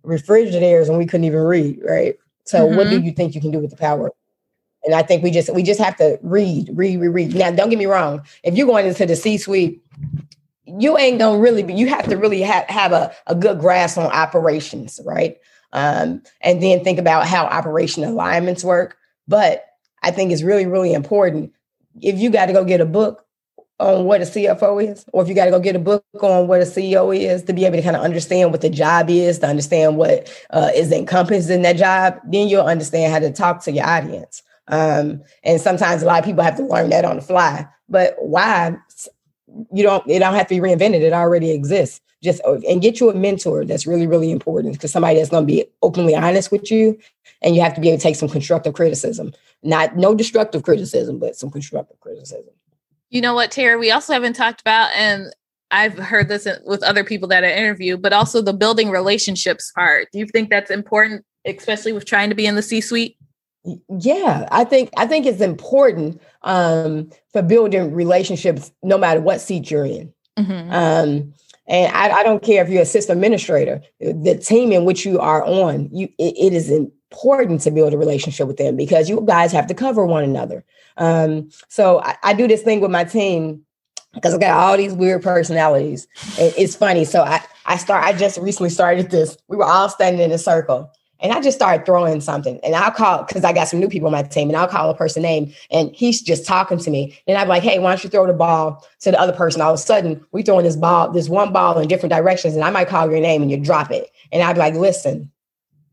refrigerators 0.04 0.90
and 0.90 0.98
we 0.98 1.06
couldn't 1.06 1.26
even 1.26 1.42
read, 1.42 1.80
right? 1.84 2.16
So 2.46 2.66
mm-hmm. 2.66 2.78
what 2.78 2.90
do 2.90 2.98
mm-hmm. 2.98 3.06
you 3.06 3.12
think 3.12 3.36
you 3.36 3.42
can 3.42 3.52
do 3.52 3.60
with 3.60 3.72
the 3.72 3.78
power? 3.78 4.12
And 4.86 4.96
I 4.96 5.04
think 5.04 5.24
we 5.24 5.32
just 5.32 5.54
we 5.54 5.62
just 5.62 5.80
have 5.80 5.98
to 5.98 6.18
read, 6.22 6.70
read, 6.74 7.00
read, 7.00 7.10
read. 7.10 7.36
Now, 7.36 7.52
don't 7.52 7.70
get 7.70 7.80
me 7.80 7.86
wrong. 7.86 8.22
If 8.44 8.56
you're 8.56 8.68
going 8.68 8.86
into 8.86 9.06
the 9.06 9.16
C-suite, 9.16 9.84
you 10.66 10.98
ain't 10.98 11.20
gonna 11.20 11.40
really 11.40 11.64
be. 11.64 11.74
You 11.74 11.88
have 11.88 12.08
to 12.08 12.16
really 12.16 12.42
have 12.42 12.66
have 12.70 12.94
a, 12.94 13.14
a 13.28 13.36
good 13.36 13.60
grasp 13.60 13.98
on 13.98 14.06
operations, 14.06 15.00
right? 15.06 15.38
Um, 15.74 16.24
and 16.42 16.64
then 16.64 16.84
think 16.84 16.98
about 16.98 17.28
how 17.28 17.46
operation 17.46 18.04
alignments 18.04 18.64
work. 18.64 18.98
But 19.28 19.66
I 20.02 20.12
think 20.12 20.32
it's 20.32 20.44
really, 20.44 20.66
really 20.66 20.94
important. 20.94 21.54
If 22.02 22.18
you 22.18 22.30
got 22.30 22.46
to 22.46 22.54
go 22.54 22.64
get 22.64 22.82
a 22.82 22.86
book, 22.86 23.26
on 23.80 24.06
what 24.06 24.22
a 24.22 24.26
CFO 24.26 24.92
is, 24.92 25.06
or 25.14 25.24
if 25.24 25.30
you 25.30 25.36
got 25.36 25.46
to 25.46 25.52
go 25.52 25.60
get 25.60 25.76
a 25.76 25.80
book 25.80 26.04
on 26.22 26.48
what 26.48 26.62
a 26.62 26.66
CEO 26.66 27.16
is 27.18 27.44
to 27.44 27.54
be 27.54 27.66
able 27.66 27.78
to 27.78 27.82
kind 27.82 27.96
of 27.96 28.02
understand 28.02 28.52
what 28.52 28.62
the 28.62 28.70
job 28.70 29.10
is, 29.10 29.40
to 29.40 29.48
understand 29.48 29.98
what 29.98 30.30
uh, 30.50 30.70
is 30.76 30.92
encompassed 30.92 31.50
in 31.50 31.62
that 31.62 31.78
job, 31.78 32.20
then 32.26 32.48
you'll 32.48 32.66
understand 32.66 33.12
how 33.12 33.20
to 33.20 33.32
talk 33.32 33.64
to 33.64 33.72
your 33.72 33.86
audience. 33.86 34.44
Um, 34.68 35.24
and 35.44 35.60
sometimes 35.60 36.04
a 36.04 36.06
lot 36.06 36.20
of 36.20 36.26
people 36.26 36.44
have 36.44 36.58
to 36.58 36.66
learn 36.66 36.90
that 36.90 37.06
on 37.06 37.18
the 37.18 37.22
fly. 37.22 37.68
But 37.88 38.16
why? 38.20 38.78
You 39.74 39.84
don't. 39.84 40.08
It 40.08 40.20
don't 40.20 40.36
have 40.36 40.48
to 40.48 40.56
be 40.56 40.62
reinvented. 40.62 41.02
It 41.02 41.14
already 41.14 41.52
exists. 41.52 42.02
Just 42.22 42.42
uh, 42.46 42.60
and 42.70 42.82
get 42.82 43.00
you 43.00 43.10
a 43.10 43.16
mentor. 43.16 43.66
That's 43.66 43.88
really 43.88 44.06
really 44.06 44.30
important 44.30 44.74
because 44.74 44.92
somebody 44.92 45.18
that's 45.18 45.30
going 45.30 45.48
to 45.48 45.52
be 45.52 45.66
openly 45.82 46.16
honest 46.16 46.52
with 46.52 46.70
you, 46.70 47.00
and 47.42 47.56
you 47.56 47.62
have 47.62 47.74
to 47.74 47.82
be 47.82 47.88
able 47.90 47.98
to 47.98 48.04
take 48.04 48.16
some 48.16 48.30
constructive 48.30 48.74
criticism. 48.74 49.34
Not 49.64 49.98
no 49.98 50.14
destructive 50.14 50.64
criticism, 50.64 51.18
but 51.18 51.36
some 51.36 51.50
constructive 51.50 52.00
criticism. 52.00 52.54
You 53.10 53.22
know 53.22 53.34
what, 53.34 53.52
Terry? 53.52 53.78
We 53.78 53.92
also 53.92 54.14
haven't 54.14 54.34
talked 54.34 54.62
about, 54.62 54.92
and 54.96 55.34
I've 55.72 55.98
heard 55.98 56.30
this 56.30 56.48
with 56.66 56.84
other 56.84 57.04
people 57.04 57.28
that 57.30 57.44
I 57.44 57.52
interview, 57.52 57.98
but 57.98 58.14
also 58.14 58.42
the 58.42 58.54
building 58.54 58.90
relationships 58.90 59.72
part. 59.72 60.08
Do 60.12 60.20
you 60.20 60.28
think 60.28 60.50
that's 60.50 60.72
important, 60.72 61.26
especially 61.46 61.94
with 61.94 62.06
trying 62.06 62.30
to 62.30 62.36
be 62.36 62.46
in 62.46 62.56
the 62.56 62.62
C 62.62 62.82
suite? 62.82 63.18
Yeah, 63.90 64.48
I 64.52 64.64
think 64.64 64.90
I 64.98 65.06
think 65.06 65.26
it's 65.26 65.42
important 65.42 66.22
um, 66.44 67.10
for 67.34 67.42
building 67.42 67.94
relationships, 67.94 68.72
no 68.84 68.98
matter 68.98 69.20
what 69.20 69.42
seat 69.42 69.70
you're 69.70 69.86
in. 69.86 70.14
Mm-hmm. 70.38 70.72
Um, 70.72 71.34
and 71.68 71.94
I, 71.94 72.10
I, 72.10 72.24
don't 72.24 72.42
care 72.42 72.64
if 72.64 72.70
you're 72.70 72.82
a 72.82 72.86
system 72.86 73.18
administrator, 73.18 73.82
the 74.00 74.38
team 74.38 74.72
in 74.72 74.86
which 74.86 75.06
you 75.06 75.20
are 75.20 75.44
on, 75.44 75.90
you 75.92 76.08
it, 76.18 76.36
it 76.38 76.54
is 76.54 76.72
important 77.12 77.62
to 77.62 77.72
build 77.72 77.94
a 77.94 77.98
relationship 77.98 78.48
with 78.48 78.58
them 78.58 78.76
because 78.76 79.10
you 79.10 79.22
guys 79.26 79.52
have 79.52 79.68
to 79.68 79.74
cover 79.74 80.06
one 80.06 80.24
another. 80.24 80.64
Um, 80.98 81.50
so 81.68 82.02
I, 82.02 82.16
I 82.24 82.34
do 82.34 82.48
this 82.48 82.62
thing 82.62 82.82
with 82.82 82.92
my 82.92 83.04
team 83.04 83.64
because 84.14 84.34
I 84.34 84.38
got 84.38 84.58
all 84.58 84.78
these 84.78 84.94
weird 84.94 85.24
personalities. 85.24 86.08
it's 86.38 86.76
funny. 86.76 87.06
So 87.06 87.24
I 87.24 87.42
I 87.66 87.78
start 87.78 88.04
I 88.04 88.14
just 88.14 88.38
recently 88.38 88.70
started 88.70 89.12
this. 89.12 89.38
We 89.48 89.58
were 89.58 89.66
all 89.66 89.90
standing 89.90 90.22
in 90.22 90.32
a 90.32 90.38
circle. 90.38 90.92
And 91.22 91.34
I 91.34 91.42
just 91.42 91.58
started 91.58 91.86
throwing 91.86 92.22
something. 92.22 92.62
And 92.64 92.74
I'll 92.74 92.92
call 92.92 93.24
because 93.24 93.44
I 93.44 93.52
got 93.52 93.68
some 93.68 93.82
new 93.82 93.90
people 93.90 94.08
on 94.08 94.14
my 94.14 94.24
team, 94.24 94.48
and 94.48 94.56
I'll 94.56 94.70
call 94.70 94.90
a 94.90 94.96
person 94.96 95.22
name 95.22 95.54
and 95.70 95.94
he's 95.94 96.22
just 96.22 96.46
talking 96.46 96.78
to 96.78 96.90
me. 96.90 97.20
And 97.28 97.38
I'm 97.38 97.50
like, 97.50 97.62
hey, 97.62 97.78
why 97.78 97.90
don't 97.90 98.04
you 98.06 98.10
throw 98.10 98.26
the 98.26 98.32
ball 98.32 98.88
to 99.02 99.12
the 99.12 99.20
other 99.20 99.34
person? 99.34 99.62
All 99.62 99.74
of 99.74 99.76
a 99.76 99.84
sudden, 99.84 100.26
we 100.32 100.44
throwing 100.44 100.64
this 100.64 100.78
ball, 100.78 101.12
this 101.12 101.28
one 101.28 101.52
ball 101.52 101.78
in 101.78 101.90
different 101.90 102.14
directions, 102.14 102.56
and 102.56 102.64
I 102.64 102.70
might 102.70 102.88
call 102.88 103.12
your 103.12 103.20
name 103.20 103.42
and 103.42 103.52
you 103.52 103.58
drop 103.58 103.92
it. 103.92 104.10
And 104.32 104.42
I'd 104.42 104.54
be 104.54 104.60
like, 104.60 104.76
listen, 104.76 105.30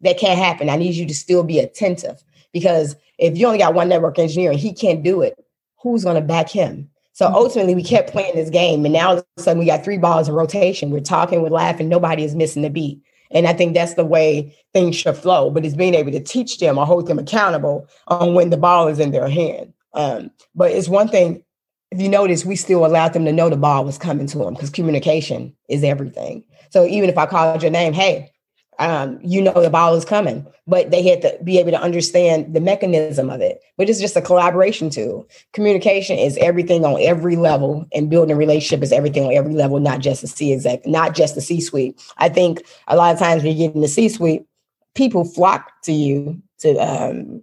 that 0.03 0.19
can't 0.19 0.39
happen. 0.39 0.71
I 0.71 0.77
need 0.77 0.95
you 0.95 1.07
to 1.07 1.15
still 1.15 1.43
be 1.43 1.59
attentive 1.59 2.23
because 2.53 2.97
if 3.19 3.37
you 3.37 3.47
only 3.47 3.59
got 3.59 3.75
one 3.75 3.89
network 3.89 4.19
engineer 4.19 4.51
and 4.51 4.61
he 4.61 4.73
can't 4.73 5.03
do 5.03 5.23
it, 5.23 5.43
who's 5.79 6.05
going 6.05 6.17
to 6.17 6.21
back 6.21 6.49
him? 6.49 6.89
So 7.13 7.27
mm-hmm. 7.27 7.35
ultimately, 7.35 7.75
we 7.75 7.83
kept 7.83 8.11
playing 8.11 8.35
this 8.35 8.51
game, 8.51 8.85
and 8.85 8.93
now 8.93 9.09
all 9.09 9.19
of 9.19 9.27
a 9.39 9.43
sudden 9.43 9.59
we 9.59 9.67
got 9.67 9.83
three 9.85 9.99
balls 9.99 10.29
in 10.29 10.35
rotation. 10.35 10.91
We're 10.91 11.01
talking, 11.01 11.41
we're 11.41 11.49
laughing, 11.49 11.89
nobody 11.89 12.25
is 12.25 12.35
missing 12.35 12.63
the 12.63 12.71
beat. 12.71 13.01
And 13.31 13.47
I 13.47 13.55
think 13.55 13.75
that's 13.75 13.95
the 13.95 14.05
way 14.05 14.55
things 14.73 14.97
should 14.97 15.17
flow. 15.17 15.51
But 15.51 15.65
it's 15.65 15.75
being 15.75 15.95
able 15.95 16.13
to 16.13 16.21
teach 16.21 16.59
them 16.59 16.79
or 16.79 16.87
hold 16.87 17.07
them 17.07 17.19
accountable 17.19 17.89
on 18.09 18.35
when 18.35 18.51
the 18.51 18.57
ball 18.57 18.87
is 18.89 19.01
in 19.01 19.11
their 19.11 19.29
hand. 19.29 19.73
Um, 19.95 20.31
but 20.55 20.71
it's 20.71 20.89
one 20.89 21.09
thing. 21.09 21.43
If 21.91 22.01
you 22.01 22.09
notice, 22.09 22.45
we 22.45 22.57
still 22.57 22.85
allowed 22.85 23.13
them 23.13 23.25
to 23.25 23.33
know 23.33 23.49
the 23.49 23.57
ball 23.57 23.85
was 23.85 23.97
coming 23.97 24.27
to 24.27 24.39
them 24.39 24.55
because 24.55 24.71
communication 24.71 25.55
is 25.69 25.85
everything. 25.85 26.45
So 26.71 26.85
even 26.85 27.09
if 27.09 27.17
I 27.17 27.27
called 27.27 27.63
your 27.63 27.71
name, 27.71 27.93
hey, 27.93 28.31
um, 28.79 29.19
you 29.23 29.41
know 29.41 29.53
the 29.53 29.71
ball 29.71 29.95
is 29.95 30.05
coming, 30.05 30.47
but 30.67 30.91
they 30.91 31.03
had 31.03 31.23
to 31.23 31.39
be 31.43 31.59
able 31.59 31.71
to 31.71 31.81
understand 31.81 32.55
the 32.55 32.61
mechanism 32.61 33.31
of 33.31 33.41
it. 33.41 33.61
But 33.77 33.89
it's 33.89 34.01
just 34.01 34.17
a 34.17 34.23
collaboration 34.23 34.91
tool. 34.91 35.29
Communication 35.53 36.19
is 36.19 36.37
everything 36.39 36.85
on 36.85 37.01
every 37.01 37.37
level, 37.37 37.87
and 37.93 38.11
building 38.11 38.35
a 38.35 38.39
relationship 38.39 38.83
is 38.83 38.93
everything 38.93 39.25
on 39.25 39.35
every 39.35 39.55
level, 39.55 39.81
not 39.81 40.01
just 40.01 40.23
the 40.23 40.29
C 40.29 40.53
exec, 40.53 40.87
not 40.87 41.15
just 41.15 41.35
the 41.35 41.41
C 41.41 41.61
suite. 41.61 42.01
I 42.19 42.29
think 42.29 42.63
a 42.89 42.97
lot 42.97 43.13
of 43.13 43.19
times 43.19 43.43
when 43.43 43.57
you 43.57 43.67
get 43.67 43.75
in 43.75 43.81
the 43.81 43.89
C 43.89 44.09
suite, 44.09 44.47
people 44.95 45.25
flock 45.25 45.83
to 45.83 45.93
you 45.93 46.43
to 46.59 46.75
um, 46.77 47.43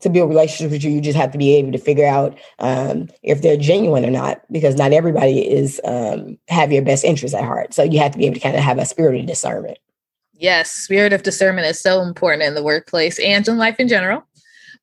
to 0.00 0.08
build 0.08 0.28
relationships 0.28 0.72
with 0.72 0.84
you. 0.84 0.90
You 0.90 1.00
just 1.00 1.18
have 1.18 1.32
to 1.32 1.38
be 1.38 1.54
able 1.56 1.72
to 1.72 1.78
figure 1.78 2.06
out 2.06 2.38
um, 2.58 3.08
if 3.22 3.42
they're 3.42 3.56
genuine 3.56 4.04
or 4.04 4.10
not, 4.10 4.40
because 4.50 4.76
not 4.76 4.92
everybody 4.92 5.40
is 5.40 5.80
um, 5.84 6.38
have 6.48 6.72
your 6.72 6.82
best 6.82 7.04
interest 7.04 7.34
at 7.34 7.44
heart. 7.44 7.74
So 7.74 7.82
you 7.82 7.98
have 7.98 8.12
to 8.12 8.18
be 8.18 8.26
able 8.26 8.34
to 8.34 8.40
kind 8.40 8.56
of 8.56 8.62
have 8.62 8.78
a 8.78 8.86
spirit 8.86 9.20
of 9.20 9.26
discernment. 9.26 9.78
Yes, 10.36 10.70
spirit 10.70 11.12
of 11.12 11.22
discernment 11.22 11.66
is 11.66 11.80
so 11.80 12.02
important 12.02 12.42
in 12.42 12.54
the 12.54 12.62
workplace 12.62 13.18
and 13.18 13.46
in 13.46 13.56
life 13.56 13.76
in 13.78 13.88
general. 13.88 14.24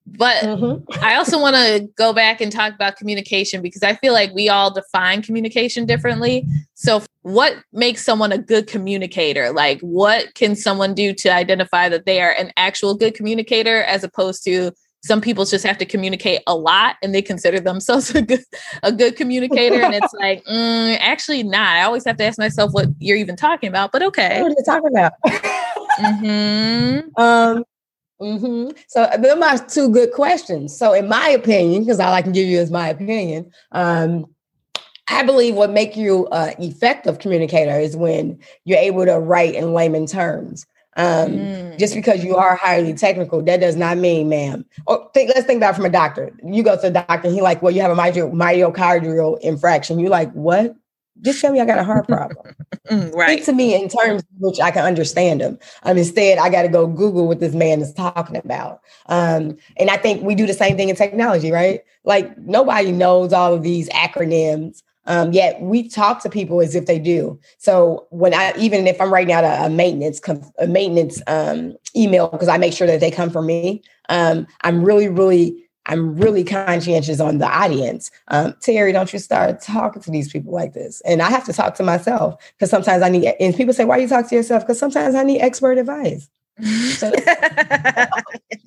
But 0.08 0.44
mm-hmm. 0.44 1.04
I 1.04 1.16
also 1.16 1.40
want 1.40 1.56
to 1.56 1.88
go 1.96 2.12
back 2.12 2.42
and 2.42 2.52
talk 2.52 2.74
about 2.74 2.98
communication 2.98 3.62
because 3.62 3.84
I 3.84 3.96
feel 3.96 4.14
like 4.14 4.34
we 4.34 4.50
all 4.50 4.74
define 4.74 5.22
communication 5.22 5.86
differently. 5.86 6.46
So, 6.74 7.04
what 7.22 7.58
makes 7.72 8.04
someone 8.04 8.32
a 8.32 8.38
good 8.38 8.66
communicator? 8.68 9.52
Like, 9.52 9.80
what 9.82 10.34
can 10.34 10.56
someone 10.56 10.96
do 10.96 11.14
to 11.14 11.32
identify 11.32 11.88
that 11.90 12.06
they 12.06 12.20
are 12.20 12.32
an 12.32 12.52
actual 12.58 12.96
good 12.96 13.14
communicator 13.14 13.84
as 13.84 14.04
opposed 14.04 14.44
to 14.46 14.72
some 15.04 15.20
people 15.20 15.46
just 15.46 15.66
have 15.66 15.78
to 15.80 15.86
communicate 15.86 16.42
a 16.48 16.56
lot 16.56 16.96
and 17.02 17.14
they 17.14 17.22
consider 17.22 17.60
themselves 17.60 18.14
a 18.16 18.22
good 18.22 18.44
a 18.84 18.92
good 18.92 19.16
communicator 19.16 19.82
and 19.82 19.94
it's 19.94 20.14
like 20.14 20.44
mm, 20.52 20.98
actually 21.00 21.44
not 21.44 21.76
i 21.78 21.84
always 21.84 22.06
have 22.06 22.18
to 22.18 22.24
ask 22.24 22.38
myself 22.38 22.72
what 22.72 22.88
you're 23.00 23.18
even 23.18 23.36
talking 23.36 23.70
about 23.70 23.92
but 23.92 24.02
okay 24.02 24.42
what 24.42 24.52
are 24.52 24.56
you 24.58 24.64
talking 24.66 24.92
about 24.92 25.14
mm-hmm. 26.00 27.10
um 27.22 27.64
mm-hmm. 28.22 28.72
so 28.88 29.10
those 29.18 29.34
are 29.34 29.38
my 29.38 29.58
two 29.58 29.90
good 29.90 30.12
questions 30.12 30.78
so 30.78 30.94
in 30.94 31.08
my 31.08 31.30
opinion 31.30 31.84
because 31.84 32.00
all 32.00 32.14
i 32.14 32.22
can 32.22 32.32
give 32.32 32.48
you 32.48 32.60
is 32.60 32.72
my 32.72 32.90
opinion 32.90 33.52
um 33.72 34.26
I 35.08 35.24
believe 35.24 35.56
what 35.56 35.72
make 35.72 35.98
you 35.98 36.28
uh, 36.28 36.54
effective 36.58 37.20
communicator 37.20 37.78
is 37.78 37.98
when 37.98 38.40
you're 38.64 38.78
able 38.78 39.06
to 39.06 39.20
write 39.20 39.56
in 39.56 39.74
layman 39.74 40.06
terms. 40.06 40.66
Um, 40.98 41.32
mm. 41.32 41.80
Just 41.80 41.96
because 41.96 42.24
you 42.24 42.36
are 42.36 42.56
highly 42.56 42.94
technical, 42.94 43.42
that 43.44 43.62
does 43.62 43.76
not 43.76 43.98
mean, 43.98 44.30
ma'am. 44.30 44.66
Or 44.88 45.10
think, 45.14 45.32
let's 45.34 45.48
think 45.48 45.58
about 45.58 45.76
from 45.76 45.86
a 45.86 45.90
doctor. 45.90 46.32
You 46.44 46.64
go 46.64 46.76
to 46.76 46.82
the 46.82 46.92
doctor, 46.92 47.30
he 47.30 47.42
like, 47.42 47.62
well, 47.62 47.74
you 47.74 47.82
have 47.82 47.92
a 47.92 47.96
myocardial 47.96 49.40
infraction. 49.40 50.00
You 50.00 50.10
like, 50.10 50.32
what? 50.34 50.76
Just 51.22 51.40
tell 51.40 51.54
me 51.54 51.60
I 51.60 51.66
got 51.66 51.78
a 51.78 51.84
heart 51.84 52.08
problem. 52.08 52.56
Mm, 52.90 53.14
right. 53.14 53.38
Speak 53.38 53.46
to 53.46 53.54
me 53.54 53.76
in 53.76 53.88
terms 53.88 54.24
which 54.40 54.60
I 54.60 54.72
can 54.72 54.84
understand 54.84 55.40
them. 55.40 55.60
Um, 55.84 55.98
instead, 55.98 56.40
I 56.40 56.50
got 56.50 56.64
to 56.64 56.68
go 56.68 56.88
Google 56.88 57.28
what 57.28 57.40
this 57.40 57.54
man 57.54 57.80
is 57.80 57.94
talking 57.94 58.36
about. 58.36 58.82
Um, 59.06 59.56
and 59.78 59.90
I 59.90 59.98
think 59.98 60.24
we 60.24 60.34
do 60.34 60.48
the 60.48 60.54
same 60.54 60.78
thing 60.78 60.90
in 60.90 60.96
technology, 60.96 61.52
right? 61.52 61.82
Like 62.06 62.36
nobody 62.40 62.92
knows 62.92 63.34
all 63.34 63.54
of 63.54 63.62
these 63.62 63.88
acronyms 63.90 64.82
um, 65.12 65.34
yet 65.34 65.62
we 65.62 65.90
talk 65.90 66.24
to 66.24 66.30
people 66.30 66.62
as 66.62 66.74
if 66.74 66.86
they 66.86 66.98
do. 66.98 67.38
So 67.58 68.08
when 68.12 68.34
I, 68.34 68.54
even 68.58 68.88
if 68.88 69.00
I'm 69.02 69.12
writing 69.12 69.34
out 69.34 69.44
a, 69.44 69.66
a 69.66 69.70
maintenance, 69.70 70.22
a 70.58 70.68
maintenance 70.68 71.22
um, 71.28 71.76
email, 71.94 72.30
because 72.30 72.48
I 72.48 72.58
make 72.58 72.72
sure 72.72 72.88
that 72.88 73.02
they 73.02 73.12
come 73.12 73.30
from 73.30 73.46
me, 73.46 73.84
um, 74.08 74.48
I'm 74.62 74.82
really, 74.82 75.10
really, 75.10 75.68
I'm 75.88 76.16
really 76.16 76.46
conscientious 76.46 77.20
on 77.20 77.40
the 77.40 77.46
audience. 77.46 78.10
Um, 78.30 78.56
Terry, 78.62 78.94
don't 78.94 79.12
you 79.12 79.20
start 79.20 79.62
talking 79.62 80.02
to 80.02 80.12
these 80.12 80.32
people 80.32 80.54
like 80.54 80.72
this. 80.72 81.02
And 81.02 81.22
I 81.22 81.30
have 81.30 81.44
to 81.48 81.54
talk 81.54 81.76
to 81.76 81.84
myself 81.84 82.42
because 82.54 82.70
sometimes 82.70 83.04
I 83.04 83.10
need, 83.10 83.26
and 83.38 83.54
people 83.54 83.74
say, 83.74 83.84
why 83.84 83.98
you 83.98 84.08
talk 84.08 84.30
to 84.30 84.36
yourself? 84.36 84.64
Because 84.64 84.80
sometimes 84.80 85.14
I 85.14 85.24
need 85.24 85.42
expert 85.42 85.78
advice. 85.78 86.30
so, 86.62 87.12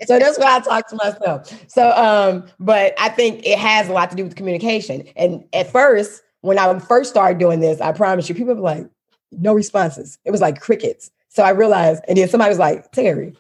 so 0.05 0.19
that's 0.19 0.39
why 0.39 0.57
I 0.57 0.61
talk 0.61 0.89
to 0.89 0.97
myself. 1.03 1.71
So, 1.71 1.91
um, 1.93 2.45
but 2.61 2.93
I 2.99 3.09
think 3.09 3.47
it 3.47 3.59
has 3.59 3.89
a 3.89 3.95
lot 3.95 4.11
to 4.11 4.17
do 4.17 4.25
with 4.25 4.37
communication. 4.37 5.09
And 5.17 5.45
at 5.55 5.73
first, 5.73 6.21
when 6.45 6.59
I 6.59 6.79
first 6.79 7.09
started 7.09 7.39
doing 7.39 7.61
this, 7.61 7.81
I 7.81 7.93
promise 7.93 8.29
you, 8.29 8.35
people 8.35 8.55
were 8.55 8.61
like, 8.61 8.87
no 9.33 9.55
responses. 9.55 10.19
It 10.27 10.31
was 10.31 10.43
like 10.43 10.61
crickets. 10.61 11.11
So 11.31 11.43
I 11.43 11.51
realized, 11.51 12.05
and 12.07 12.19
then 12.19 12.29
somebody 12.29 12.51
was 12.51 12.59
like, 12.59 12.93
Terry, 12.93 13.35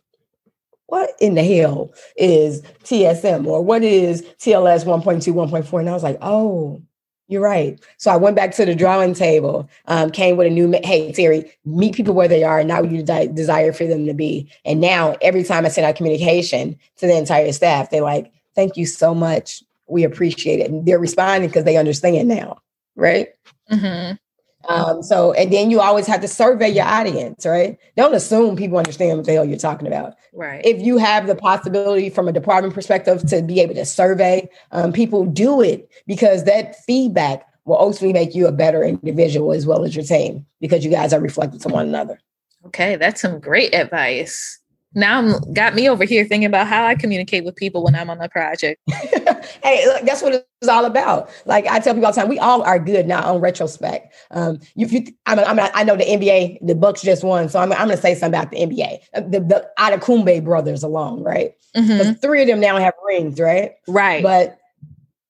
what 0.86 1.10
in 1.20 1.34
the 1.34 1.44
hell 1.44 1.92
is 2.16 2.62
TSM 2.84 3.46
or 3.46 3.62
what 3.62 3.82
is 3.82 4.22
TLS 4.38 4.86
1.2, 4.86 5.34
1.4? 5.34 5.80
And 5.80 5.90
I 5.90 5.92
was 5.92 6.02
like, 6.02 6.16
oh, 6.22 6.80
you're 7.28 7.42
right. 7.42 7.78
So 7.98 8.10
I 8.10 8.16
went 8.16 8.36
back 8.36 8.54
to 8.54 8.64
the 8.64 8.74
drawing 8.74 9.12
table, 9.12 9.68
um, 9.86 10.10
came 10.10 10.38
with 10.38 10.46
a 10.46 10.50
new, 10.50 10.72
hey, 10.82 11.12
Terry, 11.12 11.52
meet 11.66 11.94
people 11.94 12.14
where 12.14 12.28
they 12.28 12.42
are, 12.42 12.64
not 12.64 12.84
what 12.84 12.90
you 12.90 13.02
de- 13.02 13.28
desire 13.28 13.74
for 13.74 13.84
them 13.84 14.06
to 14.06 14.14
be. 14.14 14.50
And 14.64 14.80
now 14.80 15.16
every 15.20 15.44
time 15.44 15.66
I 15.66 15.68
send 15.68 15.86
out 15.86 15.96
communication 15.96 16.78
to 16.96 17.06
the 17.06 17.18
entire 17.18 17.52
staff, 17.52 17.90
they're 17.90 18.00
like, 18.00 18.32
thank 18.54 18.78
you 18.78 18.86
so 18.86 19.14
much. 19.14 19.62
We 19.88 20.04
appreciate 20.04 20.60
it. 20.60 20.70
And 20.70 20.86
they're 20.86 20.98
responding 20.98 21.50
because 21.50 21.64
they 21.64 21.76
understand 21.76 22.28
now 22.28 22.62
right? 22.96 23.28
Mm-hmm. 23.70 24.16
Um, 24.68 25.02
so, 25.02 25.32
and 25.32 25.52
then 25.52 25.70
you 25.70 25.80
always 25.80 26.06
have 26.06 26.20
to 26.22 26.28
survey 26.28 26.70
your 26.70 26.86
audience, 26.86 27.44
right? 27.44 27.76
Don't 27.96 28.14
assume 28.14 28.56
people 28.56 28.78
understand 28.78 29.18
what 29.18 29.26
the 29.26 29.32
hell 29.32 29.44
you're 29.44 29.58
talking 29.58 29.86
about. 29.86 30.14
Right. 30.32 30.64
If 30.64 30.80
you 30.80 30.96
have 30.96 31.26
the 31.26 31.34
possibility 31.34 32.08
from 32.08 32.28
a 32.28 32.32
department 32.32 32.74
perspective 32.74 33.26
to 33.28 33.42
be 33.42 33.60
able 33.60 33.74
to 33.74 33.84
survey, 33.84 34.48
um, 34.72 34.92
people 34.92 35.26
do 35.26 35.60
it 35.60 35.90
because 36.06 36.44
that 36.44 36.82
feedback 36.84 37.46
will 37.64 37.78
ultimately 37.78 38.12
make 38.12 38.34
you 38.34 38.46
a 38.46 38.52
better 38.52 38.82
individual 38.82 39.52
as 39.52 39.66
well 39.66 39.84
as 39.84 39.94
your 39.94 40.04
team 40.04 40.46
because 40.60 40.84
you 40.84 40.90
guys 40.90 41.12
are 41.12 41.20
reflected 41.20 41.60
to 41.62 41.68
one 41.68 41.86
another. 41.86 42.18
Okay, 42.66 42.96
that's 42.96 43.20
some 43.20 43.40
great 43.40 43.74
advice. 43.74 44.58
Now 44.94 45.18
I'm 45.18 45.52
got 45.52 45.74
me 45.74 45.88
over 45.88 46.04
here 46.04 46.24
thinking 46.24 46.46
about 46.46 46.66
how 46.66 46.86
I 46.86 46.94
communicate 46.94 47.44
with 47.44 47.56
people 47.56 47.84
when 47.84 47.94
I'm 47.94 48.10
on 48.10 48.20
a 48.20 48.28
project. 48.28 48.80
hey, 48.88 49.86
look, 49.86 50.02
that's 50.04 50.22
what 50.22 50.34
it's 50.34 50.68
all 50.68 50.84
about. 50.84 51.30
Like 51.46 51.66
I 51.66 51.80
tell 51.80 51.94
people 51.94 52.06
all 52.06 52.12
the 52.12 52.20
time, 52.20 52.28
we 52.28 52.38
all 52.38 52.62
are 52.62 52.78
good 52.78 53.06
now 53.06 53.22
on 53.32 53.40
retrospect. 53.40 54.14
Um, 54.30 54.60
if 54.76 54.92
you, 54.92 55.04
I 55.26 55.34
mean, 55.34 55.44
I, 55.44 55.54
mean, 55.54 55.68
I 55.74 55.84
know 55.84 55.96
the 55.96 56.04
NBA, 56.04 56.58
the 56.66 56.74
Bucks 56.74 57.02
just 57.02 57.24
won, 57.24 57.48
so 57.48 57.58
I'm, 57.58 57.72
I'm 57.72 57.86
going 57.86 57.96
to 57.96 57.96
say 57.96 58.14
something 58.14 58.38
about 58.38 58.50
the 58.50 58.58
NBA. 58.58 58.98
Uh, 59.14 59.20
the, 59.20 59.40
the 59.40 59.68
Antetokounmpo 59.78 60.44
brothers 60.44 60.82
alone, 60.82 61.22
right? 61.22 61.52
Mm-hmm. 61.76 62.12
Three 62.14 62.42
of 62.42 62.48
them 62.48 62.60
now 62.60 62.76
have 62.78 62.94
rings, 63.06 63.40
right? 63.40 63.72
Right. 63.88 64.22
But 64.22 64.58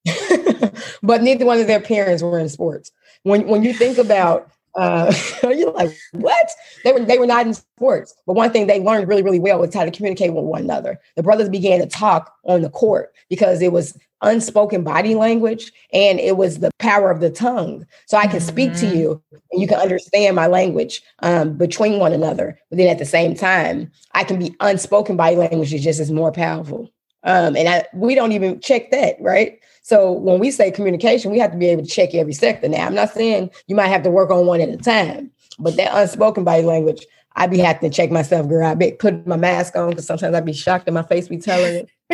but 1.03 1.23
neither 1.23 1.47
one 1.47 1.61
of 1.61 1.67
their 1.67 1.81
parents 1.81 2.23
were 2.23 2.39
in 2.39 2.49
sports. 2.49 2.93
When 3.23 3.47
when 3.47 3.63
you 3.63 3.73
think 3.73 3.99
about 3.99 4.51
uh, 4.77 5.13
you're 5.43 5.73
like, 5.73 5.97
what? 6.13 6.51
They 6.85 6.93
were 6.93 7.05
they 7.05 7.19
were 7.19 7.27
not 7.27 7.47
in 7.47 7.55
sports, 7.55 8.15
but 8.27 8.35
one 8.35 8.51
thing 8.51 8.67
they 8.67 8.81
learned 8.81 9.09
really 9.09 9.23
really 9.23 9.41
well 9.41 9.59
was 9.59 9.75
how 9.75 9.85
to 9.85 9.91
communicate 9.91 10.33
with 10.33 10.45
one 10.45 10.63
another. 10.63 11.01
The 11.17 11.23
brothers 11.23 11.49
began 11.49 11.81
to 11.81 11.87
talk 11.87 12.35
on 12.45 12.63
the 12.63 12.71
court 12.71 13.15
because 13.29 13.63
it 13.63 13.73
was 13.73 13.97
unspoken 14.25 14.83
body 14.83 15.15
language 15.15 15.71
and 15.93 16.19
it 16.19 16.37
was 16.37 16.59
the 16.59 16.71
power 16.79 17.11
of 17.11 17.21
the 17.21 17.31
tongue. 17.31 17.87
So 18.07 18.17
I 18.17 18.27
can 18.27 18.39
mm-hmm. 18.39 18.49
speak 18.49 18.75
to 18.77 18.87
mm-hmm. 18.87 18.97
you 18.97 19.23
and 19.53 19.61
you 19.61 19.69
can 19.69 19.79
understand 19.79 20.35
my 20.35 20.47
language 20.47 21.03
um, 21.21 21.57
between 21.57 21.99
one 21.99 22.13
another, 22.13 22.59
but 22.71 22.79
then 22.79 22.89
at 22.89 22.99
the 22.99 23.05
same 23.05 23.35
time, 23.35 23.93
I 24.13 24.25
can 24.25 24.39
be 24.39 24.55
unspoken 24.61 25.17
body 25.17 25.37
language 25.37 25.73
is 25.73 25.85
just 25.85 26.01
as 26.01 26.11
more 26.11 26.33
powerful. 26.33 26.91
Um, 27.23 27.57
and 27.57 27.69
I, 27.69 27.85
we 27.95 28.15
don't 28.15 28.33
even 28.33 28.61
check 28.61 28.91
that, 28.91 29.17
right? 29.21 29.59
So 29.85 30.13
when 30.13 30.41
we 30.41 30.51
say 30.51 30.71
communication, 30.71 31.31
we 31.31 31.39
have 31.41 31.53
to 31.53 31.59
be 31.59 31.69
able 31.69 31.85
to 31.85 31.89
check 31.89 32.15
every 32.15 32.33
sector. 32.33 32.67
Now, 32.69 32.87
I'm 32.87 32.95
not 32.95 33.11
saying 33.11 33.51
you 33.67 33.77
might 33.77 33.89
have 33.89 34.03
to 34.05 34.11
work 34.11 34.31
on 34.31 34.47
one 34.47 34.63
at 34.63 34.71
a 34.71 34.79
time, 34.79 35.31
but 35.59 35.77
that 35.77 35.91
unspoken 35.93 36.43
body 36.43 36.63
language, 36.63 37.05
I'd 37.37 37.51
be 37.51 37.59
having 37.59 37.91
to 37.91 37.95
check 37.95 38.11
myself, 38.11 38.49
girl. 38.49 38.67
I 38.67 38.75
be 38.75 38.93
put 38.93 39.27
my 39.27 39.37
mask 39.37 39.77
on 39.77 39.91
because 39.91 40.07
sometimes 40.07 40.35
I'd 40.35 40.47
be 40.47 40.55
shocked 40.55 40.89
and 40.89 40.95
my 40.95 41.03
face 41.03 41.29
be 41.29 41.37
telling 41.37 41.75
it. 41.75 41.91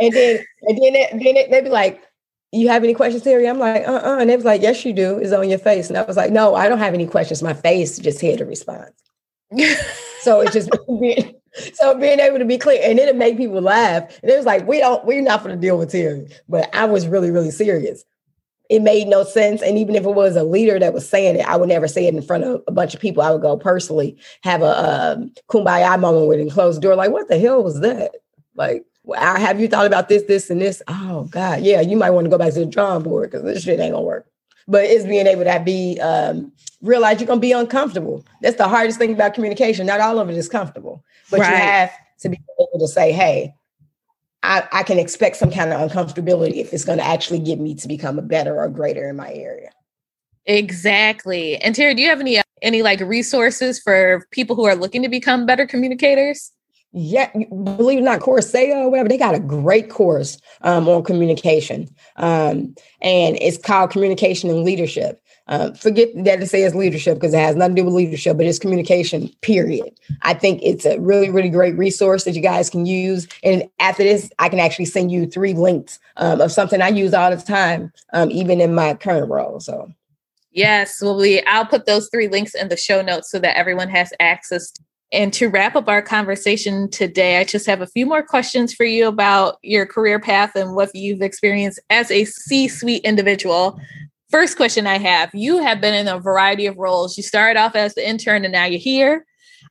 and 0.00 0.12
then 0.12 0.44
and 0.62 0.78
then 0.78 0.94
it, 0.96 1.10
then 1.12 1.36
it, 1.36 1.50
they'd 1.52 1.62
be 1.62 1.70
like, 1.70 2.02
"You 2.50 2.70
have 2.70 2.82
any 2.82 2.94
questions, 2.94 3.22
Terry?" 3.22 3.48
I'm 3.48 3.60
like, 3.60 3.86
"Uh, 3.86 4.00
uh," 4.02 4.16
and 4.18 4.28
they 4.28 4.34
was 4.34 4.44
like, 4.44 4.62
"Yes, 4.62 4.84
you 4.84 4.92
do." 4.92 5.18
It's 5.18 5.32
on 5.32 5.48
your 5.48 5.60
face, 5.60 5.88
and 5.88 5.96
I 5.96 6.02
was 6.02 6.16
like, 6.16 6.32
"No, 6.32 6.56
I 6.56 6.68
don't 6.68 6.78
have 6.78 6.94
any 6.94 7.06
questions. 7.06 7.40
My 7.40 7.54
face 7.54 7.98
just 7.98 8.20
here 8.20 8.36
to 8.36 8.44
respond." 8.44 8.90
so 10.22 10.40
it's 10.40 10.52
just 10.52 10.70
being, 11.00 11.36
so 11.74 11.98
being 11.98 12.20
able 12.20 12.38
to 12.38 12.44
be 12.44 12.58
clear 12.58 12.80
and 12.82 12.98
then 12.98 13.08
it 13.08 13.16
made 13.16 13.36
people 13.36 13.60
laugh. 13.60 14.02
And 14.22 14.30
it 14.30 14.36
was 14.36 14.46
like, 14.46 14.66
we 14.66 14.78
don't, 14.78 15.04
we're 15.04 15.22
not 15.22 15.42
going 15.42 15.54
to 15.54 15.60
deal 15.60 15.78
with 15.78 15.90
Terry. 15.90 16.28
But 16.48 16.74
I 16.74 16.84
was 16.84 17.06
really, 17.06 17.30
really 17.30 17.50
serious. 17.50 18.04
It 18.68 18.82
made 18.82 19.06
no 19.06 19.22
sense. 19.22 19.62
And 19.62 19.78
even 19.78 19.94
if 19.94 20.04
it 20.04 20.14
was 20.14 20.34
a 20.34 20.42
leader 20.42 20.78
that 20.78 20.92
was 20.92 21.08
saying 21.08 21.36
it, 21.36 21.46
I 21.46 21.56
would 21.56 21.68
never 21.68 21.86
say 21.86 22.06
it 22.06 22.14
in 22.14 22.22
front 22.22 22.44
of 22.44 22.62
a 22.66 22.72
bunch 22.72 22.94
of 22.94 23.00
people. 23.00 23.22
I 23.22 23.30
would 23.30 23.42
go 23.42 23.56
personally 23.56 24.16
have 24.42 24.62
a 24.62 25.14
um, 25.16 25.32
kumbaya 25.48 25.98
moment 26.00 26.26
with 26.26 26.40
a 26.40 26.50
closed 26.50 26.82
door. 26.82 26.96
Like, 26.96 27.12
what 27.12 27.28
the 27.28 27.38
hell 27.38 27.62
was 27.62 27.80
that? 27.80 28.12
Like, 28.56 28.84
have 29.14 29.60
you 29.60 29.68
thought 29.68 29.86
about 29.86 30.08
this, 30.08 30.24
this, 30.24 30.50
and 30.50 30.60
this? 30.60 30.82
Oh 30.88 31.28
God, 31.30 31.62
yeah, 31.62 31.80
you 31.80 31.96
might 31.96 32.10
want 32.10 32.24
to 32.24 32.30
go 32.30 32.38
back 32.38 32.52
to 32.54 32.60
the 32.60 32.66
drawing 32.66 33.04
board 33.04 33.30
because 33.30 33.44
this 33.44 33.62
shit 33.62 33.78
ain't 33.78 33.92
gonna 33.92 34.04
work 34.04 34.26
but 34.68 34.84
it's 34.84 35.04
being 35.04 35.26
able 35.26 35.44
to 35.44 35.62
be 35.64 35.98
um, 36.00 36.52
realize 36.82 37.20
you're 37.20 37.26
gonna 37.26 37.40
be 37.40 37.52
uncomfortable. 37.52 38.24
That's 38.42 38.56
the 38.56 38.68
hardest 38.68 38.98
thing 38.98 39.12
about 39.12 39.34
communication. 39.34 39.86
Not 39.86 40.00
all 40.00 40.18
of 40.18 40.28
it 40.28 40.36
is 40.36 40.48
comfortable, 40.48 41.04
but 41.30 41.40
right. 41.40 41.50
you 41.50 41.56
have 41.56 41.92
to 42.20 42.28
be 42.28 42.38
able 42.58 42.86
to 42.86 42.88
say, 42.88 43.12
"Hey, 43.12 43.54
I, 44.42 44.68
I 44.72 44.82
can 44.82 44.98
expect 44.98 45.36
some 45.36 45.50
kind 45.50 45.72
of 45.72 45.90
uncomfortability 45.90 46.56
if 46.56 46.72
it's 46.72 46.84
going 46.84 46.98
to 46.98 47.04
actually 47.04 47.40
get 47.40 47.58
me 47.58 47.74
to 47.76 47.88
become 47.88 48.18
a 48.18 48.22
better 48.22 48.58
or 48.58 48.68
greater 48.68 49.08
in 49.08 49.16
my 49.16 49.32
area." 49.32 49.70
Exactly. 50.46 51.56
And 51.56 51.74
Terry, 51.74 51.94
do 51.94 52.02
you 52.02 52.08
have 52.08 52.20
any 52.20 52.40
any 52.62 52.82
like 52.82 53.00
resources 53.00 53.80
for 53.80 54.26
people 54.30 54.56
who 54.56 54.64
are 54.64 54.76
looking 54.76 55.02
to 55.02 55.08
become 55.08 55.46
better 55.46 55.66
communicators? 55.66 56.52
yeah, 56.98 57.30
believe 57.32 57.98
it 57.98 58.00
or 58.00 58.04
not, 58.04 58.20
Coursera 58.20 58.76
or 58.76 58.90
whatever, 58.90 59.08
they 59.08 59.18
got 59.18 59.34
a 59.34 59.40
great 59.40 59.90
course 59.90 60.38
um, 60.62 60.88
on 60.88 61.02
communication. 61.02 61.94
Um, 62.16 62.74
and 63.02 63.36
it's 63.42 63.58
called 63.58 63.90
Communication 63.90 64.48
and 64.48 64.64
Leadership. 64.64 65.22
Um, 65.48 65.74
forget 65.74 66.08
that 66.24 66.42
it 66.42 66.48
says 66.48 66.74
leadership 66.74 67.14
because 67.14 67.32
it 67.32 67.38
has 67.38 67.54
nothing 67.54 67.76
to 67.76 67.82
do 67.82 67.86
with 67.86 67.94
leadership, 67.94 68.36
but 68.36 68.46
it's 68.46 68.58
communication, 68.58 69.28
period. 69.42 69.98
I 70.22 70.34
think 70.34 70.60
it's 70.62 70.84
a 70.84 70.98
really, 70.98 71.30
really 71.30 71.50
great 71.50 71.76
resource 71.76 72.24
that 72.24 72.34
you 72.34 72.42
guys 72.42 72.68
can 72.68 72.84
use. 72.84 73.28
And 73.44 73.68
after 73.78 74.02
this, 74.02 74.28
I 74.38 74.48
can 74.48 74.58
actually 74.58 74.86
send 74.86 75.12
you 75.12 75.26
three 75.26 75.52
links 75.52 76.00
um, 76.16 76.40
of 76.40 76.50
something 76.50 76.82
I 76.82 76.88
use 76.88 77.14
all 77.14 77.34
the 77.34 77.40
time, 77.40 77.92
um, 78.12 78.30
even 78.32 78.60
in 78.60 78.74
my 78.74 78.94
current 78.94 79.30
role. 79.30 79.60
So, 79.60 79.92
yes, 80.50 81.00
well, 81.00 81.16
we, 81.16 81.42
I'll 81.42 81.66
put 81.66 81.86
those 81.86 82.08
three 82.08 82.28
links 82.28 82.54
in 82.54 82.68
the 82.68 82.76
show 82.76 83.00
notes 83.00 83.30
so 83.30 83.38
that 83.38 83.56
everyone 83.56 83.88
has 83.90 84.12
access 84.18 84.72
and 85.12 85.32
to 85.34 85.48
wrap 85.48 85.76
up 85.76 85.88
our 85.88 86.02
conversation 86.02 86.90
today, 86.90 87.38
I 87.38 87.44
just 87.44 87.66
have 87.66 87.80
a 87.80 87.86
few 87.86 88.06
more 88.06 88.24
questions 88.24 88.74
for 88.74 88.84
you 88.84 89.06
about 89.06 89.58
your 89.62 89.86
career 89.86 90.18
path 90.18 90.56
and 90.56 90.74
what 90.74 90.94
you've 90.94 91.22
experienced 91.22 91.78
as 91.90 92.10
a 92.10 92.24
C 92.24 92.66
suite 92.66 93.04
individual. 93.04 93.80
First 94.30 94.56
question 94.56 94.86
I 94.86 94.98
have 94.98 95.30
you 95.34 95.58
have 95.62 95.80
been 95.80 95.94
in 95.94 96.08
a 96.08 96.18
variety 96.18 96.66
of 96.66 96.76
roles. 96.76 97.16
You 97.16 97.22
started 97.22 97.58
off 97.58 97.76
as 97.76 97.94
the 97.94 98.06
intern 98.06 98.44
and 98.44 98.52
now 98.52 98.64
you're 98.64 98.80
here. 98.80 99.24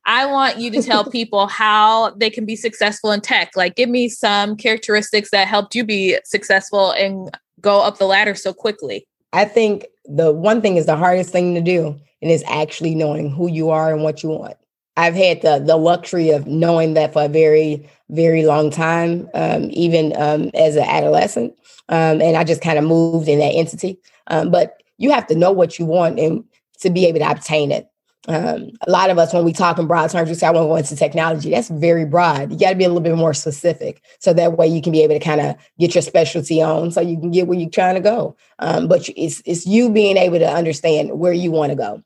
I 0.06 0.26
want 0.26 0.58
you 0.58 0.70
to 0.70 0.82
tell 0.82 1.04
people 1.10 1.46
how 1.46 2.10
they 2.10 2.30
can 2.30 2.46
be 2.46 2.56
successful 2.56 3.10
in 3.12 3.20
tech. 3.20 3.52
Like, 3.56 3.74
give 3.74 3.88
me 3.88 4.08
some 4.08 4.56
characteristics 4.56 5.30
that 5.30 5.48
helped 5.48 5.74
you 5.74 5.84
be 5.84 6.18
successful 6.24 6.92
and 6.92 7.36
go 7.60 7.80
up 7.80 7.98
the 7.98 8.06
ladder 8.06 8.34
so 8.34 8.52
quickly. 8.52 9.06
I 9.32 9.44
think 9.44 9.86
the 10.04 10.32
one 10.32 10.62
thing 10.62 10.76
is 10.76 10.86
the 10.86 10.96
hardest 10.96 11.30
thing 11.30 11.54
to 11.54 11.60
do, 11.60 11.98
and 12.22 12.30
is 12.30 12.44
actually 12.46 12.94
knowing 12.94 13.30
who 13.30 13.48
you 13.48 13.70
are 13.70 13.92
and 13.92 14.02
what 14.02 14.22
you 14.22 14.30
want. 14.30 14.56
I've 14.96 15.14
had 15.14 15.42
the 15.42 15.58
the 15.58 15.76
luxury 15.76 16.30
of 16.30 16.46
knowing 16.46 16.94
that 16.94 17.12
for 17.12 17.24
a 17.24 17.28
very 17.28 17.88
very 18.10 18.46
long 18.46 18.70
time, 18.70 19.28
um, 19.34 19.68
even 19.72 20.14
um, 20.16 20.50
as 20.54 20.76
an 20.76 20.84
adolescent, 20.84 21.54
um, 21.88 22.20
and 22.20 22.36
I 22.36 22.44
just 22.44 22.62
kind 22.62 22.78
of 22.78 22.84
moved 22.84 23.28
in 23.28 23.38
that 23.40 23.52
entity. 23.52 23.98
Um, 24.28 24.50
but 24.50 24.82
you 24.98 25.10
have 25.10 25.26
to 25.28 25.34
know 25.34 25.52
what 25.52 25.78
you 25.78 25.86
want 25.86 26.18
and 26.18 26.44
to 26.80 26.90
be 26.90 27.06
able 27.06 27.18
to 27.18 27.30
obtain 27.30 27.72
it. 27.72 27.88
Um, 28.28 28.70
a 28.86 28.90
lot 28.90 29.10
of 29.10 29.18
us, 29.18 29.32
when 29.32 29.44
we 29.44 29.52
talk 29.52 29.78
in 29.78 29.86
broad 29.86 30.10
terms, 30.10 30.28
we 30.28 30.34
say, 30.34 30.46
"I 30.46 30.50
want 30.50 30.64
to 30.64 30.68
go 30.68 30.76
into 30.76 30.96
technology." 30.96 31.50
That's 31.50 31.68
very 31.68 32.04
broad. 32.04 32.50
You 32.50 32.58
got 32.58 32.70
to 32.70 32.76
be 32.76 32.84
a 32.84 32.88
little 32.88 33.02
bit 33.02 33.14
more 33.16 33.34
specific, 33.34 34.02
so 34.18 34.32
that 34.32 34.56
way 34.56 34.66
you 34.66 34.82
can 34.82 34.92
be 34.92 35.02
able 35.02 35.14
to 35.14 35.20
kind 35.20 35.40
of 35.40 35.54
get 35.78 35.94
your 35.94 36.02
specialty 36.02 36.60
on, 36.60 36.90
so 36.90 37.00
you 37.00 37.20
can 37.20 37.30
get 37.30 37.46
where 37.46 37.58
you're 37.58 37.70
trying 37.70 37.94
to 37.94 38.00
go. 38.00 38.36
Um, 38.58 38.88
but 38.88 39.08
it's 39.16 39.42
it's 39.44 39.66
you 39.66 39.90
being 39.90 40.16
able 40.16 40.38
to 40.38 40.48
understand 40.48 41.18
where 41.18 41.32
you 41.32 41.52
want 41.52 41.70
to 41.70 41.76
go. 41.76 42.02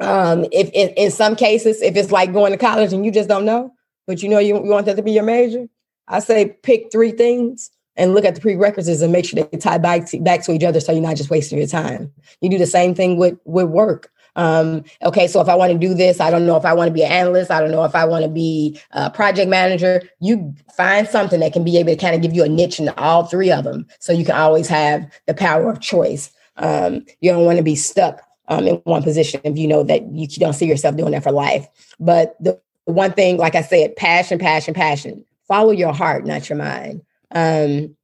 Um, 0.00 0.44
if, 0.52 0.70
if 0.74 0.92
in 0.96 1.10
some 1.10 1.36
cases, 1.36 1.80
if 1.80 1.96
it's 1.96 2.10
like 2.10 2.32
going 2.32 2.52
to 2.52 2.58
college 2.58 2.92
and 2.92 3.04
you 3.04 3.12
just 3.12 3.28
don't 3.28 3.44
know, 3.44 3.72
but 4.06 4.22
you 4.22 4.28
know 4.28 4.38
you, 4.38 4.56
you 4.56 4.70
want 4.70 4.86
that 4.86 4.96
to 4.96 5.02
be 5.02 5.12
your 5.12 5.24
major, 5.24 5.68
I 6.08 6.20
say 6.20 6.56
pick 6.62 6.90
three 6.90 7.12
things 7.12 7.70
and 7.96 8.14
look 8.14 8.24
at 8.24 8.34
the 8.34 8.40
prerequisites 8.40 9.02
and 9.02 9.12
make 9.12 9.24
sure 9.24 9.42
they 9.42 9.58
tie 9.58 9.78
back 9.78 10.06
to, 10.06 10.20
back 10.20 10.42
to 10.44 10.52
each 10.52 10.64
other 10.64 10.80
so 10.80 10.92
you're 10.92 11.00
not 11.00 11.16
just 11.16 11.30
wasting 11.30 11.58
your 11.58 11.68
time. 11.68 12.12
You 12.40 12.50
do 12.50 12.58
the 12.58 12.66
same 12.66 12.94
thing 12.94 13.16
with 13.16 13.38
with 13.44 13.66
work. 13.66 14.10
Um, 14.36 14.82
okay, 15.04 15.28
so 15.28 15.40
if 15.40 15.48
I 15.48 15.54
want 15.54 15.72
to 15.72 15.78
do 15.78 15.94
this, 15.94 16.20
I 16.20 16.28
don't 16.28 16.44
know 16.44 16.56
if 16.56 16.64
I 16.64 16.74
want 16.74 16.88
to 16.88 16.92
be 16.92 17.04
an 17.04 17.12
analyst. 17.12 17.52
I 17.52 17.60
don't 17.60 17.70
know 17.70 17.84
if 17.84 17.94
I 17.94 18.04
want 18.04 18.24
to 18.24 18.28
be 18.28 18.80
a 18.90 19.08
project 19.08 19.48
manager. 19.48 20.02
You 20.18 20.52
find 20.76 21.06
something 21.06 21.38
that 21.38 21.52
can 21.52 21.62
be 21.62 21.78
able 21.78 21.90
to 21.90 21.96
kind 21.96 22.16
of 22.16 22.22
give 22.22 22.34
you 22.34 22.42
a 22.42 22.48
niche 22.48 22.80
in 22.80 22.88
all 22.98 23.24
three 23.24 23.52
of 23.52 23.62
them, 23.62 23.86
so 24.00 24.12
you 24.12 24.24
can 24.24 24.34
always 24.34 24.66
have 24.66 25.08
the 25.26 25.34
power 25.34 25.70
of 25.70 25.80
choice. 25.80 26.32
Um, 26.56 27.04
you 27.20 27.30
don't 27.30 27.44
want 27.44 27.58
to 27.58 27.64
be 27.64 27.76
stuck 27.76 28.22
um, 28.48 28.66
in 28.66 28.76
one 28.84 29.02
position 29.02 29.40
if 29.44 29.56
you 29.56 29.66
know 29.66 29.82
that 29.82 30.02
you 30.12 30.26
don't 30.28 30.52
see 30.52 30.66
yourself 30.66 30.96
doing 30.96 31.12
that 31.12 31.22
for 31.22 31.32
life. 31.32 31.66
But 31.98 32.36
the 32.40 32.60
one 32.84 33.12
thing, 33.12 33.38
like 33.38 33.54
I 33.54 33.62
said, 33.62 33.96
passion, 33.96 34.38
passion, 34.38 34.74
passion. 34.74 35.24
Follow 35.48 35.72
your 35.72 35.92
heart, 35.92 36.26
not 36.26 36.48
your 36.48 36.58
mind. 36.58 37.02
Um, 37.30 37.96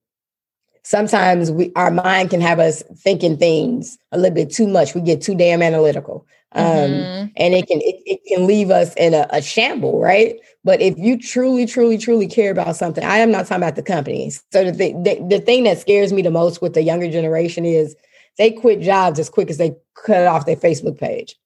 sometimes 0.82 1.50
we 1.50 1.72
our 1.76 1.90
mind 1.90 2.30
can 2.30 2.40
have 2.40 2.58
us 2.58 2.82
thinking 2.96 3.36
things 3.36 3.98
a 4.12 4.18
little 4.18 4.34
bit 4.34 4.50
too 4.50 4.66
much. 4.66 4.94
We 4.94 5.00
get 5.00 5.22
too 5.22 5.34
damn 5.34 5.62
analytical. 5.62 6.26
Um, 6.52 6.64
mm-hmm. 6.64 7.26
and 7.36 7.54
it 7.54 7.68
can 7.68 7.80
it, 7.80 8.02
it, 8.06 8.20
can 8.26 8.44
leave 8.44 8.70
us 8.70 8.92
in 8.96 9.14
a, 9.14 9.28
a 9.30 9.40
shamble, 9.40 10.00
right? 10.00 10.36
But 10.64 10.80
if 10.80 10.98
you 10.98 11.16
truly, 11.16 11.64
truly, 11.64 11.96
truly 11.96 12.26
care 12.26 12.50
about 12.50 12.74
something, 12.74 13.04
I 13.04 13.18
am 13.18 13.30
not 13.30 13.46
talking 13.46 13.62
about 13.62 13.76
the 13.76 13.84
companies. 13.84 14.42
So 14.52 14.64
the, 14.64 14.72
the 14.72 15.24
the 15.28 15.40
thing 15.40 15.62
that 15.64 15.78
scares 15.78 16.12
me 16.12 16.22
the 16.22 16.30
most 16.30 16.60
with 16.60 16.74
the 16.74 16.82
younger 16.82 17.08
generation 17.08 17.64
is 17.64 17.94
they 18.40 18.50
quit 18.50 18.80
jobs 18.80 19.18
as 19.18 19.28
quick 19.28 19.50
as 19.50 19.58
they 19.58 19.76
cut 20.06 20.26
off 20.26 20.46
their 20.46 20.56
Facebook 20.56 20.98
page. 20.98 21.36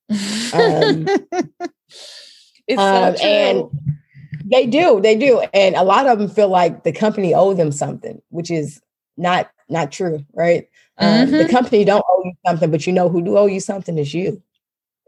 Um, 0.53 1.09
it's 2.69 2.81
um, 2.81 3.17
so 3.17 3.25
and 3.25 3.69
they 4.45 4.69
do, 4.69 5.01
they 5.01 5.17
do, 5.17 5.41
and 5.53 5.75
a 5.75 5.83
lot 5.83 6.07
of 6.07 6.21
them 6.21 6.29
feel 6.29 6.49
like 6.49 6.85
the 6.85 6.93
company 6.93 7.35
owe 7.35 7.53
them 7.53 7.73
something, 7.73 8.23
which 8.29 8.49
is 8.49 8.81
not 9.17 9.51
not 9.69 9.91
true, 9.91 10.25
right? 10.35 10.69
Um, 10.99 11.27
mm-hmm. 11.27 11.37
The 11.39 11.49
company 11.49 11.85
don't 11.85 12.05
owe 12.09 12.23
you 12.25 12.33
something, 12.47 12.71
but 12.71 12.87
you 12.87 12.93
know 12.93 13.09
who 13.09 13.23
do 13.23 13.37
owe 13.37 13.47
you 13.47 13.59
something 13.59 13.99
is 13.99 14.15
you. 14.15 14.41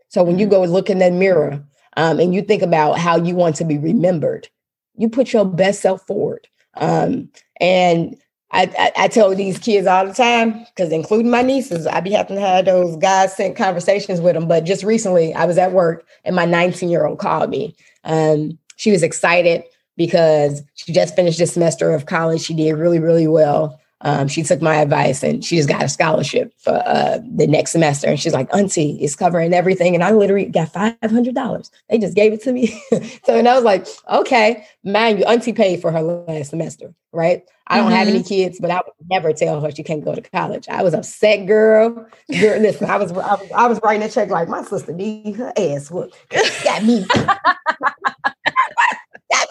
So 0.08 0.24
when 0.24 0.40
you 0.40 0.46
mm-hmm. 0.46 0.64
go 0.64 0.64
look 0.64 0.90
in 0.90 0.98
that 0.98 1.12
mirror 1.12 1.64
um, 1.96 2.18
and 2.18 2.34
you 2.34 2.42
think 2.42 2.62
about 2.62 2.98
how 2.98 3.16
you 3.16 3.36
want 3.36 3.54
to 3.56 3.64
be 3.64 3.78
remembered, 3.78 4.48
you 4.96 5.08
put 5.08 5.32
your 5.32 5.44
best 5.44 5.82
self 5.82 6.04
forward. 6.04 6.48
Um, 6.74 7.30
and 7.60 8.16
I, 8.52 8.92
I, 8.96 9.08
tell 9.08 9.34
these 9.34 9.58
kids 9.58 9.88
all 9.88 10.06
the 10.06 10.14
time 10.14 10.64
because 10.66 10.92
including 10.92 11.30
my 11.30 11.42
nieces 11.42 11.86
i 11.86 12.00
be 12.00 12.12
having 12.12 12.36
to 12.36 12.40
have 12.40 12.64
those 12.64 12.96
guys 12.96 13.36
sent 13.36 13.56
conversations 13.56 14.20
with 14.20 14.34
them 14.34 14.46
but 14.46 14.64
just 14.64 14.84
recently 14.84 15.34
i 15.34 15.44
was 15.44 15.58
at 15.58 15.72
work 15.72 16.06
and 16.24 16.36
my 16.36 16.44
19 16.44 16.88
year 16.88 17.04
old 17.04 17.18
called 17.18 17.50
me 17.50 17.74
um, 18.04 18.56
she 18.76 18.92
was 18.92 19.02
excited 19.02 19.64
because 19.96 20.62
she 20.74 20.92
just 20.92 21.16
finished 21.16 21.40
a 21.40 21.46
semester 21.46 21.92
of 21.92 22.06
college. 22.06 22.42
She 22.42 22.54
did 22.54 22.74
really, 22.74 22.98
really 22.98 23.26
well. 23.26 23.80
Um, 24.02 24.28
she 24.28 24.42
took 24.42 24.60
my 24.60 24.76
advice 24.76 25.22
and 25.22 25.42
she 25.44 25.56
just 25.56 25.68
got 25.68 25.82
a 25.82 25.88
scholarship 25.88 26.52
for 26.58 26.74
uh, 26.74 27.18
the 27.34 27.46
next 27.46 27.72
semester. 27.72 28.08
And 28.08 28.20
she's 28.20 28.34
like, 28.34 28.54
Auntie, 28.54 28.98
it's 29.00 29.16
covering 29.16 29.54
everything. 29.54 29.94
And 29.94 30.04
I 30.04 30.10
literally 30.10 30.44
got 30.46 30.72
$500. 30.72 31.70
They 31.88 31.98
just 31.98 32.14
gave 32.14 32.32
it 32.34 32.42
to 32.42 32.52
me. 32.52 32.66
so, 33.24 33.38
and 33.38 33.48
I 33.48 33.54
was 33.54 33.64
like, 33.64 33.86
okay, 34.10 34.66
man, 34.84 35.18
you, 35.18 35.24
Auntie 35.24 35.54
paid 35.54 35.80
for 35.80 35.90
her 35.90 36.02
last 36.02 36.50
semester, 36.50 36.94
right? 37.12 37.42
I 37.68 37.78
don't 37.78 37.86
mm-hmm. 37.86 37.96
have 37.96 38.08
any 38.08 38.18
mm-hmm. 38.18 38.28
kids, 38.28 38.60
but 38.60 38.70
I 38.70 38.76
would 38.76 39.10
never 39.10 39.32
tell 39.32 39.60
her 39.60 39.70
she 39.70 39.82
can't 39.82 40.04
go 40.04 40.14
to 40.14 40.20
college. 40.20 40.68
I 40.68 40.82
was 40.82 40.94
upset, 40.94 41.46
girl. 41.46 42.06
girl 42.30 42.60
listen, 42.60 42.88
I 42.88 42.96
was, 42.98 43.10
I 43.12 43.34
was 43.34 43.50
I 43.52 43.66
was 43.66 43.80
writing 43.82 44.06
a 44.06 44.10
check 44.10 44.28
like 44.28 44.48
my 44.48 44.62
sister 44.62 44.92
need 44.92 45.34
her 45.36 45.52
ass 45.56 45.90
whooped. 45.90 46.16
Got 46.62 46.84
me. 46.84 47.04
got, 47.14 47.36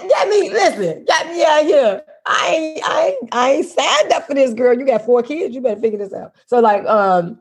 got 0.09 0.29
me. 0.29 0.49
Listen, 0.49 1.03
got 1.05 1.27
me 1.27 1.43
out 1.43 1.63
here. 1.63 2.03
I 2.25 2.81
I 2.83 3.17
I 3.31 3.51
ain't 3.51 3.67
signed 3.67 4.11
up 4.13 4.27
for 4.27 4.33
this, 4.33 4.53
girl. 4.53 4.77
You 4.77 4.85
got 4.85 5.05
four 5.05 5.21
kids. 5.23 5.53
You 5.53 5.61
better 5.61 5.79
figure 5.79 5.99
this 5.99 6.13
out. 6.13 6.33
So 6.47 6.59
like, 6.59 6.85
um, 6.85 7.39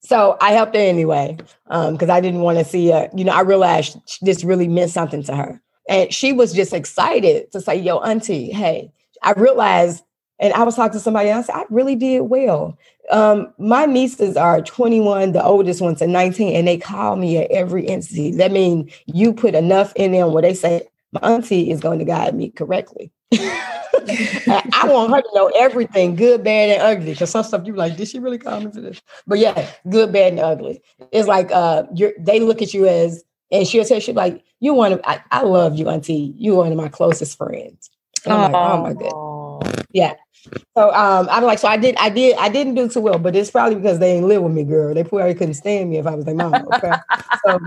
so 0.00 0.36
I 0.40 0.52
helped 0.52 0.74
her 0.74 0.80
anyway, 0.80 1.36
um, 1.68 1.94
because 1.94 2.10
I 2.10 2.20
didn't 2.20 2.40
want 2.40 2.58
to 2.58 2.64
see 2.64 2.90
her. 2.90 3.08
You 3.14 3.24
know, 3.24 3.32
I 3.32 3.40
realized 3.40 3.98
this 4.22 4.44
really 4.44 4.68
meant 4.68 4.90
something 4.90 5.22
to 5.24 5.34
her, 5.34 5.60
and 5.88 6.12
she 6.12 6.32
was 6.32 6.52
just 6.52 6.72
excited 6.72 7.50
to 7.52 7.60
say, 7.60 7.76
"Yo, 7.76 7.98
auntie, 7.98 8.52
hey." 8.52 8.92
I 9.22 9.32
realized, 9.32 10.04
and 10.38 10.52
I 10.54 10.62
was 10.62 10.76
talking 10.76 10.92
to 10.92 11.00
somebody 11.00 11.30
else. 11.30 11.48
I 11.50 11.64
really 11.70 11.96
did 11.96 12.20
well. 12.20 12.78
Um, 13.10 13.52
my 13.58 13.86
nieces 13.86 14.36
are 14.36 14.60
21, 14.62 15.32
the 15.32 15.42
oldest 15.42 15.80
one's 15.80 16.02
a 16.02 16.06
19, 16.06 16.54
and 16.54 16.66
they 16.66 16.78
call 16.78 17.16
me 17.16 17.38
at 17.38 17.50
every 17.50 17.86
instance. 17.86 18.36
That 18.36 18.52
means 18.52 18.92
you 19.06 19.32
put 19.32 19.54
enough 19.54 19.92
in 19.96 20.12
them 20.12 20.32
where 20.32 20.42
they 20.42 20.54
say, 20.54 20.86
my 21.12 21.20
auntie 21.20 21.70
is 21.70 21.80
going 21.80 21.98
to 21.98 22.04
guide 22.04 22.34
me 22.34 22.50
correctly. 22.50 23.10
I 23.32 24.88
want 24.88 25.12
her 25.12 25.22
to 25.22 25.30
know 25.34 25.50
everything, 25.56 26.14
good, 26.14 26.44
bad, 26.44 26.70
and 26.70 26.82
ugly. 26.82 27.12
Because 27.12 27.30
some 27.30 27.44
stuff 27.44 27.66
you 27.66 27.74
like, 27.74 27.96
did 27.96 28.08
she 28.08 28.18
really 28.18 28.38
call 28.38 28.60
me 28.60 28.70
for 28.70 28.80
this? 28.80 29.00
But 29.26 29.38
yeah, 29.38 29.68
good, 29.88 30.12
bad, 30.12 30.32
and 30.32 30.40
ugly. 30.40 30.80
It's 31.12 31.28
like 31.28 31.50
uh, 31.50 31.84
you're. 31.94 32.12
They 32.18 32.40
look 32.40 32.62
at 32.62 32.72
you 32.72 32.86
as, 32.86 33.24
and 33.50 33.66
she'll 33.66 33.84
tell 33.84 33.98
you 33.98 34.12
like, 34.12 34.44
"You 34.60 34.74
want 34.74 34.94
to? 34.94 35.08
I, 35.08 35.22
I 35.30 35.42
love 35.42 35.76
you, 35.76 35.88
auntie. 35.88 36.34
You 36.36 36.56
one 36.56 36.70
of 36.70 36.78
my 36.78 36.88
closest 36.88 37.36
friends." 37.36 37.90
And 38.24 38.34
I'm 38.34 38.42
like, 38.42 38.54
"Oh 38.54 38.78
my 38.78 38.92
god, 38.92 39.86
yeah." 39.92 40.14
So 40.76 40.92
um, 40.94 41.26
I'm 41.30 41.42
like, 41.42 41.58
so 41.58 41.66
I 41.66 41.76
did, 41.76 41.96
I 41.96 42.08
did, 42.08 42.36
I 42.36 42.48
didn't 42.48 42.74
do 42.74 42.88
too 42.88 43.00
well, 43.00 43.18
but 43.18 43.34
it's 43.34 43.50
probably 43.50 43.74
because 43.74 43.98
they 43.98 44.12
ain't 44.12 44.26
live 44.26 44.42
with 44.42 44.52
me, 44.52 44.62
girl. 44.62 44.94
They 44.94 45.02
probably 45.02 45.34
couldn't 45.34 45.54
stand 45.54 45.90
me 45.90 45.96
if 45.96 46.06
I 46.06 46.14
was 46.14 46.24
their 46.24 46.34
mom. 46.34 46.68
Okay, 46.68 46.92
so 47.44 47.58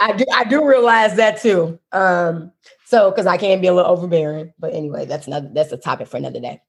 I 0.00 0.12
do, 0.12 0.24
I 0.32 0.44
do 0.44 0.64
realize 0.64 1.16
that 1.16 1.40
too. 1.40 1.78
Um, 1.90 2.52
so, 2.92 3.10
because 3.10 3.26
I 3.26 3.38
can 3.38 3.58
be 3.62 3.68
a 3.68 3.72
little 3.72 3.90
overbearing, 3.90 4.52
but 4.58 4.74
anyway, 4.74 5.06
that's 5.06 5.26
another 5.26 5.48
that's 5.54 5.72
a 5.72 5.78
topic 5.78 6.08
for 6.08 6.18
another 6.18 6.40
day. 6.40 6.60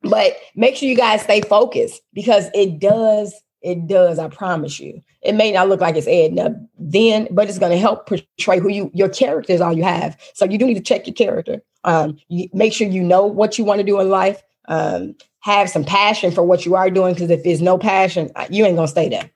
But 0.00 0.34
make 0.56 0.76
sure 0.76 0.88
you 0.88 0.96
guys 0.96 1.20
stay 1.20 1.42
focused 1.42 2.00
because 2.14 2.46
it 2.54 2.78
does, 2.78 3.34
it 3.60 3.86
does. 3.86 4.18
I 4.18 4.28
promise 4.28 4.80
you. 4.80 5.02
It 5.20 5.34
may 5.34 5.52
not 5.52 5.68
look 5.68 5.82
like 5.82 5.94
it's 5.94 6.06
adding 6.06 6.40
up 6.40 6.52
then, 6.78 7.28
but 7.30 7.50
it's 7.50 7.58
going 7.58 7.72
to 7.72 7.76
help 7.76 8.06
portray 8.08 8.58
who 8.60 8.70
you 8.70 8.90
your 8.94 9.10
character 9.10 9.52
is 9.52 9.60
all 9.60 9.74
you 9.74 9.84
have. 9.84 10.18
So 10.32 10.46
you 10.46 10.56
do 10.56 10.64
need 10.64 10.78
to 10.78 10.80
check 10.80 11.06
your 11.06 11.12
character. 11.12 11.60
Um, 11.84 12.16
you, 12.28 12.48
make 12.54 12.72
sure 12.72 12.88
you 12.88 13.02
know 13.02 13.26
what 13.26 13.58
you 13.58 13.64
want 13.66 13.80
to 13.80 13.84
do 13.84 14.00
in 14.00 14.08
life. 14.08 14.42
Um, 14.68 15.16
have 15.40 15.68
some 15.68 15.84
passion 15.84 16.30
for 16.30 16.44
what 16.44 16.64
you 16.64 16.76
are 16.76 16.88
doing 16.88 17.12
because 17.12 17.28
if 17.28 17.44
there's 17.44 17.60
no 17.60 17.76
passion, 17.76 18.30
you 18.48 18.64
ain't 18.64 18.76
gonna 18.76 18.88
stay 18.88 19.10
there. 19.10 19.30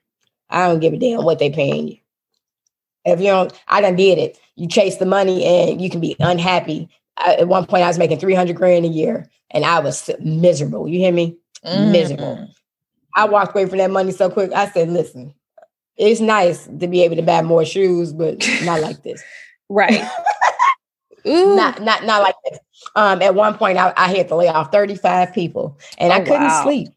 I 0.49 0.67
don't 0.67 0.81
give 0.81 0.95
a 0.95 0.99
damn 0.99 1.25
what 1.25 1.41
they 1.41 1.51
paying 1.51 1.89
you. 1.89 1.97
If 3.05 3.21
you 3.21 3.27
don't, 3.27 3.53
I 3.69 3.81
done 3.81 3.97
did 3.97 4.19
it. 4.19 4.39
You 4.57 4.69
chase 4.69 4.97
the 4.97 5.07
money 5.07 5.45
and 5.45 5.81
you 5.81 5.91
can 5.91 6.01
be 6.01 6.17
unhappy. 6.21 6.89
I, 7.17 7.35
at 7.37 7.49
one 7.49 7.67
point, 7.67 7.83
I 7.83 7.89
was 7.89 7.99
making 7.99 8.19
300 8.19 8.55
grand 8.57 8.85
a 8.85 8.89
year 8.89 9.29
and 9.51 9.65
I 9.65 9.81
was 9.81 10.11
miserable. 10.21 10.89
You 10.89 10.99
hear 10.99 11.13
me? 11.13 11.37
Mm. 11.65 11.93
Miserable. 11.93 12.49
I 13.15 13.27
walked 13.27 13.55
away 13.55 13.67
from 13.67 13.79
that 13.79 13.91
money 13.91 14.13
so 14.13 14.31
quick. 14.31 14.53
I 14.53 14.69
said, 14.71 14.89
listen, 14.89 15.35
it's 15.97 16.21
nice 16.21 16.67
to 16.67 16.87
be 16.87 17.03
able 17.03 17.17
to 17.17 17.23
buy 17.23 17.43
more 17.43 17.65
shoes, 17.65 18.13
but 18.13 18.47
not 18.65 18.81
like 18.81 19.03
this. 19.03 19.23
right. 19.69 20.03
not 21.25 21.81
not 21.83 22.05
not 22.05 22.23
like 22.23 22.35
this. 22.49 22.59
Um, 22.97 23.23
at 23.23 23.35
one 23.35 23.57
point 23.57 23.79
I, 23.79 23.93
I 23.97 24.09
had 24.09 24.29
to 24.29 24.35
lay 24.35 24.49
off 24.49 24.73
35 24.73 25.33
people 25.33 25.79
and 25.99 26.13
oh, 26.13 26.17
I 26.17 26.21
couldn't 26.21 26.43
wow. 26.43 26.63
sleep. 26.65 26.89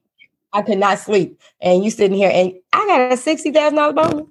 I 0.51 0.61
could 0.61 0.77
not 0.79 0.99
sleep. 0.99 1.39
And 1.61 1.83
you 1.83 1.91
sitting 1.91 2.17
here 2.17 2.31
and 2.33 2.53
I 2.73 2.87
got 2.87 3.11
a 3.11 3.15
$60,000 3.15 3.95
bonus 3.95 4.27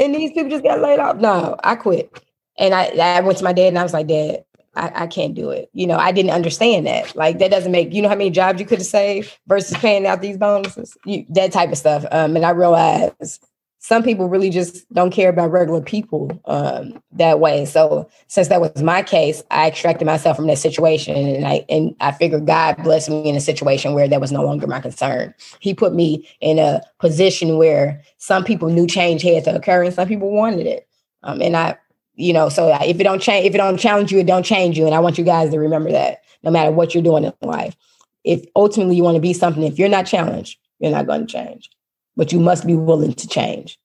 and 0.00 0.14
these 0.14 0.32
people 0.32 0.50
just 0.50 0.64
got 0.64 0.80
laid 0.80 0.98
off. 0.98 1.16
No, 1.16 1.56
I 1.62 1.76
quit. 1.76 2.10
And 2.58 2.74
I, 2.74 2.86
I 2.86 3.20
went 3.20 3.38
to 3.38 3.44
my 3.44 3.52
dad 3.52 3.68
and 3.68 3.78
I 3.78 3.82
was 3.82 3.92
like, 3.92 4.08
Dad, 4.08 4.44
I, 4.74 5.02
I, 5.02 5.06
can't 5.06 5.34
do 5.34 5.50
it. 5.50 5.70
You 5.72 5.86
know, 5.86 5.96
I 5.96 6.12
didn't 6.12 6.32
understand 6.32 6.86
that. 6.86 7.14
Like 7.14 7.38
that 7.38 7.50
doesn't 7.50 7.72
make 7.72 7.92
you 7.92 8.02
know 8.02 8.08
how 8.08 8.14
many 8.14 8.30
jobs 8.30 8.60
you 8.60 8.66
could 8.66 8.78
have 8.78 8.86
saved 8.86 9.36
versus 9.46 9.76
paying 9.78 10.06
out 10.06 10.20
these 10.20 10.36
bonuses, 10.36 10.96
you, 11.04 11.24
that 11.30 11.52
type 11.52 11.70
of 11.70 11.78
stuff. 11.78 12.04
Um, 12.10 12.36
and 12.36 12.44
I 12.44 12.50
realized 12.50 13.44
some 13.82 14.02
people 14.02 14.28
really 14.28 14.50
just 14.50 14.90
don't 14.92 15.10
care 15.10 15.30
about 15.30 15.50
regular 15.50 15.80
people 15.80 16.30
um, 16.44 17.02
that 17.12 17.40
way. 17.40 17.64
So 17.64 18.10
since 18.28 18.48
that 18.48 18.60
was 18.60 18.82
my 18.82 19.02
case, 19.02 19.42
I 19.50 19.68
extracted 19.68 20.04
myself 20.04 20.36
from 20.36 20.46
that 20.48 20.58
situation, 20.58 21.16
and 21.16 21.46
I 21.46 21.64
and 21.70 21.96
I 21.98 22.12
figured 22.12 22.46
God 22.46 22.76
blessed 22.84 23.08
me 23.08 23.26
in 23.26 23.36
a 23.36 23.40
situation 23.40 23.94
where 23.94 24.06
that 24.06 24.20
was 24.20 24.32
no 24.32 24.44
longer 24.44 24.66
my 24.66 24.80
concern. 24.80 25.34
He 25.60 25.72
put 25.72 25.94
me 25.94 26.28
in 26.42 26.58
a 26.58 26.82
position 26.98 27.56
where 27.56 28.02
some 28.18 28.44
people 28.44 28.68
knew 28.68 28.86
change 28.86 29.22
had 29.22 29.44
to 29.44 29.56
occur, 29.56 29.82
and 29.82 29.94
some 29.94 30.06
people 30.06 30.30
wanted 30.30 30.66
it. 30.66 30.86
Um, 31.22 31.40
and 31.40 31.56
I, 31.56 31.78
you 32.16 32.34
know, 32.34 32.50
so 32.50 32.68
if 32.82 33.00
it 33.00 33.04
don't 33.04 33.22
change, 33.22 33.46
if 33.46 33.54
it 33.54 33.58
don't 33.58 33.78
challenge 33.78 34.12
you, 34.12 34.18
it 34.18 34.26
don't 34.26 34.44
change 34.44 34.76
you. 34.76 34.84
And 34.84 34.94
I 34.94 35.00
want 35.00 35.16
you 35.16 35.24
guys 35.24 35.50
to 35.50 35.58
remember 35.58 35.90
that 35.90 36.22
no 36.42 36.50
matter 36.50 36.70
what 36.70 36.94
you're 36.94 37.02
doing 37.02 37.24
in 37.24 37.32
life, 37.40 37.74
if 38.24 38.44
ultimately 38.54 38.96
you 38.96 39.04
want 39.04 39.14
to 39.14 39.22
be 39.22 39.32
something, 39.32 39.62
if 39.62 39.78
you're 39.78 39.88
not 39.88 40.04
challenged, 40.04 40.58
you're 40.80 40.92
not 40.92 41.06
going 41.06 41.26
to 41.26 41.32
change 41.32 41.70
but 42.20 42.32
you 42.32 42.38
must 42.38 42.66
be 42.66 42.76
willing 42.76 43.14
to 43.14 43.26
change. 43.26 43.78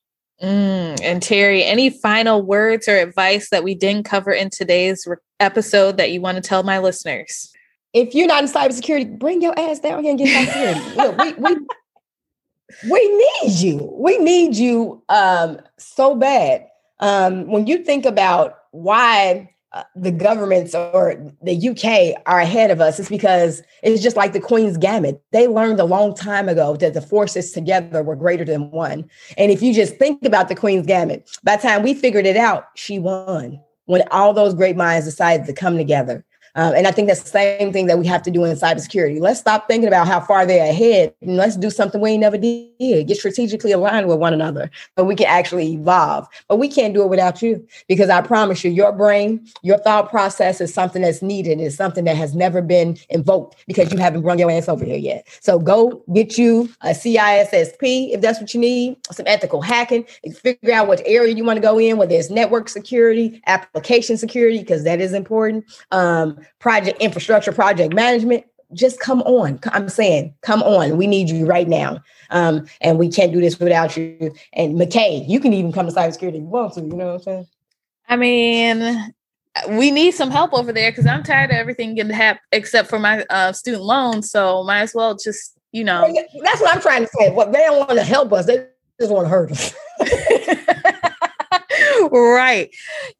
Mm, 0.43 0.99
and 1.01 1.23
Terry, 1.23 1.63
any 1.63 1.89
final 1.89 2.41
words 2.41 2.85
or 2.85 2.97
advice 2.97 3.49
that 3.49 3.63
we 3.63 3.73
didn't 3.73 4.03
cover 4.03 4.29
in 4.29 4.49
today's 4.49 5.05
re- 5.07 5.15
episode 5.39 5.95
that 5.95 6.11
you 6.11 6.19
want 6.19 6.35
to 6.35 6.41
tell 6.41 6.61
my 6.61 6.79
listeners? 6.79 7.53
If 7.93 8.13
you're 8.13 8.27
not 8.27 8.43
in 8.43 8.49
cybersecurity, 8.49 9.17
bring 9.17 9.41
your 9.41 9.57
ass 9.57 9.79
down 9.79 10.03
here 10.03 10.09
and 10.09 10.19
get 10.19 10.49
cybersecurity. 10.49 10.95
Look, 10.97 11.17
we, 11.17 11.31
we, 11.31 11.57
we 12.91 13.17
need 13.17 13.53
you. 13.53 13.89
We 13.97 14.17
need 14.17 14.57
you 14.57 15.01
um, 15.07 15.61
so 15.77 16.13
bad. 16.13 16.67
Um, 16.99 17.49
when 17.49 17.67
you 17.67 17.85
think 17.85 18.05
about 18.05 18.57
why 18.71 19.54
uh, 19.75 19.83
the 19.93 20.11
governments 20.11 20.73
or 20.73 21.15
the 21.41 21.69
UK 21.69 22.21
are 22.27 22.39
ahead 22.39 22.71
of 22.71 22.79
us 22.79 22.97
is 22.97 23.09
because 23.09 23.61
it's 23.83 24.01
just 24.01 24.15
like 24.15 24.31
the 24.31 24.39
Queen's 24.39 24.77
Gambit. 24.77 25.21
They 25.33 25.49
learned 25.49 25.81
a 25.81 25.85
long 25.85 26.15
time 26.15 26.47
ago 26.47 26.77
that 26.77 26.93
the 26.93 27.01
forces 27.01 27.51
together 27.51 28.01
were 28.01 28.15
greater 28.15 28.45
than 28.45 28.71
one. 28.71 29.03
And 29.37 29.51
if 29.51 29.61
you 29.61 29.73
just 29.73 29.97
think 29.97 30.23
about 30.23 30.47
the 30.47 30.55
Queen's 30.55 30.87
Gambit, 30.87 31.29
by 31.43 31.57
the 31.57 31.61
time 31.61 31.83
we 31.83 31.93
figured 31.93 32.25
it 32.25 32.37
out, 32.37 32.67
she 32.75 32.99
won 32.99 33.59
when 33.83 34.01
all 34.11 34.33
those 34.33 34.53
great 34.53 34.77
minds 34.77 35.05
decided 35.05 35.45
to 35.45 35.53
come 35.53 35.75
together. 35.75 36.23
Um, 36.55 36.73
and 36.73 36.87
I 36.87 36.91
think 36.91 37.07
that's 37.07 37.23
the 37.23 37.29
same 37.29 37.73
thing 37.73 37.87
that 37.87 37.99
we 37.99 38.07
have 38.07 38.23
to 38.23 38.31
do 38.31 38.45
in 38.45 38.55
cybersecurity. 38.55 39.19
Let's 39.19 39.39
stop 39.39 39.67
thinking 39.67 39.87
about 39.87 40.07
how 40.07 40.21
far 40.21 40.45
they're 40.45 40.69
ahead 40.69 41.13
and 41.21 41.35
let's 41.35 41.57
do 41.57 41.69
something 41.69 41.99
we 41.99 42.17
never 42.17 42.37
did. 42.37 43.07
Get 43.07 43.17
strategically 43.17 43.71
aligned 43.71 44.07
with 44.07 44.19
one 44.19 44.33
another 44.33 44.71
so 44.97 45.03
we 45.03 45.15
can 45.15 45.27
actually 45.27 45.73
evolve. 45.73 46.27
But 46.47 46.57
we 46.57 46.67
can't 46.67 46.93
do 46.93 47.03
it 47.03 47.09
without 47.09 47.41
you 47.41 47.65
because 47.87 48.09
I 48.09 48.21
promise 48.21 48.63
you, 48.63 48.71
your 48.71 48.91
brain, 48.91 49.45
your 49.63 49.77
thought 49.79 50.09
process 50.09 50.61
is 50.61 50.73
something 50.73 51.01
that's 51.01 51.21
needed. 51.21 51.59
It's 51.59 51.75
something 51.75 52.05
that 52.05 52.15
has 52.15 52.33
never 52.33 52.61
been 52.61 52.97
invoked 53.09 53.63
because 53.67 53.91
you 53.91 53.97
haven't 53.97 54.23
run 54.23 54.39
your 54.39 54.49
ass 54.49 54.69
over 54.69 54.85
here 54.85 54.97
yet. 54.97 55.27
So 55.41 55.59
go 55.59 56.03
get 56.13 56.37
you 56.37 56.69
a 56.81 56.89
CISSP 56.89 58.13
if 58.13 58.21
that's 58.21 58.39
what 58.39 58.53
you 58.53 58.59
need, 58.59 58.97
some 59.11 59.27
ethical 59.27 59.61
hacking, 59.61 60.05
figure 60.41 60.73
out 60.73 60.87
what 60.87 61.01
area 61.05 61.33
you 61.33 61.43
want 61.43 61.57
to 61.57 61.61
go 61.61 61.77
in, 61.79 61.97
whether 61.97 62.15
it's 62.15 62.29
network 62.29 62.69
security, 62.69 63.41
application 63.47 64.17
security, 64.17 64.59
because 64.59 64.83
that 64.83 65.01
is 65.01 65.13
important. 65.13 65.65
Um, 65.91 66.44
project 66.59 67.01
infrastructure, 67.01 67.51
project 67.51 67.93
management, 67.93 68.45
just 68.73 68.99
come 68.99 69.21
on. 69.23 69.59
I'm 69.71 69.89
saying, 69.89 70.33
come 70.41 70.61
on. 70.63 70.97
We 70.97 71.07
need 71.07 71.29
you 71.29 71.45
right 71.45 71.67
now. 71.67 72.01
Um, 72.29 72.67
and 72.81 72.97
we 72.97 73.09
can't 73.09 73.31
do 73.31 73.41
this 73.41 73.59
without 73.59 73.95
you. 73.95 74.33
And 74.53 74.75
McKay, 74.75 75.27
you 75.27 75.39
can 75.39 75.53
even 75.53 75.71
come 75.71 75.87
to 75.87 75.93
cybersecurity 75.93 76.29
if 76.29 76.35
you 76.35 76.41
want 76.41 76.73
to, 76.73 76.81
you 76.81 76.87
know 76.87 77.05
what 77.07 77.13
I'm 77.13 77.21
saying? 77.21 77.47
I 78.07 78.15
mean, 78.17 79.13
we 79.69 79.91
need 79.91 80.13
some 80.13 80.31
help 80.31 80.53
over 80.53 80.71
there 80.71 80.91
because 80.91 81.05
I'm 81.05 81.23
tired 81.23 81.51
of 81.51 81.57
everything 81.57 81.95
getting 81.95 82.11
hap 82.11 82.39
except 82.51 82.89
for 82.89 82.99
my 82.99 83.23
uh, 83.29 83.51
student 83.53 83.83
loans. 83.83 84.29
So 84.29 84.63
might 84.63 84.81
as 84.81 84.93
well 84.93 85.15
just, 85.15 85.57
you 85.71 85.83
know. 85.83 86.13
That's 86.43 86.61
what 86.61 86.75
I'm 86.75 86.81
trying 86.81 87.03
to 87.03 87.09
say. 87.19 87.31
What 87.31 87.51
they 87.51 87.59
don't 87.59 87.77
want 87.77 87.91
to 87.91 88.03
help 88.03 88.33
us, 88.33 88.45
they 88.45 88.67
just 88.99 89.11
want 89.11 89.25
to 89.25 89.29
hurt 89.29 89.51
us. 89.51 89.73
right. 92.11 92.69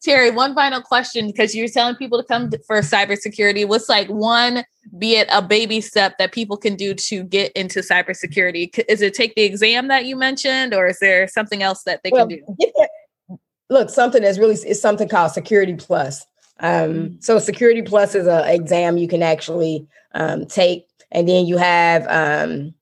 Terry, 0.03 0.31
one 0.31 0.55
final 0.55 0.81
question 0.81 1.27
because 1.27 1.55
you're 1.55 1.67
telling 1.67 1.95
people 1.95 2.21
to 2.21 2.27
come 2.27 2.49
for 2.67 2.79
cybersecurity. 2.79 3.67
What's 3.67 3.89
like 3.89 4.07
one, 4.07 4.63
be 4.97 5.15
it 5.15 5.27
a 5.31 5.41
baby 5.41 5.81
step 5.81 6.17
that 6.19 6.31
people 6.31 6.57
can 6.57 6.75
do 6.75 6.93
to 6.93 7.23
get 7.23 7.51
into 7.53 7.79
cybersecurity? 7.79 8.77
Is 8.87 9.01
it 9.01 9.13
take 9.13 9.35
the 9.35 9.43
exam 9.43 9.87
that 9.87 10.05
you 10.05 10.15
mentioned, 10.15 10.73
or 10.73 10.87
is 10.87 10.99
there 10.99 11.27
something 11.27 11.63
else 11.63 11.83
that 11.83 12.01
they 12.03 12.11
well, 12.11 12.27
can 12.27 12.39
do? 12.39 13.37
Look, 13.69 13.89
something 13.89 14.21
that's 14.21 14.37
really 14.37 14.55
is 14.55 14.81
something 14.81 15.09
called 15.09 15.31
Security 15.31 15.75
Plus. 15.75 16.25
Um, 16.59 16.93
mm. 16.93 17.23
so 17.23 17.39
Security 17.39 17.81
Plus 17.81 18.15
is 18.15 18.27
an 18.27 18.47
exam 18.47 18.97
you 18.97 19.07
can 19.07 19.23
actually 19.23 19.87
um, 20.13 20.45
take, 20.45 20.85
and 21.11 21.27
then 21.27 21.45
you 21.45 21.57
have 21.57 22.05
um, 22.07 22.73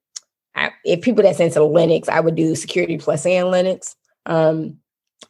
if 0.84 1.02
people 1.02 1.24
that's 1.24 1.40
into 1.40 1.60
Linux, 1.60 2.10
I 2.10 2.20
would 2.20 2.36
do 2.36 2.56
Security 2.56 2.98
Plus 2.98 3.26
and 3.26 3.48
Linux. 3.48 3.96
Um, 4.26 4.78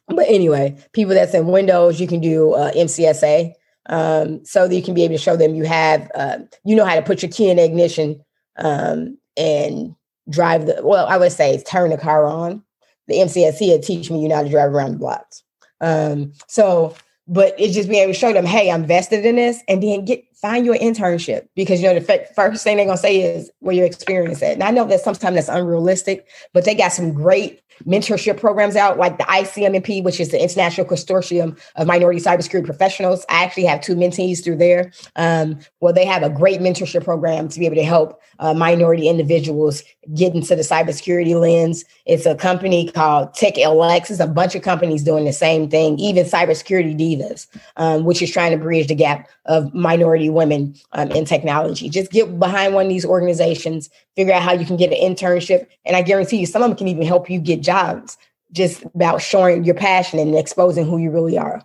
but 0.08 0.26
anyway, 0.28 0.76
people 0.92 1.14
that's 1.14 1.34
in 1.34 1.46
Windows, 1.46 2.00
you 2.00 2.06
can 2.06 2.20
do 2.20 2.52
uh, 2.52 2.72
MCSA. 2.72 3.52
Um, 3.86 4.42
so 4.46 4.66
that 4.66 4.74
you 4.74 4.82
can 4.82 4.94
be 4.94 5.04
able 5.04 5.14
to 5.14 5.20
show 5.20 5.36
them 5.36 5.54
you 5.54 5.64
have, 5.64 6.10
uh, 6.14 6.38
you 6.64 6.74
know 6.74 6.86
how 6.86 6.94
to 6.94 7.02
put 7.02 7.20
your 7.20 7.30
key 7.30 7.50
in 7.50 7.58
ignition 7.58 8.18
um, 8.56 9.18
and 9.36 9.94
drive 10.30 10.64
the, 10.64 10.80
well, 10.82 11.06
I 11.06 11.18
would 11.18 11.32
say 11.32 11.62
turn 11.62 11.90
the 11.90 11.98
car 11.98 12.24
on. 12.24 12.62
The 13.08 13.16
MCSE 13.16 13.72
would 13.72 13.82
teach 13.82 14.10
me 14.10 14.22
you 14.22 14.28
know 14.28 14.36
how 14.36 14.42
to 14.42 14.48
drive 14.48 14.72
around 14.72 14.92
the 14.92 14.98
blocks. 14.98 15.42
Um, 15.80 16.32
so, 16.48 16.96
but 17.28 17.54
it's 17.58 17.74
just 17.74 17.88
being 17.88 18.02
able 18.02 18.12
to 18.12 18.18
show 18.18 18.32
them, 18.32 18.46
hey, 18.46 18.70
I'm 18.70 18.86
vested 18.86 19.24
in 19.24 19.36
this, 19.36 19.62
and 19.68 19.82
then 19.82 20.04
get 20.04 20.24
find 20.44 20.66
your 20.66 20.76
internship 20.76 21.48
because 21.54 21.80
you 21.80 21.88
know 21.88 21.98
the 21.98 22.12
f- 22.12 22.34
first 22.34 22.64
thing 22.64 22.76
they're 22.76 22.84
gonna 22.84 22.98
say 22.98 23.22
is 23.22 23.50
where 23.60 23.74
your 23.74 23.86
experience 23.86 24.42
at. 24.42 24.52
And 24.52 24.62
I 24.62 24.70
know 24.70 24.84
that 24.86 25.00
sometimes 25.00 25.36
that's 25.36 25.48
unrealistic, 25.48 26.26
but 26.52 26.64
they 26.64 26.74
got 26.74 26.92
some 26.92 27.14
great 27.14 27.63
mentorship 27.86 28.38
programs 28.38 28.76
out, 28.76 28.98
like 28.98 29.18
the 29.18 29.24
ICMCP, 29.24 30.02
which 30.02 30.20
is 30.20 30.30
the 30.30 30.40
International 30.40 30.86
Consortium 30.86 31.58
of 31.76 31.86
Minority 31.86 32.20
Cybersecurity 32.20 32.64
Professionals. 32.64 33.24
I 33.28 33.44
actually 33.44 33.64
have 33.64 33.80
two 33.80 33.94
mentees 33.94 34.42
through 34.42 34.56
there. 34.56 34.92
Um, 35.16 35.58
well, 35.80 35.92
they 35.92 36.04
have 36.04 36.22
a 36.22 36.30
great 36.30 36.60
mentorship 36.60 37.04
program 37.04 37.48
to 37.48 37.58
be 37.58 37.66
able 37.66 37.76
to 37.76 37.84
help 37.84 38.20
uh, 38.38 38.54
minority 38.54 39.08
individuals 39.08 39.82
get 40.14 40.34
into 40.34 40.54
the 40.54 40.62
cybersecurity 40.62 41.38
lens. 41.38 41.84
It's 42.06 42.26
a 42.26 42.34
company 42.34 42.90
called 42.90 43.32
TechLX. 43.34 44.10
It's 44.10 44.20
a 44.20 44.26
bunch 44.26 44.54
of 44.54 44.62
companies 44.62 45.02
doing 45.02 45.24
the 45.24 45.32
same 45.32 45.68
thing, 45.68 45.98
even 45.98 46.26
Cybersecurity 46.26 46.98
Divas, 46.98 47.46
um, 47.76 48.04
which 48.04 48.20
is 48.22 48.30
trying 48.30 48.50
to 48.52 48.58
bridge 48.58 48.88
the 48.88 48.94
gap 48.94 49.28
of 49.46 49.72
minority 49.74 50.30
women 50.30 50.74
um, 50.92 51.10
in 51.12 51.24
technology. 51.24 51.88
Just 51.88 52.10
get 52.10 52.38
behind 52.38 52.74
one 52.74 52.86
of 52.86 52.90
these 52.90 53.04
organizations, 53.04 53.90
figure 54.16 54.32
out 54.32 54.42
how 54.42 54.52
you 54.52 54.66
can 54.66 54.76
get 54.76 54.92
an 54.92 54.98
internship. 54.98 55.66
And 55.84 55.96
I 55.96 56.02
guarantee 56.02 56.38
you, 56.38 56.46
some 56.46 56.62
of 56.62 56.68
them 56.68 56.76
can 56.76 56.88
even 56.88 57.06
help 57.06 57.28
you 57.28 57.40
get 57.40 57.60
jobs 57.60 58.16
just 58.52 58.84
about 58.94 59.20
showing 59.20 59.64
your 59.64 59.74
passion 59.74 60.18
and 60.18 60.34
exposing 60.36 60.86
who 60.86 60.98
you 60.98 61.10
really 61.10 61.36
are. 61.36 61.62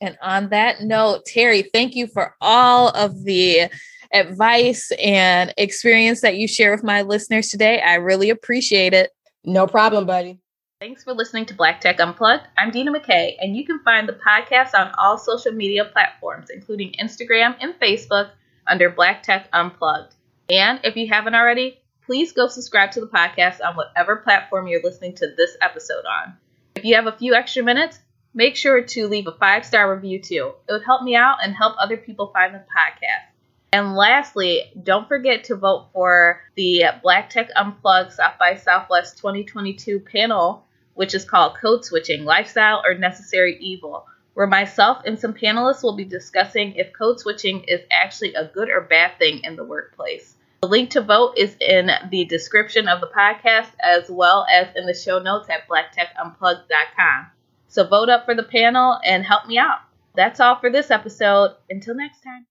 And 0.00 0.18
on 0.22 0.48
that 0.48 0.82
note, 0.82 1.26
Terry, 1.26 1.62
thank 1.62 1.94
you 1.94 2.06
for 2.06 2.34
all 2.40 2.88
of 2.88 3.24
the 3.24 3.70
advice 4.12 4.90
and 4.98 5.54
experience 5.56 6.20
that 6.22 6.36
you 6.36 6.48
share 6.48 6.72
with 6.72 6.82
my 6.82 7.02
listeners 7.02 7.48
today. 7.48 7.80
I 7.80 7.94
really 7.94 8.30
appreciate 8.30 8.94
it. 8.94 9.10
No 9.44 9.66
problem, 9.66 10.06
buddy. 10.06 10.38
Thanks 10.80 11.04
for 11.04 11.14
listening 11.14 11.46
to 11.46 11.54
Black 11.54 11.80
Tech 11.80 12.00
Unplugged. 12.00 12.48
I'm 12.58 12.72
Dina 12.72 12.92
McKay, 12.92 13.36
and 13.40 13.56
you 13.56 13.64
can 13.64 13.78
find 13.84 14.08
the 14.08 14.14
podcast 14.14 14.74
on 14.74 14.90
all 14.98 15.16
social 15.16 15.52
media 15.52 15.84
platforms, 15.84 16.50
including 16.50 16.92
Instagram 17.00 17.54
and 17.60 17.74
Facebook, 17.74 18.30
under 18.66 18.90
Black 18.90 19.22
Tech 19.22 19.48
Unplugged. 19.52 20.16
And 20.50 20.80
if 20.82 20.96
you 20.96 21.06
haven't 21.08 21.36
already, 21.36 21.78
please 22.12 22.32
go 22.32 22.46
subscribe 22.46 22.90
to 22.90 23.00
the 23.00 23.06
podcast 23.06 23.64
on 23.64 23.74
whatever 23.74 24.16
platform 24.16 24.66
you're 24.66 24.82
listening 24.82 25.14
to 25.14 25.26
this 25.34 25.56
episode 25.62 26.04
on. 26.04 26.36
If 26.76 26.84
you 26.84 26.94
have 26.96 27.06
a 27.06 27.16
few 27.16 27.32
extra 27.32 27.62
minutes, 27.62 27.98
make 28.34 28.54
sure 28.54 28.82
to 28.82 29.08
leave 29.08 29.26
a 29.26 29.32
five 29.32 29.64
star 29.64 29.94
review 29.94 30.20
too. 30.20 30.52
It 30.68 30.72
would 30.72 30.84
help 30.84 31.02
me 31.02 31.16
out 31.16 31.38
and 31.42 31.54
help 31.54 31.74
other 31.78 31.96
people 31.96 32.26
find 32.26 32.54
the 32.54 32.58
podcast. 32.58 33.32
And 33.72 33.96
lastly, 33.96 34.60
don't 34.82 35.08
forget 35.08 35.44
to 35.44 35.56
vote 35.56 35.88
for 35.94 36.42
the 36.54 36.84
Black 37.02 37.30
Tech 37.30 37.48
Unplugged 37.56 38.12
South 38.12 38.38
by 38.38 38.56
Southwest 38.56 39.16
2022 39.16 40.00
panel, 40.00 40.66
which 40.92 41.14
is 41.14 41.24
called 41.24 41.56
Code 41.62 41.82
Switching 41.82 42.26
Lifestyle 42.26 42.82
or 42.84 42.92
Necessary 42.92 43.56
Evil, 43.58 44.06
where 44.34 44.46
myself 44.46 44.98
and 45.06 45.18
some 45.18 45.32
panelists 45.32 45.82
will 45.82 45.96
be 45.96 46.04
discussing 46.04 46.74
if 46.74 46.92
code 46.92 47.20
switching 47.20 47.64
is 47.64 47.80
actually 47.90 48.34
a 48.34 48.44
good 48.44 48.68
or 48.68 48.82
bad 48.82 49.18
thing 49.18 49.40
in 49.44 49.56
the 49.56 49.64
workplace. 49.64 50.36
The 50.62 50.68
link 50.68 50.90
to 50.90 51.00
vote 51.00 51.34
is 51.36 51.56
in 51.60 51.90
the 52.08 52.24
description 52.24 52.86
of 52.86 53.00
the 53.00 53.08
podcast 53.08 53.72
as 53.82 54.08
well 54.08 54.46
as 54.48 54.68
in 54.76 54.86
the 54.86 54.94
show 54.94 55.18
notes 55.18 55.48
at 55.50 55.66
blacktechunplugged.com. 55.68 57.26
So 57.66 57.84
vote 57.84 58.08
up 58.08 58.24
for 58.24 58.36
the 58.36 58.44
panel 58.44 58.96
and 59.04 59.24
help 59.24 59.48
me 59.48 59.58
out. 59.58 59.80
That's 60.14 60.38
all 60.38 60.60
for 60.60 60.70
this 60.70 60.92
episode. 60.92 61.56
Until 61.68 61.96
next 61.96 62.22
time. 62.22 62.40